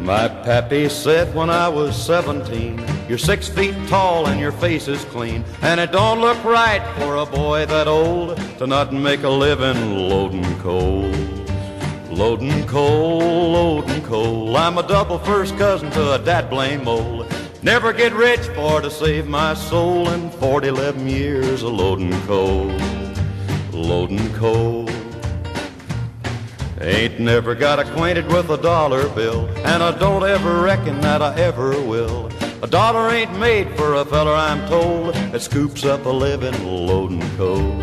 My 0.01 0.27
pappy 0.43 0.89
said 0.89 1.33
when 1.35 1.51
I 1.51 1.69
was 1.69 1.95
17, 1.95 2.83
You're 3.09 3.17
six 3.17 3.47
feet 3.47 3.73
tall 3.87 4.27
and 4.27 4.39
your 4.39 4.51
face 4.51 4.87
is 4.87 5.03
clean, 5.05 5.43
and 5.63 5.79
it 5.79 5.91
don't 5.91 6.21
look 6.21 6.43
right 6.43 6.81
for 6.99 7.15
a 7.15 7.25
boy 7.25 7.65
that 7.65 7.87
old 7.87 8.37
to 8.59 8.67
not 8.67 8.93
make 8.93 9.23
a 9.23 9.29
living 9.29 10.09
loading 10.09 10.59
coal. 10.59 11.11
Loading 12.19 12.67
coal, 12.67 13.51
loading 13.53 14.01
coal. 14.03 14.57
I'm 14.57 14.77
a 14.77 14.85
double 14.85 15.19
first 15.19 15.57
cousin 15.57 15.89
to 15.91 16.15
a 16.15 16.19
dad 16.19 16.49
blame 16.49 16.83
mole. 16.83 17.25
Never 17.63 17.93
get 17.93 18.11
rich 18.11 18.41
for 18.55 18.81
to 18.81 18.91
save 18.91 19.25
my 19.25 19.53
soul 19.53 20.09
in 20.09 20.29
40, 20.31 20.67
11 20.67 21.07
years 21.07 21.63
of 21.63 21.71
loading 21.71 22.11
coal. 22.23 22.65
Loading 23.71 24.33
coal. 24.33 24.89
Ain't 26.81 27.21
never 27.21 27.55
got 27.55 27.79
acquainted 27.79 28.27
with 28.27 28.49
a 28.49 28.57
dollar 28.57 29.07
bill, 29.07 29.47
and 29.63 29.81
I 29.81 29.97
don't 29.97 30.25
ever 30.25 30.59
reckon 30.59 30.99
that 30.99 31.21
I 31.21 31.33
ever 31.39 31.81
will. 31.81 32.29
A 32.61 32.67
dollar 32.67 33.11
ain't 33.11 33.39
made 33.39 33.69
for 33.77 33.93
a 33.93 34.03
feller, 34.03 34.33
I'm 34.33 34.67
told, 34.67 35.13
that 35.13 35.41
scoops 35.41 35.85
up 35.85 36.05
a 36.05 36.09
living 36.09 36.65
loading 36.65 37.23
coal. 37.37 37.81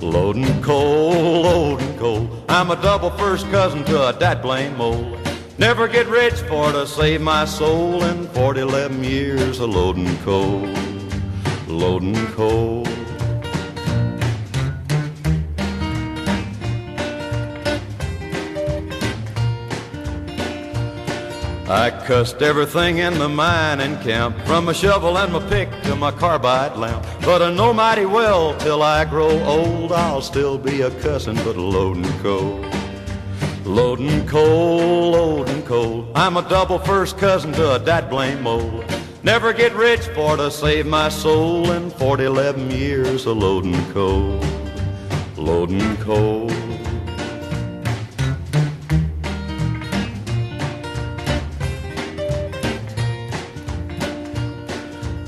Loading 0.00 0.62
coal, 0.62 1.42
loading 1.42 1.98
coal. 1.98 2.30
I'm 2.48 2.70
a 2.70 2.76
double 2.76 3.10
first 3.10 3.50
cousin 3.50 3.84
to 3.86 4.08
a 4.08 4.12
dat 4.12 4.42
blame 4.42 4.76
mole. 4.76 5.18
Never 5.58 5.88
get 5.88 6.06
rich 6.06 6.34
for 6.34 6.70
to 6.70 6.86
save 6.86 7.20
my 7.20 7.44
soul 7.44 8.04
in 8.04 8.28
40, 8.28 8.60
11 8.60 9.02
years 9.02 9.58
of 9.58 9.70
loading 9.70 10.16
coal. 10.18 10.68
Loading 11.66 12.26
coal. 12.28 12.86
I 21.70 21.90
cussed 21.90 22.40
everything 22.40 22.96
in 22.96 23.18
the 23.18 23.28
mining 23.28 23.98
camp, 23.98 24.40
from 24.46 24.64
my 24.64 24.72
shovel 24.72 25.18
and 25.18 25.30
my 25.30 25.46
pick 25.50 25.70
to 25.82 25.94
my 25.94 26.10
carbide 26.10 26.78
lamp. 26.78 27.04
But 27.20 27.42
I 27.42 27.52
know 27.52 27.74
mighty 27.74 28.06
well 28.06 28.56
till 28.56 28.82
I 28.82 29.04
grow 29.04 29.38
old, 29.44 29.92
I'll 29.92 30.22
still 30.22 30.56
be 30.56 30.80
a 30.80 30.90
cussin' 31.02 31.36
but 31.44 31.56
loadin' 31.56 32.10
coal. 32.22 32.64
Loadin' 33.64 34.26
coal, 34.26 35.12
loadin' 35.12 35.62
coal. 35.66 36.10
I'm 36.14 36.38
a 36.38 36.48
double 36.48 36.78
first 36.78 37.18
cousin 37.18 37.52
to 37.52 37.74
a 37.74 37.78
dat 37.78 38.08
blame 38.08 38.44
mole. 38.44 38.82
Never 39.22 39.52
get 39.52 39.74
rich 39.74 40.06
for 40.14 40.38
to 40.38 40.50
save 40.50 40.86
my 40.86 41.10
soul 41.10 41.70
in 41.72 41.90
40, 41.90 42.24
11 42.24 42.70
years 42.70 43.26
of 43.26 43.36
loadin' 43.36 43.92
coal. 43.92 44.40
Loadin' 45.36 45.98
coal. 45.98 46.48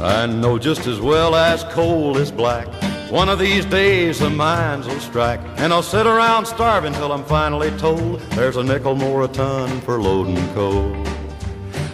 I 0.03 0.25
know 0.25 0.59
just 0.59 0.87
as 0.87 0.99
well 0.99 1.35
as 1.35 1.63
coal 1.65 2.17
is 2.17 2.33
black. 2.33 2.67
One 3.11 3.29
of 3.29 3.39
these 3.39 3.67
days 3.67 4.21
the 4.21 4.31
mines 4.31 4.87
will 4.87 4.99
strike, 4.99 5.41
and 5.59 5.75
I'll 5.75 5.83
sit 5.83 6.07
around 6.07 6.47
starving 6.47 6.95
till 6.95 7.13
I'm 7.13 7.25
finally 7.25 7.71
told 7.73 8.21
there's 8.31 8.57
a 8.57 8.65
nickel 8.65 8.95
more 8.95 9.25
a 9.25 9.29
ton 9.29 9.81
for 9.83 10.01
loading 10.01 10.55
coal. 10.55 10.97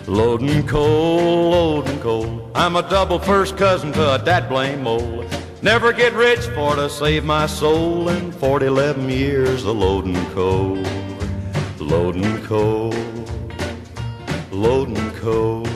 Loading 0.06 0.64
coal, 0.68 1.50
loading 1.50 1.98
coal. 1.98 2.48
I'm 2.54 2.76
a 2.76 2.88
double 2.88 3.18
first 3.18 3.56
cousin 3.56 3.92
to 3.94 4.14
a 4.14 4.18
dat 4.18 4.48
blame 4.48 4.84
mole. 4.84 5.24
Never 5.60 5.92
get 5.92 6.12
rich 6.12 6.46
for 6.54 6.76
to 6.76 6.88
save 6.88 7.24
my 7.24 7.46
soul 7.46 8.08
in 8.08 8.30
40, 8.30 8.66
11 8.66 9.08
years 9.08 9.64
of 9.64 9.76
loading 9.76 10.24
coal. 10.26 10.80
Loading 11.80 12.40
coal, 12.44 12.94
loading 14.52 15.10
coal, 15.12 15.66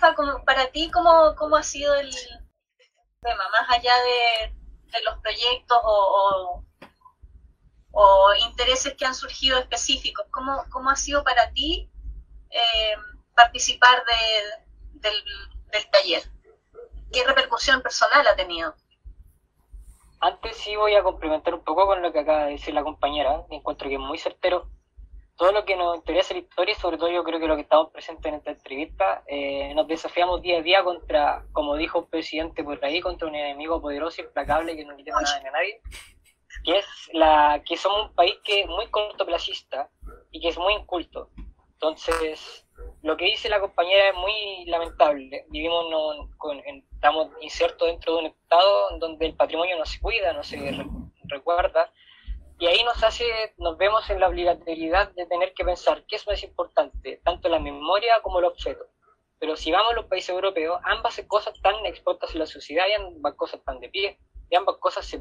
Para 0.00 0.70
ti, 0.70 0.90
¿cómo, 0.90 1.34
¿cómo 1.36 1.56
ha 1.56 1.62
sido 1.62 1.94
el 1.94 2.10
tema? 3.20 3.44
Más 3.50 3.70
allá 3.70 3.92
de, 3.96 4.54
de 4.92 5.02
los 5.02 5.18
proyectos 5.18 5.78
o, 5.82 6.62
o, 6.62 6.64
o, 7.92 8.34
intereses 8.34 8.94
que 8.94 9.04
han 9.04 9.14
surgido 9.14 9.58
específicos, 9.58 10.26
¿cómo, 10.30 10.64
cómo 10.70 10.90
ha 10.90 10.96
sido 10.96 11.24
para 11.24 11.50
ti 11.52 11.90
eh, 12.50 12.96
participar 13.34 14.04
de, 14.04 15.00
del, 15.00 15.24
del 15.72 15.90
taller? 15.90 16.22
¿Qué 17.12 17.24
repercusión 17.24 17.82
personal 17.82 18.26
ha 18.26 18.36
tenido? 18.36 18.74
Antes 20.20 20.56
sí 20.56 20.74
voy 20.76 20.94
a 20.94 21.02
complementar 21.02 21.54
un 21.54 21.62
poco 21.62 21.86
con 21.86 22.02
lo 22.02 22.12
que 22.12 22.20
acaba 22.20 22.46
de 22.46 22.52
decir 22.52 22.74
la 22.74 22.82
compañera, 22.82 23.44
encuentro 23.50 23.88
que 23.88 23.94
es 23.94 24.00
muy 24.00 24.18
certero. 24.18 24.68
Todo 25.38 25.52
lo 25.52 25.64
que 25.64 25.76
nos 25.76 25.96
interesa 25.96 26.34
la 26.34 26.40
historia, 26.40 26.72
y 26.72 26.80
sobre 26.80 26.98
todo 26.98 27.08
yo 27.10 27.22
creo 27.22 27.38
que 27.38 27.46
lo 27.46 27.54
que 27.54 27.62
estamos 27.62 27.92
presentes 27.92 28.26
en 28.26 28.34
esta 28.34 28.50
entrevista, 28.50 29.22
eh, 29.28 29.72
nos 29.72 29.86
desafiamos 29.86 30.42
día 30.42 30.58
a 30.58 30.62
día 30.62 30.82
contra, 30.82 31.44
como 31.52 31.76
dijo 31.76 32.00
un 32.00 32.10
presidente 32.10 32.64
por 32.64 32.84
ahí, 32.84 33.00
contra 33.00 33.28
un 33.28 33.36
enemigo 33.36 33.80
poderoso, 33.80 34.20
implacable, 34.20 34.76
que 34.76 34.84
no 34.84 34.96
le 34.96 35.04
nada 35.04 35.36
a 35.36 35.50
nadie, 35.52 35.80
que 36.64 36.78
es 36.78 36.86
la 37.12 37.62
que 37.64 37.76
somos 37.76 38.08
un 38.08 38.14
país 38.16 38.34
que 38.42 38.62
es 38.62 38.66
muy 38.66 38.88
cortoplacista 38.88 39.88
y 40.32 40.40
que 40.40 40.48
es 40.48 40.58
muy 40.58 40.74
inculto. 40.74 41.30
Entonces, 41.74 42.66
lo 43.02 43.16
que 43.16 43.26
dice 43.26 43.48
la 43.48 43.60
compañera 43.60 44.08
es 44.08 44.14
muy 44.16 44.64
lamentable. 44.66 45.46
Vivimos 45.50 45.88
no, 45.88 46.28
con, 46.36 46.58
en, 46.66 46.84
estamos 46.92 47.28
insertos 47.40 47.86
dentro 47.86 48.14
de 48.14 48.20
un 48.22 48.26
estado 48.26 48.98
donde 48.98 49.26
el 49.26 49.36
patrimonio 49.36 49.78
no 49.78 49.86
se 49.86 50.00
cuida, 50.00 50.32
no 50.32 50.42
se 50.42 50.56
re, 50.56 50.84
recuerda, 51.26 51.92
y 52.58 52.66
ahí 52.66 52.82
nos 52.82 53.02
hace, 53.04 53.24
nos 53.58 53.78
vemos 53.78 54.08
en 54.10 54.18
la 54.18 54.28
obligatoriedad 54.28 55.12
de 55.12 55.26
tener 55.26 55.54
que 55.54 55.64
pensar 55.64 56.04
qué 56.08 56.16
es 56.16 56.26
más 56.26 56.42
importante, 56.42 57.20
tanto 57.24 57.48
la 57.48 57.60
memoria 57.60 58.20
como 58.22 58.40
el 58.40 58.46
objeto. 58.46 58.84
Pero 59.38 59.56
si 59.56 59.70
vamos 59.70 59.92
a 59.92 59.94
los 59.94 60.06
países 60.06 60.30
europeos, 60.30 60.80
ambas 60.82 61.20
cosas 61.28 61.54
están 61.54 61.86
expuestas 61.86 62.32
en 62.32 62.40
la 62.40 62.46
sociedad 62.46 62.84
y 62.88 62.94
ambas 62.94 63.34
cosas 63.34 63.60
están 63.60 63.78
de 63.78 63.88
pie, 63.88 64.18
y 64.50 64.56
ambas 64.56 64.76
cosas, 64.78 65.06
se, 65.06 65.20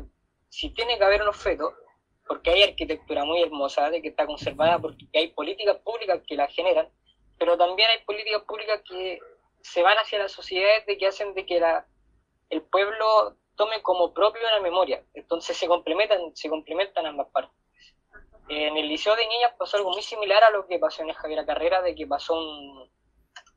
si 0.50 0.72
tiene 0.72 0.98
que 0.98 1.04
haber 1.04 1.22
un 1.22 1.28
objeto, 1.28 1.76
porque 2.28 2.50
hay 2.50 2.64
arquitectura 2.64 3.24
muy 3.24 3.44
hermosa 3.44 3.90
de 3.92 4.02
que 4.02 4.10
está 4.10 4.26
conservada, 4.26 4.80
porque 4.80 5.08
hay 5.14 5.28
políticas 5.30 5.78
públicas 5.78 6.22
que 6.28 6.36
la 6.36 6.48
generan, 6.48 6.90
pero 7.38 7.56
también 7.56 7.88
hay 7.92 8.04
políticas 8.04 8.42
públicas 8.44 8.82
que 8.90 9.20
se 9.62 9.84
van 9.84 9.98
hacia 9.98 10.18
las 10.20 10.32
sociedades 10.32 10.88
de 10.88 10.98
que 10.98 11.08
hacen 11.08 11.36
de 11.36 11.46
que 11.46 11.60
la, 11.60 11.86
el 12.50 12.64
pueblo 12.64 13.38
tome 13.58 13.82
como 13.82 14.14
propio 14.14 14.42
la 14.50 14.62
memoria. 14.62 15.04
Entonces 15.14 15.58
se 15.58 15.68
complementan, 15.68 16.34
se 16.36 16.48
complementan 16.48 17.06
ambas 17.06 17.28
partes. 17.28 17.58
En 18.48 18.78
el 18.78 18.88
Liceo 18.88 19.16
de 19.18 19.28
Niñas 19.28 19.52
pasó 19.58 19.76
algo 19.76 19.92
muy 19.92 20.02
similar 20.02 20.42
a 20.44 20.52
lo 20.52 20.66
que 20.68 20.80
pasó 20.80 21.02
en 21.02 21.10
el 21.10 21.16
Javier 21.16 21.46
Carrera, 21.46 21.82
de 21.82 21.94
que 21.96 22.08
pasó 22.08 22.36
un, 22.36 22.90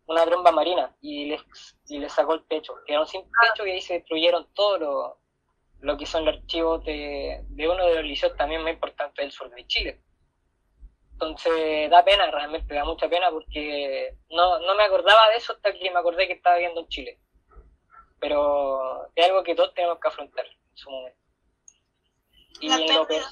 una 0.06 0.24
tromba 0.24 0.50
marina 0.50 0.96
y 1.00 1.26
les, 1.26 1.40
y 1.86 1.98
les 1.98 2.12
sacó 2.12 2.34
el 2.34 2.44
techo. 2.48 2.74
Quedaron 2.84 3.06
sin 3.06 3.22
techo 3.22 3.64
y 3.64 3.70
ahí 3.70 3.80
se 3.80 3.94
destruyeron 3.94 4.48
todo 4.54 4.78
lo, 4.78 5.18
lo 5.80 5.96
que 5.96 6.06
son 6.06 6.24
los 6.24 6.34
archivos 6.34 6.84
de, 6.84 7.44
de 7.48 7.68
uno 7.68 7.86
de 7.86 7.94
los 7.96 8.04
liceos 8.04 8.36
también 8.36 8.62
más 8.62 8.72
importantes 8.72 9.22
del 9.22 9.30
sur 9.30 9.48
de 9.50 9.66
Chile. 9.68 10.00
Entonces 11.12 11.90
da 11.90 12.02
pena, 12.02 12.30
realmente 12.30 12.74
da 12.74 12.84
mucha 12.84 13.08
pena 13.08 13.30
porque 13.30 14.16
no, 14.30 14.58
no 14.58 14.74
me 14.74 14.84
acordaba 14.84 15.28
de 15.28 15.36
eso 15.36 15.52
hasta 15.52 15.72
que 15.72 15.90
me 15.90 15.98
acordé 15.98 16.26
que 16.26 16.32
estaba 16.32 16.56
viviendo 16.56 16.80
en 16.80 16.88
Chile. 16.88 17.20
Pero 18.20 19.06
es 19.14 19.26
algo 19.26 19.42
que 19.42 19.54
todos 19.54 19.74
tenemos 19.74 19.98
que 19.98 20.08
afrontar 20.08 20.46
en 20.46 20.76
su 20.76 20.90
momento. 20.90 21.18
Y 22.60 22.68
La 22.68 22.76
en 22.76 22.94
lo 22.94 23.06
que-. 23.06 23.22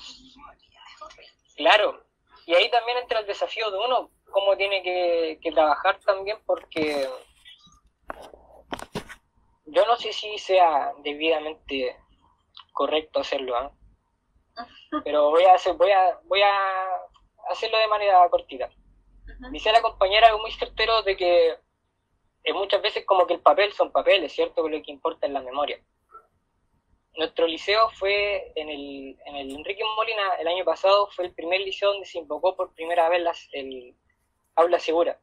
Claro, 1.56 2.04
y 2.46 2.54
ahí 2.54 2.70
también 2.70 2.98
entra 2.98 3.20
el 3.20 3.26
desafío 3.26 3.70
de 3.70 3.78
uno, 3.78 4.10
cómo 4.30 4.56
tiene 4.56 4.82
que, 4.82 5.38
que 5.42 5.52
trabajar 5.52 5.98
también, 6.00 6.38
porque 6.46 7.08
yo 9.66 9.86
no 9.86 9.96
sé 9.96 10.12
si 10.12 10.38
sea 10.38 10.92
debidamente 11.02 11.96
correcto 12.72 13.20
hacerlo, 13.20 13.56
¿ah? 13.56 13.72
pero 15.04 15.30
voy 15.30 15.44
a, 15.44 15.54
hacer, 15.54 15.74
voy, 15.74 15.90
a, 15.90 16.18
voy 16.24 16.40
a 16.42 16.52
hacerlo 17.50 17.78
de 17.78 17.88
manera 17.88 18.28
cortita. 18.30 18.70
Dice 19.52 19.70
la 19.70 19.82
compañera 19.82 20.28
algo 20.28 20.40
muy 20.40 20.52
certero 20.52 21.02
de 21.02 21.16
que 21.16 21.58
muchas 22.52 22.82
veces 22.82 23.04
como 23.04 23.26
que 23.26 23.34
el 23.34 23.40
papel 23.40 23.72
son 23.72 23.90
papeles, 23.90 24.32
¿cierto? 24.32 24.62
Pero 24.62 24.76
lo 24.76 24.82
que 24.82 24.92
importa 24.92 25.26
es 25.26 25.32
la 25.32 25.40
memoria. 25.40 25.80
Nuestro 27.16 27.46
liceo 27.46 27.90
fue 27.90 28.52
en 28.54 28.68
el, 28.68 29.18
en 29.26 29.36
el 29.36 29.56
Enrique 29.56 29.82
Molina 29.96 30.34
el 30.38 30.48
año 30.48 30.64
pasado, 30.64 31.08
fue 31.08 31.26
el 31.26 31.34
primer 31.34 31.60
liceo 31.60 31.90
donde 31.90 32.06
se 32.06 32.18
invocó 32.18 32.56
por 32.56 32.72
primera 32.74 33.08
vez 33.08 33.22
las, 33.22 33.48
el 33.52 33.94
aula 34.54 34.78
segura. 34.78 35.18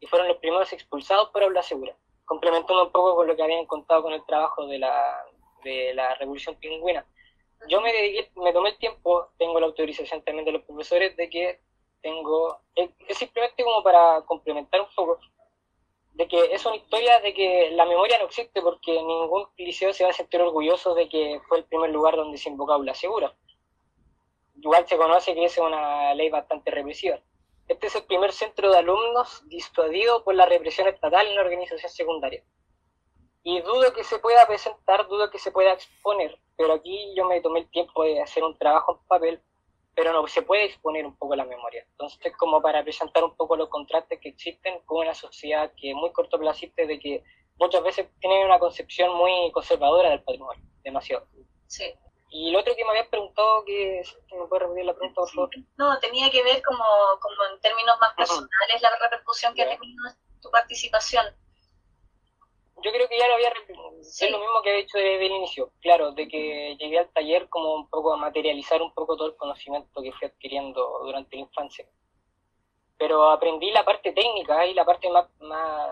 Y 0.00 0.06
fueron 0.06 0.28
los 0.28 0.36
primeros 0.36 0.72
expulsados 0.72 1.30
por 1.30 1.42
aula 1.42 1.62
segura. 1.62 1.96
Complementando 2.24 2.84
un 2.84 2.92
poco 2.92 3.16
con 3.16 3.26
lo 3.26 3.34
que 3.34 3.42
habían 3.42 3.66
contado 3.66 4.02
con 4.02 4.12
el 4.12 4.24
trabajo 4.26 4.66
de 4.66 4.78
la, 4.78 5.24
de 5.64 5.94
la 5.94 6.14
Revolución 6.16 6.56
Pingüina. 6.56 7.06
Yo 7.68 7.80
me 7.80 7.92
dediqué, 7.92 8.30
me 8.36 8.52
tomé 8.52 8.70
el 8.70 8.78
tiempo, 8.78 9.30
tengo 9.38 9.58
la 9.58 9.66
autorización 9.66 10.22
también 10.22 10.44
de 10.44 10.52
los 10.52 10.62
profesores 10.62 11.16
de 11.16 11.28
que 11.28 11.60
tengo, 12.02 12.60
es 12.74 13.18
simplemente 13.18 13.64
como 13.64 13.82
para 13.82 14.22
complementar 14.26 14.80
un 14.80 14.86
poco, 14.94 15.18
de 16.18 16.26
que 16.26 16.52
es 16.52 16.66
una 16.66 16.74
historia 16.74 17.20
de 17.20 17.32
que 17.32 17.70
la 17.70 17.86
memoria 17.86 18.18
no 18.18 18.24
existe 18.24 18.60
porque 18.60 18.90
ningún 18.90 19.46
liceo 19.56 19.92
se 19.92 20.02
va 20.02 20.10
a 20.10 20.12
sentir 20.12 20.40
orgulloso 20.40 20.92
de 20.96 21.08
que 21.08 21.40
fue 21.46 21.58
el 21.58 21.64
primer 21.64 21.90
lugar 21.90 22.16
donde 22.16 22.38
se 22.38 22.48
invocó 22.48 22.72
aula 22.72 22.92
segura. 22.92 23.32
Igual 24.56 24.84
se 24.88 24.96
conoce 24.96 25.32
que 25.32 25.44
es 25.44 25.56
una 25.58 26.12
ley 26.14 26.28
bastante 26.28 26.72
represiva. 26.72 27.20
Este 27.68 27.86
es 27.86 27.94
el 27.94 28.02
primer 28.02 28.32
centro 28.32 28.72
de 28.72 28.78
alumnos 28.78 29.44
disuadido 29.46 30.24
por 30.24 30.34
la 30.34 30.46
represión 30.46 30.88
estatal 30.88 31.24
en 31.24 31.36
la 31.36 31.42
organización 31.42 31.88
secundaria. 31.88 32.42
Y 33.44 33.60
dudo 33.60 33.92
que 33.92 34.02
se 34.02 34.18
pueda 34.18 34.44
presentar, 34.44 35.06
dudo 35.06 35.30
que 35.30 35.38
se 35.38 35.52
pueda 35.52 35.72
exponer, 35.72 36.36
pero 36.56 36.72
aquí 36.72 37.14
yo 37.14 37.26
me 37.26 37.40
tomé 37.40 37.60
el 37.60 37.70
tiempo 37.70 38.02
de 38.02 38.20
hacer 38.20 38.42
un 38.42 38.58
trabajo 38.58 38.98
en 38.98 39.06
papel, 39.06 39.42
pero 39.98 40.12
no 40.12 40.24
se 40.28 40.42
puede 40.42 40.66
exponer 40.66 41.04
un 41.04 41.16
poco 41.16 41.34
la 41.34 41.44
memoria. 41.44 41.84
Entonces, 41.90 42.32
como 42.36 42.62
para 42.62 42.84
presentar 42.84 43.24
un 43.24 43.34
poco 43.34 43.56
los 43.56 43.68
contrastes 43.68 44.20
que 44.20 44.28
existen 44.28 44.78
con 44.86 44.98
una 44.98 45.12
sociedad 45.12 45.72
que 45.76 45.90
es 45.90 45.96
muy 45.96 46.12
cortoplacista, 46.12 46.86
de 46.86 47.00
que 47.00 47.24
muchas 47.56 47.82
veces 47.82 48.06
tiene 48.20 48.44
una 48.44 48.60
concepción 48.60 49.12
muy 49.16 49.50
conservadora 49.50 50.10
del 50.10 50.22
patrimonio, 50.22 50.62
demasiado. 50.84 51.26
Sí. 51.66 51.92
Y 52.30 52.52
lo 52.52 52.60
otro 52.60 52.76
que 52.76 52.84
me 52.84 52.90
habían 52.90 53.10
preguntado, 53.10 53.64
que 53.64 54.02
puede 54.48 54.66
repetir 54.66 54.84
la 54.84 54.94
pregunta, 54.94 55.20
por 55.20 55.30
favor? 55.30 55.50
No, 55.78 55.98
tenía 55.98 56.30
que 56.30 56.44
ver 56.44 56.62
como, 56.62 56.84
como 57.20 57.44
en 57.52 57.60
términos 57.60 57.96
más 58.00 58.14
personales 58.14 58.80
la 58.80 58.96
repercusión 59.02 59.52
que 59.52 59.62
ha 59.62 59.68
tenido 59.68 60.04
tu 60.40 60.48
participación. 60.52 61.24
Yo 62.82 62.92
creo 62.92 63.08
que 63.08 63.18
ya 63.18 63.26
lo 63.26 63.34
había 63.34 63.52
es 64.00 64.30
lo 64.30 64.38
mismo 64.38 64.62
que 64.62 64.70
había 64.70 64.82
dicho 64.82 64.98
desde 64.98 65.26
el 65.26 65.32
inicio, 65.32 65.72
claro, 65.80 66.12
de 66.12 66.28
que 66.28 66.76
llegué 66.78 66.98
al 66.98 67.10
taller 67.10 67.48
como 67.48 67.74
un 67.74 67.88
poco 67.88 68.12
a 68.12 68.16
materializar 68.16 68.80
un 68.80 68.92
poco 68.92 69.16
todo 69.16 69.28
el 69.28 69.36
conocimiento 69.36 70.02
que 70.02 70.12
fui 70.12 70.28
adquiriendo 70.28 71.00
durante 71.04 71.36
la 71.36 71.42
infancia. 71.42 71.86
Pero 72.96 73.30
aprendí 73.30 73.70
la 73.70 73.84
parte 73.84 74.12
técnica 74.12 74.66
y 74.66 74.74
la 74.74 74.84
parte 74.84 75.10
más, 75.10 75.28
más... 75.40 75.90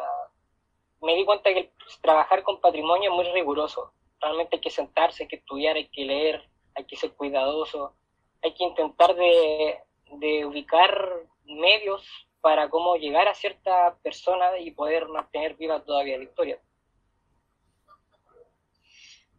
me 1.00 1.14
di 1.14 1.24
cuenta 1.24 1.52
que 1.52 1.72
trabajar 2.00 2.42
con 2.42 2.60
patrimonio 2.60 3.10
es 3.10 3.16
muy 3.16 3.32
riguroso. 3.32 3.92
Realmente 4.20 4.56
hay 4.56 4.62
que 4.62 4.70
sentarse, 4.70 5.24
hay 5.24 5.28
que 5.28 5.36
estudiar, 5.36 5.76
hay 5.76 5.88
que 5.88 6.04
leer, 6.04 6.48
hay 6.74 6.84
que 6.84 6.96
ser 6.96 7.12
cuidadoso, 7.14 7.94
hay 8.42 8.54
que 8.54 8.64
intentar 8.64 9.14
de, 9.14 9.78
de 10.12 10.46
ubicar 10.46 11.22
medios 11.44 12.04
para 12.40 12.68
cómo 12.68 12.96
llegar 12.96 13.28
a 13.28 13.34
cierta 13.34 13.96
persona 14.02 14.58
y 14.58 14.70
poder 14.70 15.08
mantener 15.08 15.54
viva 15.54 15.84
todavía 15.84 16.18
la 16.18 16.24
historia. 16.24 16.60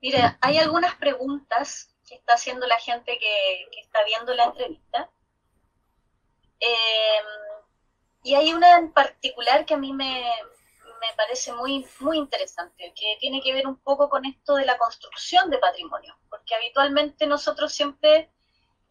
Mira, 0.01 0.37
hay 0.41 0.57
algunas 0.57 0.95
preguntas 0.95 1.95
que 2.07 2.15
está 2.15 2.33
haciendo 2.33 2.65
la 2.67 2.79
gente 2.79 3.17
que, 3.17 3.79
está 3.81 4.03
viendo 4.05 4.33
la 4.33 4.45
entrevista. 4.45 5.09
Eh, 6.59 7.21
y 8.23 8.35
hay 8.35 8.53
una 8.53 8.77
en 8.77 8.91
particular 8.91 9.65
que 9.65 9.73
a 9.73 9.77
mí 9.77 9.93
me, 9.93 10.23
me, 10.99 11.15
parece 11.15 11.53
muy, 11.53 11.85
muy 11.99 12.17
interesante, 12.17 12.93
que 12.95 13.17
tiene 13.19 13.41
que 13.41 13.53
ver 13.53 13.67
un 13.67 13.77
poco 13.77 14.09
con 14.09 14.25
esto 14.25 14.55
de 14.55 14.65
la 14.65 14.77
construcción 14.77 15.49
de 15.49 15.59
patrimonio, 15.59 16.17
porque 16.29 16.55
habitualmente 16.55 17.27
nosotros 17.27 17.71
siempre 17.71 18.31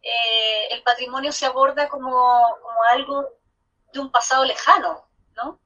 eh, 0.01 0.67
el 0.71 0.83
patrimonio 0.83 1.31
se 1.31 1.45
aborda 1.45 1.89
como, 1.89 2.09
como, 2.09 2.83
algo 2.91 3.27
de 3.91 3.99
un 3.99 4.11
pasado 4.11 4.45
lejano, 4.45 5.07
¿no? 5.35 5.59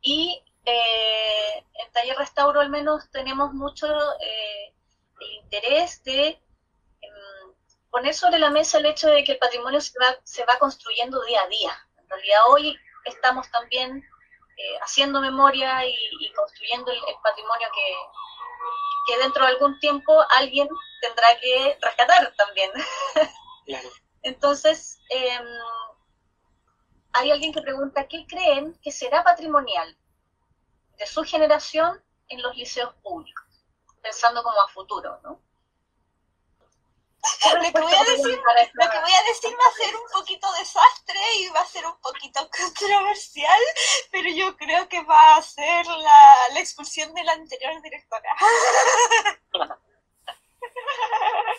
Y 0.00 0.42
eh, 0.66 1.64
en 1.74 1.92
Taller 1.92 2.16
Restauro 2.16 2.60
al 2.60 2.70
menos 2.70 3.10
tenemos 3.10 3.52
mucho 3.52 3.86
eh, 4.20 4.74
el 5.20 5.32
interés 5.42 6.02
de 6.04 6.28
em, 7.00 7.54
poner 7.90 8.14
sobre 8.14 8.38
la 8.38 8.50
mesa 8.50 8.78
el 8.78 8.86
hecho 8.86 9.08
de 9.08 9.24
que 9.24 9.32
el 9.32 9.38
patrimonio 9.38 9.80
se 9.80 9.98
va, 9.98 10.16
se 10.24 10.44
va 10.44 10.58
construyendo 10.58 11.22
día 11.24 11.42
a 11.42 11.48
día. 11.48 11.88
En 11.98 12.08
realidad 12.08 12.38
hoy 12.48 12.78
estamos 13.04 13.50
también 13.50 14.02
eh, 14.56 14.78
haciendo 14.82 15.20
memoria 15.20 15.84
y, 15.86 16.32
construyendo 16.34 16.90
el, 16.92 16.98
patrimonio 17.22 17.68
que, 17.74 19.12
que, 19.12 19.18
dentro 19.18 19.44
de 19.44 19.50
algún 19.50 19.78
tiempo 19.80 20.24
alguien 20.36 20.68
tendrá 21.00 21.26
que 21.40 21.78
rescatar 21.80 22.34
también. 22.36 22.70
Entonces, 24.22 25.00
em, 25.10 25.46
hay 27.12 27.30
alguien 27.30 27.52
que 27.52 27.62
pregunta, 27.62 28.08
¿qué 28.08 28.26
creen 28.26 28.78
que 28.82 28.90
será 28.90 29.22
patrimonial? 29.22 29.96
De 30.98 31.06
su 31.06 31.22
generación 31.24 32.02
en 32.28 32.42
los 32.42 32.56
liceos 32.56 32.94
públicos, 33.02 33.44
pensando 34.02 34.42
como 34.42 34.60
a 34.60 34.68
futuro, 34.68 35.20
¿no? 35.22 35.40
Lo 37.54 37.60
que, 37.60 37.80
voy 37.80 37.94
a 37.94 38.04
decir, 38.04 38.38
lo 38.74 38.90
que 38.90 39.00
voy 39.00 39.12
a 39.12 39.22
decir 39.28 39.50
va 39.54 39.66
a 39.66 39.72
ser 39.72 39.96
un 39.96 40.06
poquito 40.12 40.52
desastre 40.58 41.18
y 41.36 41.48
va 41.48 41.60
a 41.60 41.66
ser 41.66 41.86
un 41.86 41.98
poquito 42.00 42.46
controversial, 42.58 43.60
pero 44.10 44.28
yo 44.28 44.54
creo 44.58 44.86
que 44.88 45.02
va 45.04 45.36
a 45.36 45.42
ser 45.42 45.86
la, 45.86 46.48
la 46.52 46.60
expulsión 46.60 47.14
de 47.14 47.24
la 47.24 47.32
anterior 47.32 47.80
directora. 47.80 48.36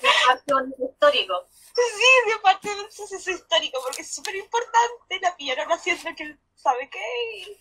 De 0.01 0.85
histórico. 0.85 1.45
Sí, 1.47 2.31
de 2.31 2.39
parte 2.39 2.73
de 2.73 2.81
un 2.81 2.91
suceso 2.91 3.31
histórico, 3.31 3.79
porque 3.81 4.01
es 4.01 4.13
súper 4.13 4.35
importante, 4.35 5.19
la 5.21 5.35
pillaron 5.35 5.71
haciendo 5.71 6.15
que 6.15 6.37
sabe 6.55 6.89
qué 6.89 7.57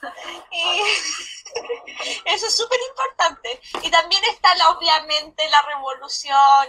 eso 2.24 2.46
es 2.46 2.56
súper 2.56 2.78
importante. 2.88 3.60
Y 3.82 3.90
también 3.90 4.24
está 4.24 4.54
la, 4.56 4.70
obviamente 4.70 5.46
la 5.48 5.60
revolución 5.62 6.68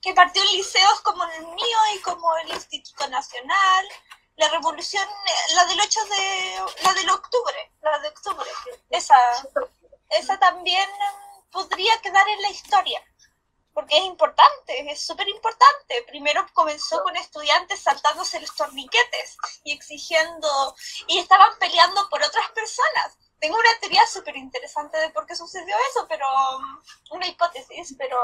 que 0.00 0.14
partió 0.14 0.42
en 0.42 0.52
liceos 0.52 1.00
como 1.00 1.24
el 1.24 1.46
mío 1.46 1.78
y 1.94 2.00
como 2.00 2.36
el 2.38 2.50
Instituto 2.50 3.08
Nacional. 3.08 3.88
La 4.36 4.48
revolución, 4.50 5.08
la 5.54 5.64
del 5.64 5.80
8 5.80 6.04
de, 6.04 6.60
la 6.82 6.92
del 6.92 7.08
octubre, 7.08 7.72
la 7.80 7.98
de 8.00 8.08
octubre. 8.08 8.50
Esa, 8.90 9.18
esa 10.10 10.38
también 10.38 10.86
podría 11.50 11.98
quedar 12.02 12.28
en 12.28 12.42
la 12.42 12.50
historia 12.50 13.02
porque 13.76 13.98
es 13.98 14.04
importante, 14.06 14.90
es 14.90 15.02
súper 15.02 15.28
importante. 15.28 16.02
Primero 16.08 16.46
comenzó 16.54 17.02
con 17.02 17.14
estudiantes 17.14 17.78
saltándose 17.78 18.40
los 18.40 18.54
torniquetes 18.54 19.36
y 19.64 19.72
exigiendo, 19.74 20.74
y 21.08 21.18
estaban 21.18 21.58
peleando 21.58 22.08
por 22.08 22.22
otras 22.22 22.50
personas. 22.52 23.18
Tengo 23.38 23.54
una 23.54 23.78
teoría 23.78 24.06
súper 24.06 24.34
interesante 24.38 24.96
de 24.96 25.10
por 25.10 25.26
qué 25.26 25.36
sucedió 25.36 25.76
eso, 25.90 26.06
pero 26.08 26.26
una 27.10 27.26
hipótesis, 27.26 27.94
pero, 27.98 28.18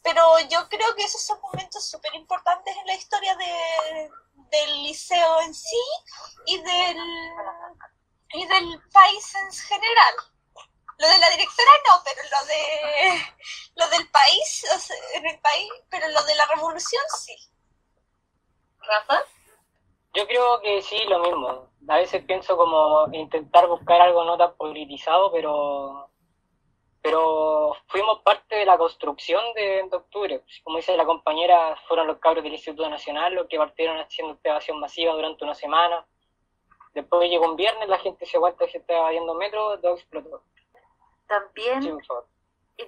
pero 0.00 0.38
yo 0.48 0.68
creo 0.68 0.94
que 0.94 1.02
esos 1.02 1.22
son 1.22 1.40
momentos 1.40 1.84
súper 1.84 2.14
importantes 2.14 2.76
en 2.76 2.86
la 2.86 2.94
historia 2.94 3.34
de, 3.34 4.10
del 4.48 4.82
liceo 4.84 5.40
en 5.40 5.54
sí 5.54 5.84
y 6.46 6.58
del, 6.58 6.98
y 8.34 8.46
del 8.46 8.80
país 8.92 9.34
en 9.34 9.52
general. 9.52 10.14
Lo 11.02 11.08
de 11.08 11.18
la 11.18 11.30
directora 11.30 11.72
no, 11.88 12.00
pero 12.04 12.22
lo 12.30 12.46
de 12.46 13.22
lo 13.74 13.88
del 13.88 14.08
país, 14.10 14.64
en 15.16 15.26
el 15.26 15.40
país, 15.40 15.72
pero 15.90 16.08
lo 16.08 16.22
de 16.22 16.34
la 16.36 16.46
revolución 16.46 17.02
sí. 17.18 17.34
Rafa? 18.78 19.24
Yo 20.14 20.24
creo 20.28 20.60
que 20.60 20.80
sí, 20.80 20.96
lo 21.08 21.18
mismo. 21.18 21.72
A 21.88 21.96
veces 21.96 22.24
pienso 22.24 22.56
como 22.56 23.08
intentar 23.12 23.66
buscar 23.66 24.00
algo 24.00 24.22
no 24.22 24.38
tan 24.38 24.54
politizado, 24.56 25.32
pero 25.32 26.08
pero 27.02 27.74
fuimos 27.88 28.20
parte 28.20 28.54
de 28.54 28.64
la 28.64 28.78
construcción 28.78 29.42
de, 29.54 29.82
octubre. 29.90 30.44
Como 30.62 30.76
dice 30.76 30.96
la 30.96 31.04
compañera, 31.04 31.74
fueron 31.88 32.06
los 32.06 32.18
cabros 32.18 32.44
del 32.44 32.52
Instituto 32.52 32.88
Nacional 32.88 33.34
los 33.34 33.48
que 33.48 33.58
partieron 33.58 33.98
haciendo 33.98 34.34
excavación 34.34 34.78
masiva 34.78 35.14
durante 35.14 35.42
una 35.42 35.54
semana. 35.54 36.06
Después 36.94 37.28
llegó 37.28 37.46
un 37.50 37.56
viernes, 37.56 37.88
la 37.88 37.98
gente 37.98 38.24
se 38.24 38.36
aguanta 38.36 38.68
se 38.68 38.78
estaba 38.78 39.10
yendo 39.10 39.34
metro, 39.34 39.80
todo 39.80 39.94
explotó. 39.94 40.44
También 41.32 41.98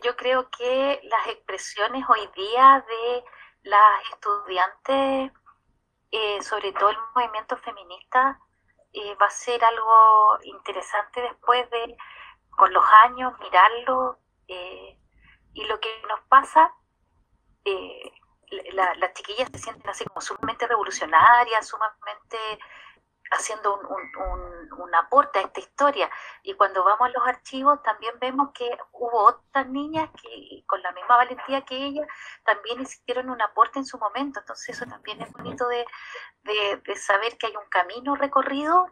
yo 0.03 0.17
creo 0.17 0.51
que 0.51 1.01
las 1.05 1.29
expresiones 1.29 2.05
hoy 2.11 2.29
día 2.37 2.85
de 2.87 3.25
las 3.63 4.03
estudiantes, 4.13 5.33
eh, 6.11 6.43
sobre 6.43 6.73
todo 6.75 6.91
el 6.91 6.99
movimiento 7.15 7.57
feminista, 7.57 8.39
eh, 8.93 9.15
va 9.15 9.29
a 9.29 9.31
ser 9.31 9.65
algo 9.65 10.39
interesante 10.43 11.23
después 11.23 11.71
de, 11.71 11.97
con 12.51 12.71
los 12.75 12.85
años, 13.05 13.33
mirarlo. 13.41 14.19
Eh, 14.47 14.99
y 15.55 15.65
lo 15.65 15.81
que 15.81 15.89
nos 16.07 16.21
pasa, 16.29 16.71
las 18.75 19.15
chiquillas 19.15 19.49
se 19.53 19.59
sienten 19.59 19.89
así 19.89 20.05
como 20.05 20.21
sumamente 20.21 20.67
revolucionarias, 20.67 21.67
sumamente 21.67 22.37
haciendo 23.35 23.81
un, 23.81 24.95
aporte 24.95 25.41
a 25.41 25.43
esta 25.43 25.59
historia. 25.59 26.09
Y 26.45 26.55
cuando 26.55 26.85
vamos 26.85 27.09
a 27.09 27.13
los 27.13 27.27
archivos 27.27 27.83
también 27.83 28.15
vemos 28.21 28.51
que 28.55 28.79
hubo 28.93 29.25
otras 29.25 29.67
niñas 29.67 30.09
que 30.23 30.63
con 30.67 30.81
la 30.83 30.93
misma 30.93 31.17
valentía 31.17 31.65
que 31.65 31.77
ella 31.77 32.07
también 32.45 32.81
hicieron 32.81 33.29
un 33.29 33.43
aporte 33.43 33.81
en 33.81 33.87
su 33.87 33.99
momento. 33.99 34.39
Entonces 34.39 34.77
eso 34.77 34.87
también 34.87 35.21
es 35.21 35.33
bonito 35.33 35.67
de, 35.67 35.85
saber 36.95 37.37
que 37.39 37.49
hay 37.49 37.57
un 37.57 37.69
camino 37.69 38.15
recorrido, 38.15 38.87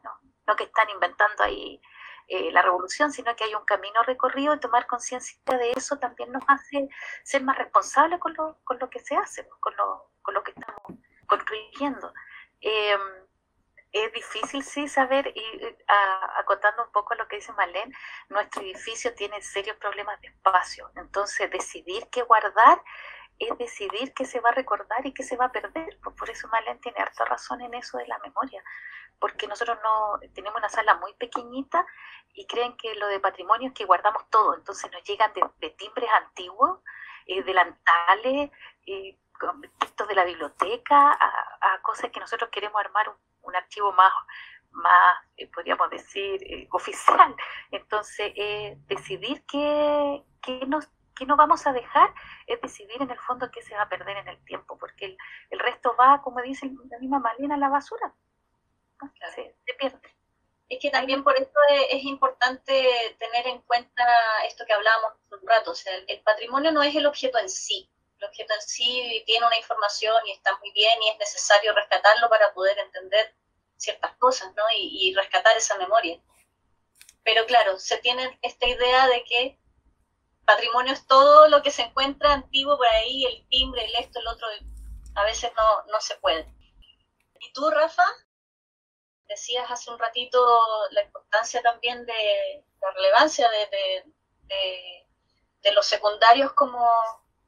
no, 0.47 0.57
que 0.57 0.65
están 0.65 0.91
inventando 0.91 1.45
ahí 1.45 1.81
eh, 2.27 2.51
la 2.51 2.63
revolución, 2.63 3.13
sino 3.13 3.35
que 3.37 3.45
hay 3.45 3.55
un 3.55 3.65
camino 3.65 4.03
recorrido 4.03 4.55
y 4.55 4.61
tomar 4.61 4.87
conciencia 4.87 5.39
de 5.47 5.71
eso 5.73 5.99
también 5.99 6.33
nos 6.33 6.43
hace 6.49 6.89
ser 7.23 7.45
más 7.45 7.57
responsables 7.59 8.19
con 8.19 8.35
lo, 8.35 8.59
con 8.65 8.79
lo 8.81 8.91
que 8.91 8.99
se 8.99 9.17
hace, 9.17 9.49
con 9.61 9.77
lo, 9.77 10.11
con 10.21 10.35
lo 10.35 10.43
que 10.43 10.51
estamos 10.51 10.83
construyendo. 11.27 12.13
Eh, 12.61 12.97
es 13.93 14.13
difícil, 14.13 14.65
sí, 14.65 14.89
saber, 14.89 15.33
y 15.37 15.77
acotando 16.39 16.85
un 16.85 16.93
poco 16.93 17.15
lo 17.15 17.29
que 17.29 17.37
dice 17.37 17.53
Marlene, 17.53 17.95
nuestro 18.31 18.63
edificio 18.63 19.15
tiene 19.15 19.41
serios 19.43 19.77
problemas 19.77 20.19
de 20.23 20.29
espacio. 20.29 20.91
Entonces, 20.97 21.51
decidir 21.51 22.09
qué 22.11 22.23
guardar 22.23 22.83
es 23.39 23.57
decidir 23.59 24.15
qué 24.15 24.25
se 24.25 24.41
va 24.41 24.51
a 24.51 24.55
recordar 24.55 25.05
y 25.05 25.13
qué 25.13 25.23
se 25.23 25.37
va 25.37 25.47
a 25.47 25.53
perder. 25.53 25.99
Pues 26.03 26.17
por 26.17 26.31
eso 26.31 26.49
Marlene 26.49 26.81
tiene 26.81 27.01
harta 27.01 27.27
razón 27.27 27.61
en 27.61 27.75
eso 27.75 27.99
de 27.99 28.07
la 28.07 28.19
memoria, 28.21 28.65
porque 29.19 29.47
nosotros 29.47 29.79
no 29.83 30.21
tenemos 30.35 30.59
una 30.59 30.71
sala 30.71 30.95
muy 30.95 31.13
pequeñita 31.15 31.85
y 32.33 32.47
creen 32.47 32.75
que 32.79 32.95
lo 32.95 33.09
de 33.09 33.21
patrimonio 33.21 33.69
es 33.69 33.75
que 33.75 33.85
guardamos 33.85 34.29
todo. 34.31 34.55
Entonces 34.55 34.91
nos 34.91 35.03
llegan 35.05 35.33
de, 35.35 35.71
timbres 35.71 36.09
antiguos, 36.25 36.81
eh, 37.27 37.43
delantales, 37.43 38.51
eh, 38.87 39.19
textos 39.79 40.09
de 40.09 40.15
la 40.15 40.25
biblioteca, 40.25 41.13
a, 41.13 41.59
a, 41.61 41.83
cosas 41.83 42.11
que 42.11 42.21
nosotros 42.21 42.49
queremos 42.51 42.81
armar 42.81 43.09
un 43.09 43.32
un 43.53 43.57
archivo 43.57 43.93
más, 43.93 44.13
más 44.71 45.19
eh, 45.37 45.49
podríamos 45.49 45.91
decir, 45.91 46.43
eh, 46.43 46.69
oficial. 46.73 47.37
Entonces, 47.71 48.33
decidir 48.87 49.45
qué, 49.47 50.23
qué, 50.43 50.67
nos, 50.67 50.89
que 51.15 51.27
no 51.27 51.37
vamos 51.37 51.67
a 51.67 51.73
dejar 51.73 52.13
es 52.47 52.61
decidir 52.61 53.01
en 53.03 53.11
el 53.11 53.19
fondo 53.19 53.51
qué 53.51 53.63
se 53.63 53.75
va 53.75 53.83
a 53.83 53.89
perder 53.89 54.17
en 54.19 54.29
el 54.29 54.45
tiempo, 54.45 54.79
porque 54.79 55.07
el, 55.07 55.19
el 55.51 55.59
resto 55.59 55.95
va, 55.99 56.23
como 56.23 56.43
dice 56.43 56.71
la 56.91 56.99
misma 56.99 57.19
Malena, 57.19 57.55
a 57.55 57.59
la 57.59 57.69
basura. 57.69 58.15
Se, 59.35 59.55
pierde. 59.79 60.17
Es 60.69 60.79
que 60.81 60.91
también 60.91 61.25
por 61.25 61.37
eso 61.37 61.59
es, 61.91 62.05
importante 62.05 63.17
tener 63.19 63.47
en 63.47 63.61
cuenta 63.63 64.05
esto 64.47 64.65
que 64.67 64.73
hablábamos 64.73 65.13
hace 65.13 65.35
un 65.35 65.47
rato, 65.47 65.73
o 65.73 65.75
sea, 65.75 65.93
el, 66.07 66.23
patrimonio 66.23 66.73
no 66.73 66.83
es 66.83 66.95
el 66.95 67.07
objeto 67.07 67.39
en 67.39 67.49
sí, 67.49 67.91
el 68.19 68.29
objeto 68.29 68.55
en 68.55 68.63
sí 68.63 69.23
tiene 69.27 69.47
una 69.47 69.59
información 69.59 70.17
y 70.27 70.33
está 70.33 70.57
muy 70.59 70.73
bien 70.73 71.03
y 71.03 71.11
es 71.11 71.19
necesario 71.19 71.75
rescatarlo 71.75 72.29
para 72.31 72.55
poder 72.55 72.79
entender 72.79 73.35
ciertas 73.83 74.17
cosas, 74.17 74.55
¿no? 74.55 74.63
Y, 74.77 75.13
rescatar 75.15 75.57
esa 75.57 75.77
memoria. 75.77 76.21
Pero 77.25 77.45
claro, 77.47 77.79
se 77.79 77.99
tiene 77.99 78.39
esta 78.43 78.67
idea 78.67 79.09
de 79.09 79.25
que 79.25 79.59
patrimonio 80.45 80.93
es 80.93 81.07
todo 81.07 81.49
lo 81.49 81.63
que 81.63 81.71
se 81.71 81.83
encuentra 81.83 82.33
antiguo 82.33 82.77
por 82.77 82.87
ahí, 82.87 83.25
el 83.27 83.47
timbre, 83.49 83.85
el 83.85 83.95
esto, 83.97 84.21
el 84.21 84.27
otro, 84.29 84.47
a 85.15 85.25
veces 85.25 85.53
no, 85.57 85.85
no 85.93 86.01
se 86.01 86.17
puede. 86.17 86.47
¿Y 87.41 87.53
tú, 87.53 87.69
Rafa? 87.71 88.05
Decías 89.29 89.71
hace 89.71 89.91
un 89.91 89.99
ratito 89.99 90.39
la 90.91 91.03
importancia 91.03 91.63
también 91.63 92.05
de 92.07 92.65
la 92.81 92.91
relevancia 92.93 93.49
de, 93.51 94.05
de, 95.63 95.73
los 95.73 95.87
secundarios 95.87 96.53
como, 96.53 96.87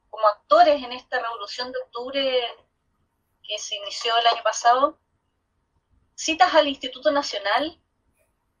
como 0.09 0.27
actores 0.27 0.81
en 0.81 0.91
esta 0.93 1.19
revolución 1.19 1.71
de 1.71 1.79
octubre 1.79 2.57
que 3.43 3.59
se 3.59 3.75
inició 3.75 4.17
el 4.17 4.27
año 4.27 4.43
pasado. 4.43 4.97
Citas 6.15 6.53
al 6.55 6.67
Instituto 6.67 7.11
Nacional. 7.11 7.79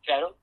Claro 0.03 0.37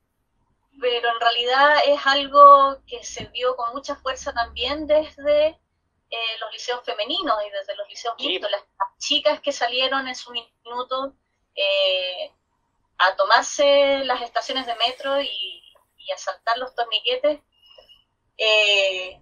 pero 0.81 1.11
en 1.11 1.21
realidad 1.21 1.79
es 1.87 2.07
algo 2.07 2.83
que 2.87 3.03
se 3.05 3.27
vio 3.27 3.57
con 3.57 3.73
mucha 3.73 3.97
fuerza 3.97 4.33
también 4.33 4.87
desde 4.87 5.49
eh, 5.49 6.39
los 6.41 6.53
liceos 6.53 6.83
femeninos 6.85 7.37
y 7.47 7.51
desde 7.51 7.77
los 7.77 7.89
liceos 7.89 8.15
mixtos. 8.19 8.51
Las, 8.51 8.63
chicas 8.99 9.41
que 9.41 9.51
salieron 9.51 10.07
en 10.07 10.15
su 10.15 10.31
minuto 10.31 11.15
eh, 11.57 12.31
a 12.99 13.17
tomarse 13.17 14.05
las 14.05 14.23
estaciones 14.23 14.65
de 14.65 14.77
metro 14.77 15.21
y, 15.21 15.59
a 16.13 16.19
saltar 16.19 16.59
los 16.59 16.75
torniquetes, 16.75 17.41
eh, 18.37 19.21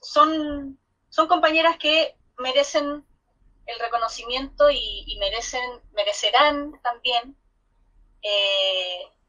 son, 0.00 0.78
son 1.08 1.28
compañeras 1.28 1.76
que 1.76 2.16
merecen 2.38 3.04
el 3.68 3.78
reconocimiento 3.78 4.70
y, 4.70 5.16
merecen 5.20 5.82
merecerán 5.92 6.80
también 6.82 7.36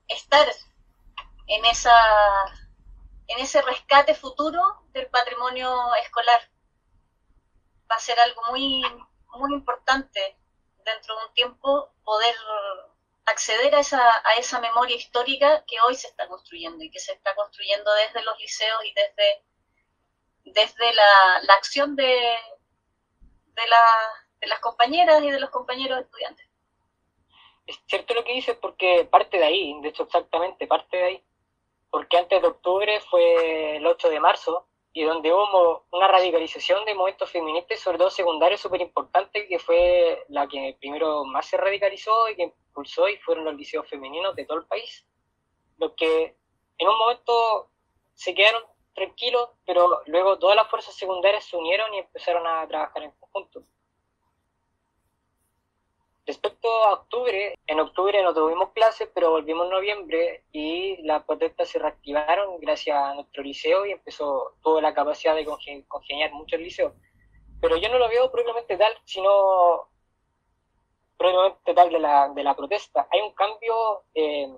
estar 0.07 0.47
en, 1.47 1.65
esa, 1.65 1.95
en 3.27 3.39
ese 3.39 3.61
rescate 3.61 4.15
futuro 4.15 4.61
del 4.93 5.07
patrimonio 5.07 5.93
escolar. 5.95 6.41
Va 7.91 7.95
a 7.95 7.99
ser 7.99 8.19
algo 8.19 8.41
muy, 8.49 8.81
muy 9.33 9.53
importante 9.53 10.37
dentro 10.85 11.15
de 11.17 11.25
un 11.25 11.33
tiempo 11.33 11.93
poder 12.03 12.35
acceder 13.25 13.75
a 13.75 13.79
esa, 13.79 13.99
a 13.99 14.33
esa 14.37 14.59
memoria 14.59 14.95
histórica 14.95 15.63
que 15.65 15.79
hoy 15.81 15.95
se 15.95 16.07
está 16.07 16.27
construyendo 16.27 16.83
y 16.83 16.91
que 16.91 16.99
se 16.99 17.13
está 17.13 17.35
construyendo 17.35 17.91
desde 17.93 18.23
los 18.23 18.37
liceos 18.39 18.83
y 18.85 18.93
desde, 18.93 19.43
desde 20.45 20.93
la, 20.93 21.39
la 21.43 21.53
acción 21.53 21.95
de, 21.95 22.03
de, 22.05 23.67
la, 23.67 24.28
de 24.39 24.47
las 24.47 24.59
compañeras 24.59 25.23
y 25.23 25.31
de 25.31 25.39
los 25.39 25.49
compañeros 25.49 25.99
estudiantes. 25.99 26.47
Es 27.65 27.79
cierto 27.85 28.13
lo 28.13 28.23
que 28.23 28.33
dices 28.33 28.57
porque 28.59 29.07
parte 29.09 29.37
de 29.37 29.45
ahí, 29.45 29.79
de 29.81 29.89
hecho 29.89 30.03
exactamente 30.03 30.67
parte 30.67 30.97
de 30.97 31.03
ahí 31.03 31.23
porque 31.89 32.17
antes 32.17 32.41
de 32.41 32.47
octubre 32.47 32.99
fue 33.01 33.77
el 33.77 33.85
8 33.85 34.09
de 34.09 34.19
marzo, 34.19 34.67
y 34.91 35.03
donde 35.03 35.31
hubo 35.31 35.85
una 35.91 36.07
radicalización 36.07 36.83
de 36.85 36.95
movimientos 36.95 37.29
feministas, 37.29 37.79
sobre 37.79 37.97
todo 37.97 38.09
secundarios, 38.09 38.59
súper 38.59 38.81
importante, 38.81 39.47
que 39.47 39.59
fue 39.59 40.25
la 40.29 40.47
que 40.47 40.77
primero 40.79 41.23
más 41.25 41.45
se 41.45 41.57
radicalizó 41.57 42.29
y 42.29 42.35
que 42.35 42.43
impulsó, 42.43 43.07
y 43.07 43.17
fueron 43.17 43.45
los 43.45 43.55
liceos 43.55 43.87
femeninos 43.87 44.35
de 44.35 44.45
todo 44.45 44.59
el 44.59 44.65
país, 44.65 45.05
los 45.77 45.93
que 45.93 46.35
en 46.77 46.87
un 46.87 46.97
momento 46.97 47.69
se 48.13 48.33
quedaron 48.33 48.63
tranquilos, 48.93 49.49
pero 49.65 50.01
luego 50.07 50.39
todas 50.39 50.55
las 50.55 50.67
fuerzas 50.69 50.95
secundarias 50.95 51.45
se 51.45 51.55
unieron 51.55 51.93
y 51.93 51.99
empezaron 51.99 52.45
a 52.47 52.67
trabajar 52.67 53.03
en 53.03 53.11
conjunto. 53.11 53.61
Respecto 56.29 56.69
a 56.85 56.93
octubre, 56.93 57.55
en 57.65 57.79
octubre 57.79 58.21
no 58.21 58.35
tuvimos 58.35 58.69
clases, 58.73 59.09
pero 59.15 59.31
volvimos 59.31 59.65
en 59.65 59.71
noviembre 59.71 60.43
y 60.51 61.01
las 61.01 61.23
protestas 61.23 61.69
se 61.69 61.79
reactivaron 61.79 62.59
gracias 62.59 62.95
a 62.95 63.15
nuestro 63.15 63.41
liceo 63.41 63.83
y 63.87 63.93
empezó 63.93 64.53
toda 64.61 64.79
la 64.79 64.93
capacidad 64.93 65.33
de 65.33 65.43
congeniar 65.87 66.31
muchos 66.33 66.59
liceos. 66.59 66.93
Pero 67.59 67.77
yo 67.77 67.89
no 67.89 67.97
lo 67.97 68.07
veo 68.09 68.31
propiamente 68.31 68.77
tal, 68.77 68.93
sino 69.05 69.89
propiamente 71.17 71.73
tal 71.73 71.89
de 71.89 71.97
la, 71.97 72.29
de 72.29 72.43
la 72.43 72.55
protesta. 72.55 73.07
Hay 73.09 73.21
un 73.21 73.33
cambio, 73.33 74.03
eh, 74.13 74.53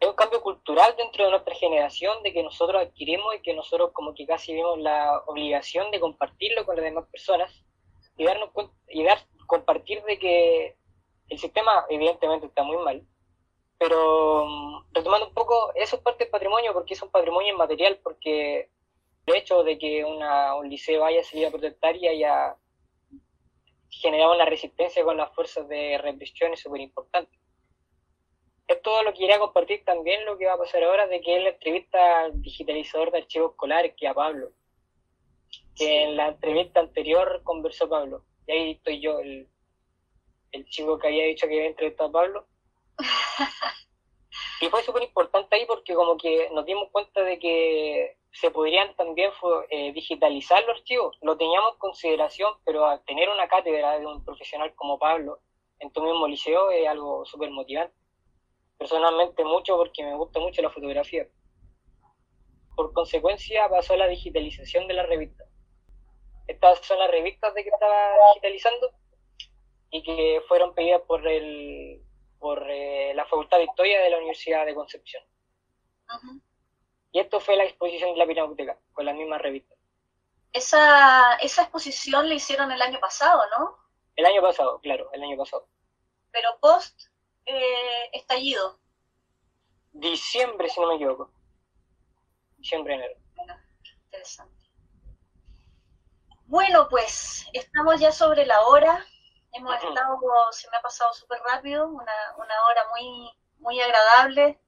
hay 0.00 0.08
un 0.08 0.16
cambio 0.16 0.42
cultural 0.42 0.96
dentro 0.98 1.26
de 1.26 1.30
nuestra 1.30 1.54
generación 1.54 2.24
de 2.24 2.32
que 2.32 2.42
nosotros 2.42 2.82
adquirimos 2.82 3.36
y 3.36 3.40
que 3.40 3.54
nosotros 3.54 3.92
como 3.92 4.12
que 4.14 4.26
casi 4.26 4.52
vemos 4.52 4.80
la 4.80 5.16
obligación 5.26 5.92
de 5.92 6.00
compartirlo 6.00 6.66
con 6.66 6.74
las 6.74 6.84
demás 6.84 7.06
personas 7.12 7.64
y 8.16 8.24
darnos 8.24 8.50
cuenta, 8.50 8.74
y 8.88 9.04
dar 9.04 9.18
compartir 9.46 10.02
de 10.04 10.18
que 10.18 10.76
el 11.28 11.38
sistema 11.38 11.86
evidentemente 11.88 12.46
está 12.46 12.62
muy 12.62 12.76
mal, 12.78 13.06
pero 13.78 14.46
mm, 14.46 14.84
retomando 14.92 15.28
un 15.28 15.34
poco, 15.34 15.72
eso 15.74 15.96
es 15.96 16.02
parte 16.02 16.24
del 16.24 16.30
patrimonio 16.30 16.72
porque 16.72 16.94
es 16.94 17.02
un 17.02 17.10
patrimonio 17.10 17.52
inmaterial, 17.52 17.98
porque 18.02 18.70
el 19.26 19.34
hecho 19.34 19.62
de 19.62 19.78
que 19.78 20.04
una, 20.04 20.54
un 20.54 20.68
liceo 20.68 21.04
haya 21.04 21.24
salido 21.24 21.48
a 21.48 21.52
protestar 21.52 21.96
y 21.96 22.08
haya 22.08 22.56
generado 23.90 24.34
una 24.34 24.44
resistencia 24.44 25.04
con 25.04 25.16
las 25.16 25.34
fuerzas 25.34 25.68
de 25.68 25.98
represión 25.98 26.52
es 26.52 26.60
súper 26.60 26.80
importante. 26.80 27.38
Es 28.66 28.80
todo 28.82 29.02
lo 29.02 29.12
que 29.12 29.20
quería 29.20 29.38
compartir 29.38 29.84
también 29.84 30.24
lo 30.24 30.38
que 30.38 30.46
va 30.46 30.54
a 30.54 30.58
pasar 30.58 30.82
ahora 30.82 31.06
de 31.06 31.20
que 31.20 31.36
es 31.36 31.42
la 31.42 31.50
entrevista 31.50 32.20
al 32.20 32.40
digitalizador 32.40 33.10
de 33.12 33.18
archivos 33.18 33.52
escolares, 33.52 33.94
que 33.96 34.08
a 34.08 34.14
Pablo, 34.14 34.50
que 35.76 36.04
en 36.04 36.16
la 36.16 36.28
entrevista 36.28 36.80
anterior 36.80 37.42
conversó 37.44 37.88
Pablo. 37.88 38.24
Y 38.46 38.52
ahí 38.52 38.70
estoy 38.72 39.00
yo, 39.00 39.18
el, 39.20 39.48
el 40.52 40.64
chico 40.66 40.98
que 40.98 41.08
había 41.08 41.24
dicho 41.24 41.46
que 41.46 41.54
había 41.54 41.68
entrevistado 41.68 42.10
a 42.10 42.12
Pablo. 42.12 42.46
y 44.60 44.66
fue 44.68 44.82
súper 44.82 45.02
importante 45.02 45.56
ahí 45.56 45.66
porque 45.66 45.94
como 45.94 46.16
que 46.16 46.48
nos 46.52 46.64
dimos 46.64 46.88
cuenta 46.90 47.22
de 47.22 47.38
que 47.38 48.16
se 48.32 48.50
podrían 48.50 48.94
también 48.96 49.30
eh, 49.70 49.92
digitalizar 49.92 50.64
los 50.64 50.78
archivos. 50.78 51.16
Lo 51.22 51.36
teníamos 51.36 51.72
en 51.72 51.78
consideración, 51.78 52.54
pero 52.64 52.86
al 52.86 53.04
tener 53.04 53.28
una 53.28 53.48
cátedra 53.48 53.98
de 53.98 54.06
un 54.06 54.24
profesional 54.24 54.74
como 54.74 54.98
Pablo 54.98 55.40
en 55.80 55.90
tu 55.90 56.02
mismo 56.02 56.26
liceo 56.26 56.70
es 56.70 56.86
algo 56.86 57.24
súper 57.24 57.50
motivante. 57.50 57.94
Personalmente 58.78 59.44
mucho 59.44 59.76
porque 59.76 60.04
me 60.04 60.16
gusta 60.16 60.40
mucho 60.40 60.62
la 60.62 60.70
fotografía. 60.70 61.28
Por 62.76 62.92
consecuencia 62.92 63.68
pasó 63.68 63.96
la 63.96 64.08
digitalización 64.08 64.88
de 64.88 64.94
la 64.94 65.04
revista 65.04 65.44
estas 66.46 66.80
son 66.80 66.98
las 66.98 67.10
revistas 67.10 67.54
de 67.54 67.62
que 67.62 67.70
estaba 67.70 68.12
digitalizando 68.34 68.92
y 69.90 70.02
que 70.02 70.42
fueron 70.48 70.74
pedidas 70.74 71.02
por 71.02 71.26
el 71.26 72.02
por 72.38 72.62
eh, 72.68 73.14
la 73.14 73.24
Facultad 73.24 73.56
de 73.56 73.64
Historia 73.64 74.02
de 74.02 74.10
la 74.10 74.18
Universidad 74.18 74.66
de 74.66 74.74
Concepción. 74.74 75.24
Y 77.10 77.20
esto 77.20 77.40
fue 77.40 77.56
la 77.56 77.64
exposición 77.64 78.12
de 78.12 78.18
la 78.18 78.26
Pinacoteca, 78.26 78.78
con 78.92 79.06
las 79.06 79.14
mismas 79.14 79.40
revistas. 79.40 79.78
Esa, 80.52 81.36
esa 81.36 81.62
exposición 81.62 82.28
la 82.28 82.34
hicieron 82.34 82.70
el 82.70 82.82
año 82.82 83.00
pasado, 83.00 83.40
¿no? 83.56 83.78
El 84.14 84.26
año 84.26 84.42
pasado, 84.42 84.78
claro, 84.80 85.10
el 85.12 85.22
año 85.22 85.38
pasado. 85.38 85.66
Pero 86.32 86.58
post 86.60 87.00
eh, 87.46 88.10
estallido. 88.12 88.78
Diciembre, 89.92 90.68
si 90.68 90.80
no 90.80 90.88
me 90.88 90.96
equivoco. 90.96 91.30
Diciembre, 92.58 92.94
enero. 92.94 93.14
Bueno, 93.36 93.54
interesante. 94.04 94.53
Bueno, 96.46 96.88
pues 96.88 97.46
estamos 97.52 97.98
ya 97.98 98.12
sobre 98.12 98.44
la 98.44 98.60
hora. 98.66 99.04
Hemos 99.52 99.74
estado, 99.76 100.18
se 100.52 100.70
me 100.70 100.76
ha 100.76 100.82
pasado 100.82 101.12
súper 101.14 101.40
rápido, 101.40 101.86
una, 101.88 102.12
una, 102.36 102.54
hora 102.66 102.82
muy, 102.90 103.30
muy 103.58 103.80
agradable. 103.80 104.60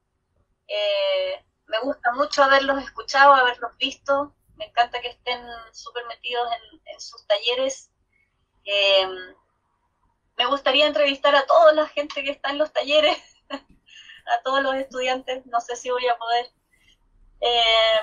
Eh, 0.67 1.45
me 1.67 1.79
gusta 1.81 2.11
mucho 2.13 2.43
haberlos 2.43 2.81
escuchado, 2.83 3.33
haberlos 3.33 3.77
visto. 3.77 4.33
Me 4.55 4.65
encanta 4.65 5.01
que 5.01 5.09
estén 5.09 5.45
súper 5.71 6.05
metidos 6.07 6.49
en, 6.85 6.99
sus 6.99 7.25
talleres. 7.27 7.91
Eh, 8.65 9.07
me 10.35 10.45
gustaría 10.47 10.87
entrevistar 10.87 11.35
a 11.35 11.45
toda 11.45 11.73
la 11.73 11.87
gente 11.87 12.23
que 12.23 12.31
está 12.31 12.49
en 12.49 12.57
los 12.57 12.73
talleres, 12.73 13.17
a 13.49 14.41
todos 14.43 14.63
los 14.63 14.73
estudiantes. 14.75 15.45
No 15.45 15.61
sé 15.61 15.75
si 15.75 15.91
voy 15.91 16.07
a 16.07 16.17
poder. 16.17 16.51
Eh, 17.41 18.01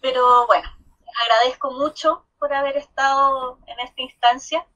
pero 0.00 0.46
bueno, 0.48 0.68
agradezco 1.22 1.70
mucho 1.70 2.26
por 2.44 2.52
haber 2.52 2.76
estado 2.76 3.58
en 3.66 3.80
esta 3.80 4.02
instancia. 4.02 4.66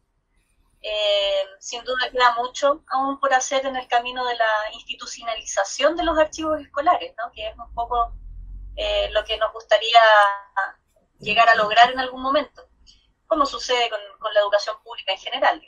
Eh, 0.81 1.43
sin 1.59 1.85
duda 1.85 2.11
queda 2.11 2.35
mucho 2.37 2.83
aún 2.89 3.21
por 3.21 3.35
hacer 3.35 3.66
en 3.66 3.77
el 3.77 3.87
camino 3.89 4.25
de 4.25 4.37
la 4.37 4.73
institucionalización 4.73 5.95
de 5.95 6.03
los 6.03 6.19
archivos 6.19 6.62
escolares, 6.62 7.14
¿no? 7.19 7.31
que 7.31 7.47
es 7.47 7.55
un 7.59 7.75
poco 7.75 8.14
eh, 8.75 9.11
lo 9.11 9.23
que 9.23 9.37
nos 9.37 9.53
gustaría 9.53 10.01
llegar 11.19 11.47
a 11.51 11.57
lograr 11.57 11.91
en 11.91 12.01
algún 12.01 12.23
momento, 12.23 12.66
como 13.27 13.45
sucede 13.45 13.91
con, 13.91 14.01
la 14.33 14.41
educación 14.41 14.83
pública 14.83 15.12
en 15.12 15.19
general. 15.19 15.62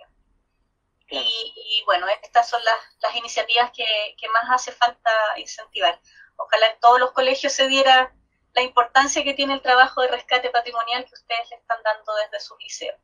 Y, 1.11 1.83
bueno, 1.85 2.07
estas 2.23 2.49
son 2.49 2.65
las, 2.65 2.97
las 3.03 3.15
iniciativas 3.15 3.73
que, 3.73 3.85
que, 4.17 4.29
más 4.29 4.45
hace 4.49 4.73
falta 4.73 5.11
incentivar. 5.37 6.01
Ojalá 6.37 6.69
en 6.69 6.81
todos 6.81 6.99
los 6.99 7.11
colegios 7.11 7.53
se 7.53 7.69
diera 7.69 8.15
la 8.55 8.63
importancia 8.63 9.23
que 9.25 9.35
tiene 9.35 9.55
el 9.55 9.63
trabajo 9.63 10.03
de 10.03 10.09
rescate 10.09 10.51
patrimonial 10.51 11.05
que 11.05 11.15
ustedes 11.15 11.51
le 11.51 11.57
están 11.57 11.79
dando 11.83 12.13
desde 12.15 12.45
sus 12.45 12.59
liceos. 12.59 12.97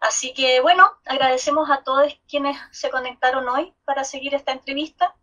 Así 0.00 0.32
que 0.32 0.60
bueno, 0.60 0.98
agradecemos 1.04 1.70
a 1.70 1.82
todos 1.82 2.18
quienes 2.28 2.56
se 2.72 2.90
conectaron 2.90 3.48
hoy 3.48 3.74
para 3.84 4.04
seguir 4.04 4.34
esta 4.34 4.52
entrevista 4.52 5.14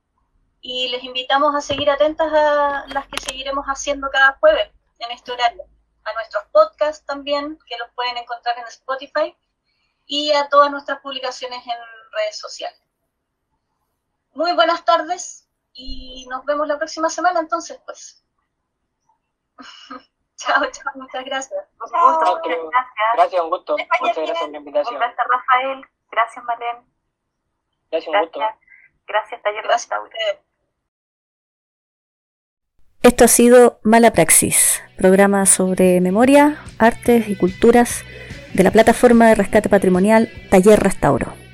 y 0.62 0.90
les 0.90 1.04
invitamos 1.04 1.56
a 1.56 1.62
seguir 1.62 1.90
atentas 1.90 2.32
a 2.32 2.86
las 2.88 3.08
que 3.08 3.20
seguiremos 3.22 3.66
haciendo 3.66 4.10
cada 4.12 4.38
jueves 4.40 4.70
en 5.00 5.12
este 5.12 5.32
horario, 5.32 5.64
a 6.04 6.14
nuestros 6.14 6.46
podcasts 6.52 7.06
también, 7.06 7.58
que 7.68 7.78
los 7.78 7.90
pueden 7.96 8.18
encontrar 8.18 8.58
en 8.58 8.66
Spotify, 8.68 9.36
y 10.08 10.32
a 10.32 10.48
todas 10.48 10.72
nuestras 10.72 11.02
publicaciones 11.02 11.66
en 11.66 11.78
redes 12.12 12.40
sociales. 12.40 12.80
Muy 14.34 14.54
buenas 14.54 14.86
tardes 14.86 15.48
y 15.74 16.26
nos 16.30 16.46
vemos 16.46 16.68
la 16.68 16.78
próxima 16.78 17.10
semana 17.10 17.42
entonces, 17.42 17.80
pues. 17.86 18.24
chao, 20.36 20.66
chao, 20.72 20.92
muchas 20.96 21.26
gracias. 21.26 21.66
Un 21.80 21.90
gusto, 21.90 22.42
gracias. 22.44 22.94
Gracias, 23.16 23.42
un 23.42 23.50
gusto. 23.50 23.78
Muchas 23.78 24.16
gracias 24.16 24.40
por 24.40 24.50
la 24.50 24.58
invitación. 24.58 24.96
Gracias, 24.96 25.28
Rafael. 25.30 25.86
Gracias, 26.12 26.46
Marlene. 26.46 26.80
Gracias, 27.92 28.14
un 28.14 28.22
gusto. 28.22 28.40
Gracias, 29.08 29.42
Taller 29.42 29.64
Gracias. 29.64 30.00
Esto 33.04 33.24
ha 33.24 33.28
sido 33.28 33.80
Mala 33.84 34.12
Praxis, 34.12 34.84
programa 34.98 35.46
sobre 35.46 36.02
memoria, 36.02 36.58
artes 36.78 37.30
y 37.30 37.38
culturas 37.38 38.04
de 38.54 38.64
la 38.64 38.72
plataforma 38.72 39.28
de 39.28 39.36
rescate 39.36 39.70
patrimonial 39.70 40.30
Taller 40.50 40.80
Restauro. 40.80 41.47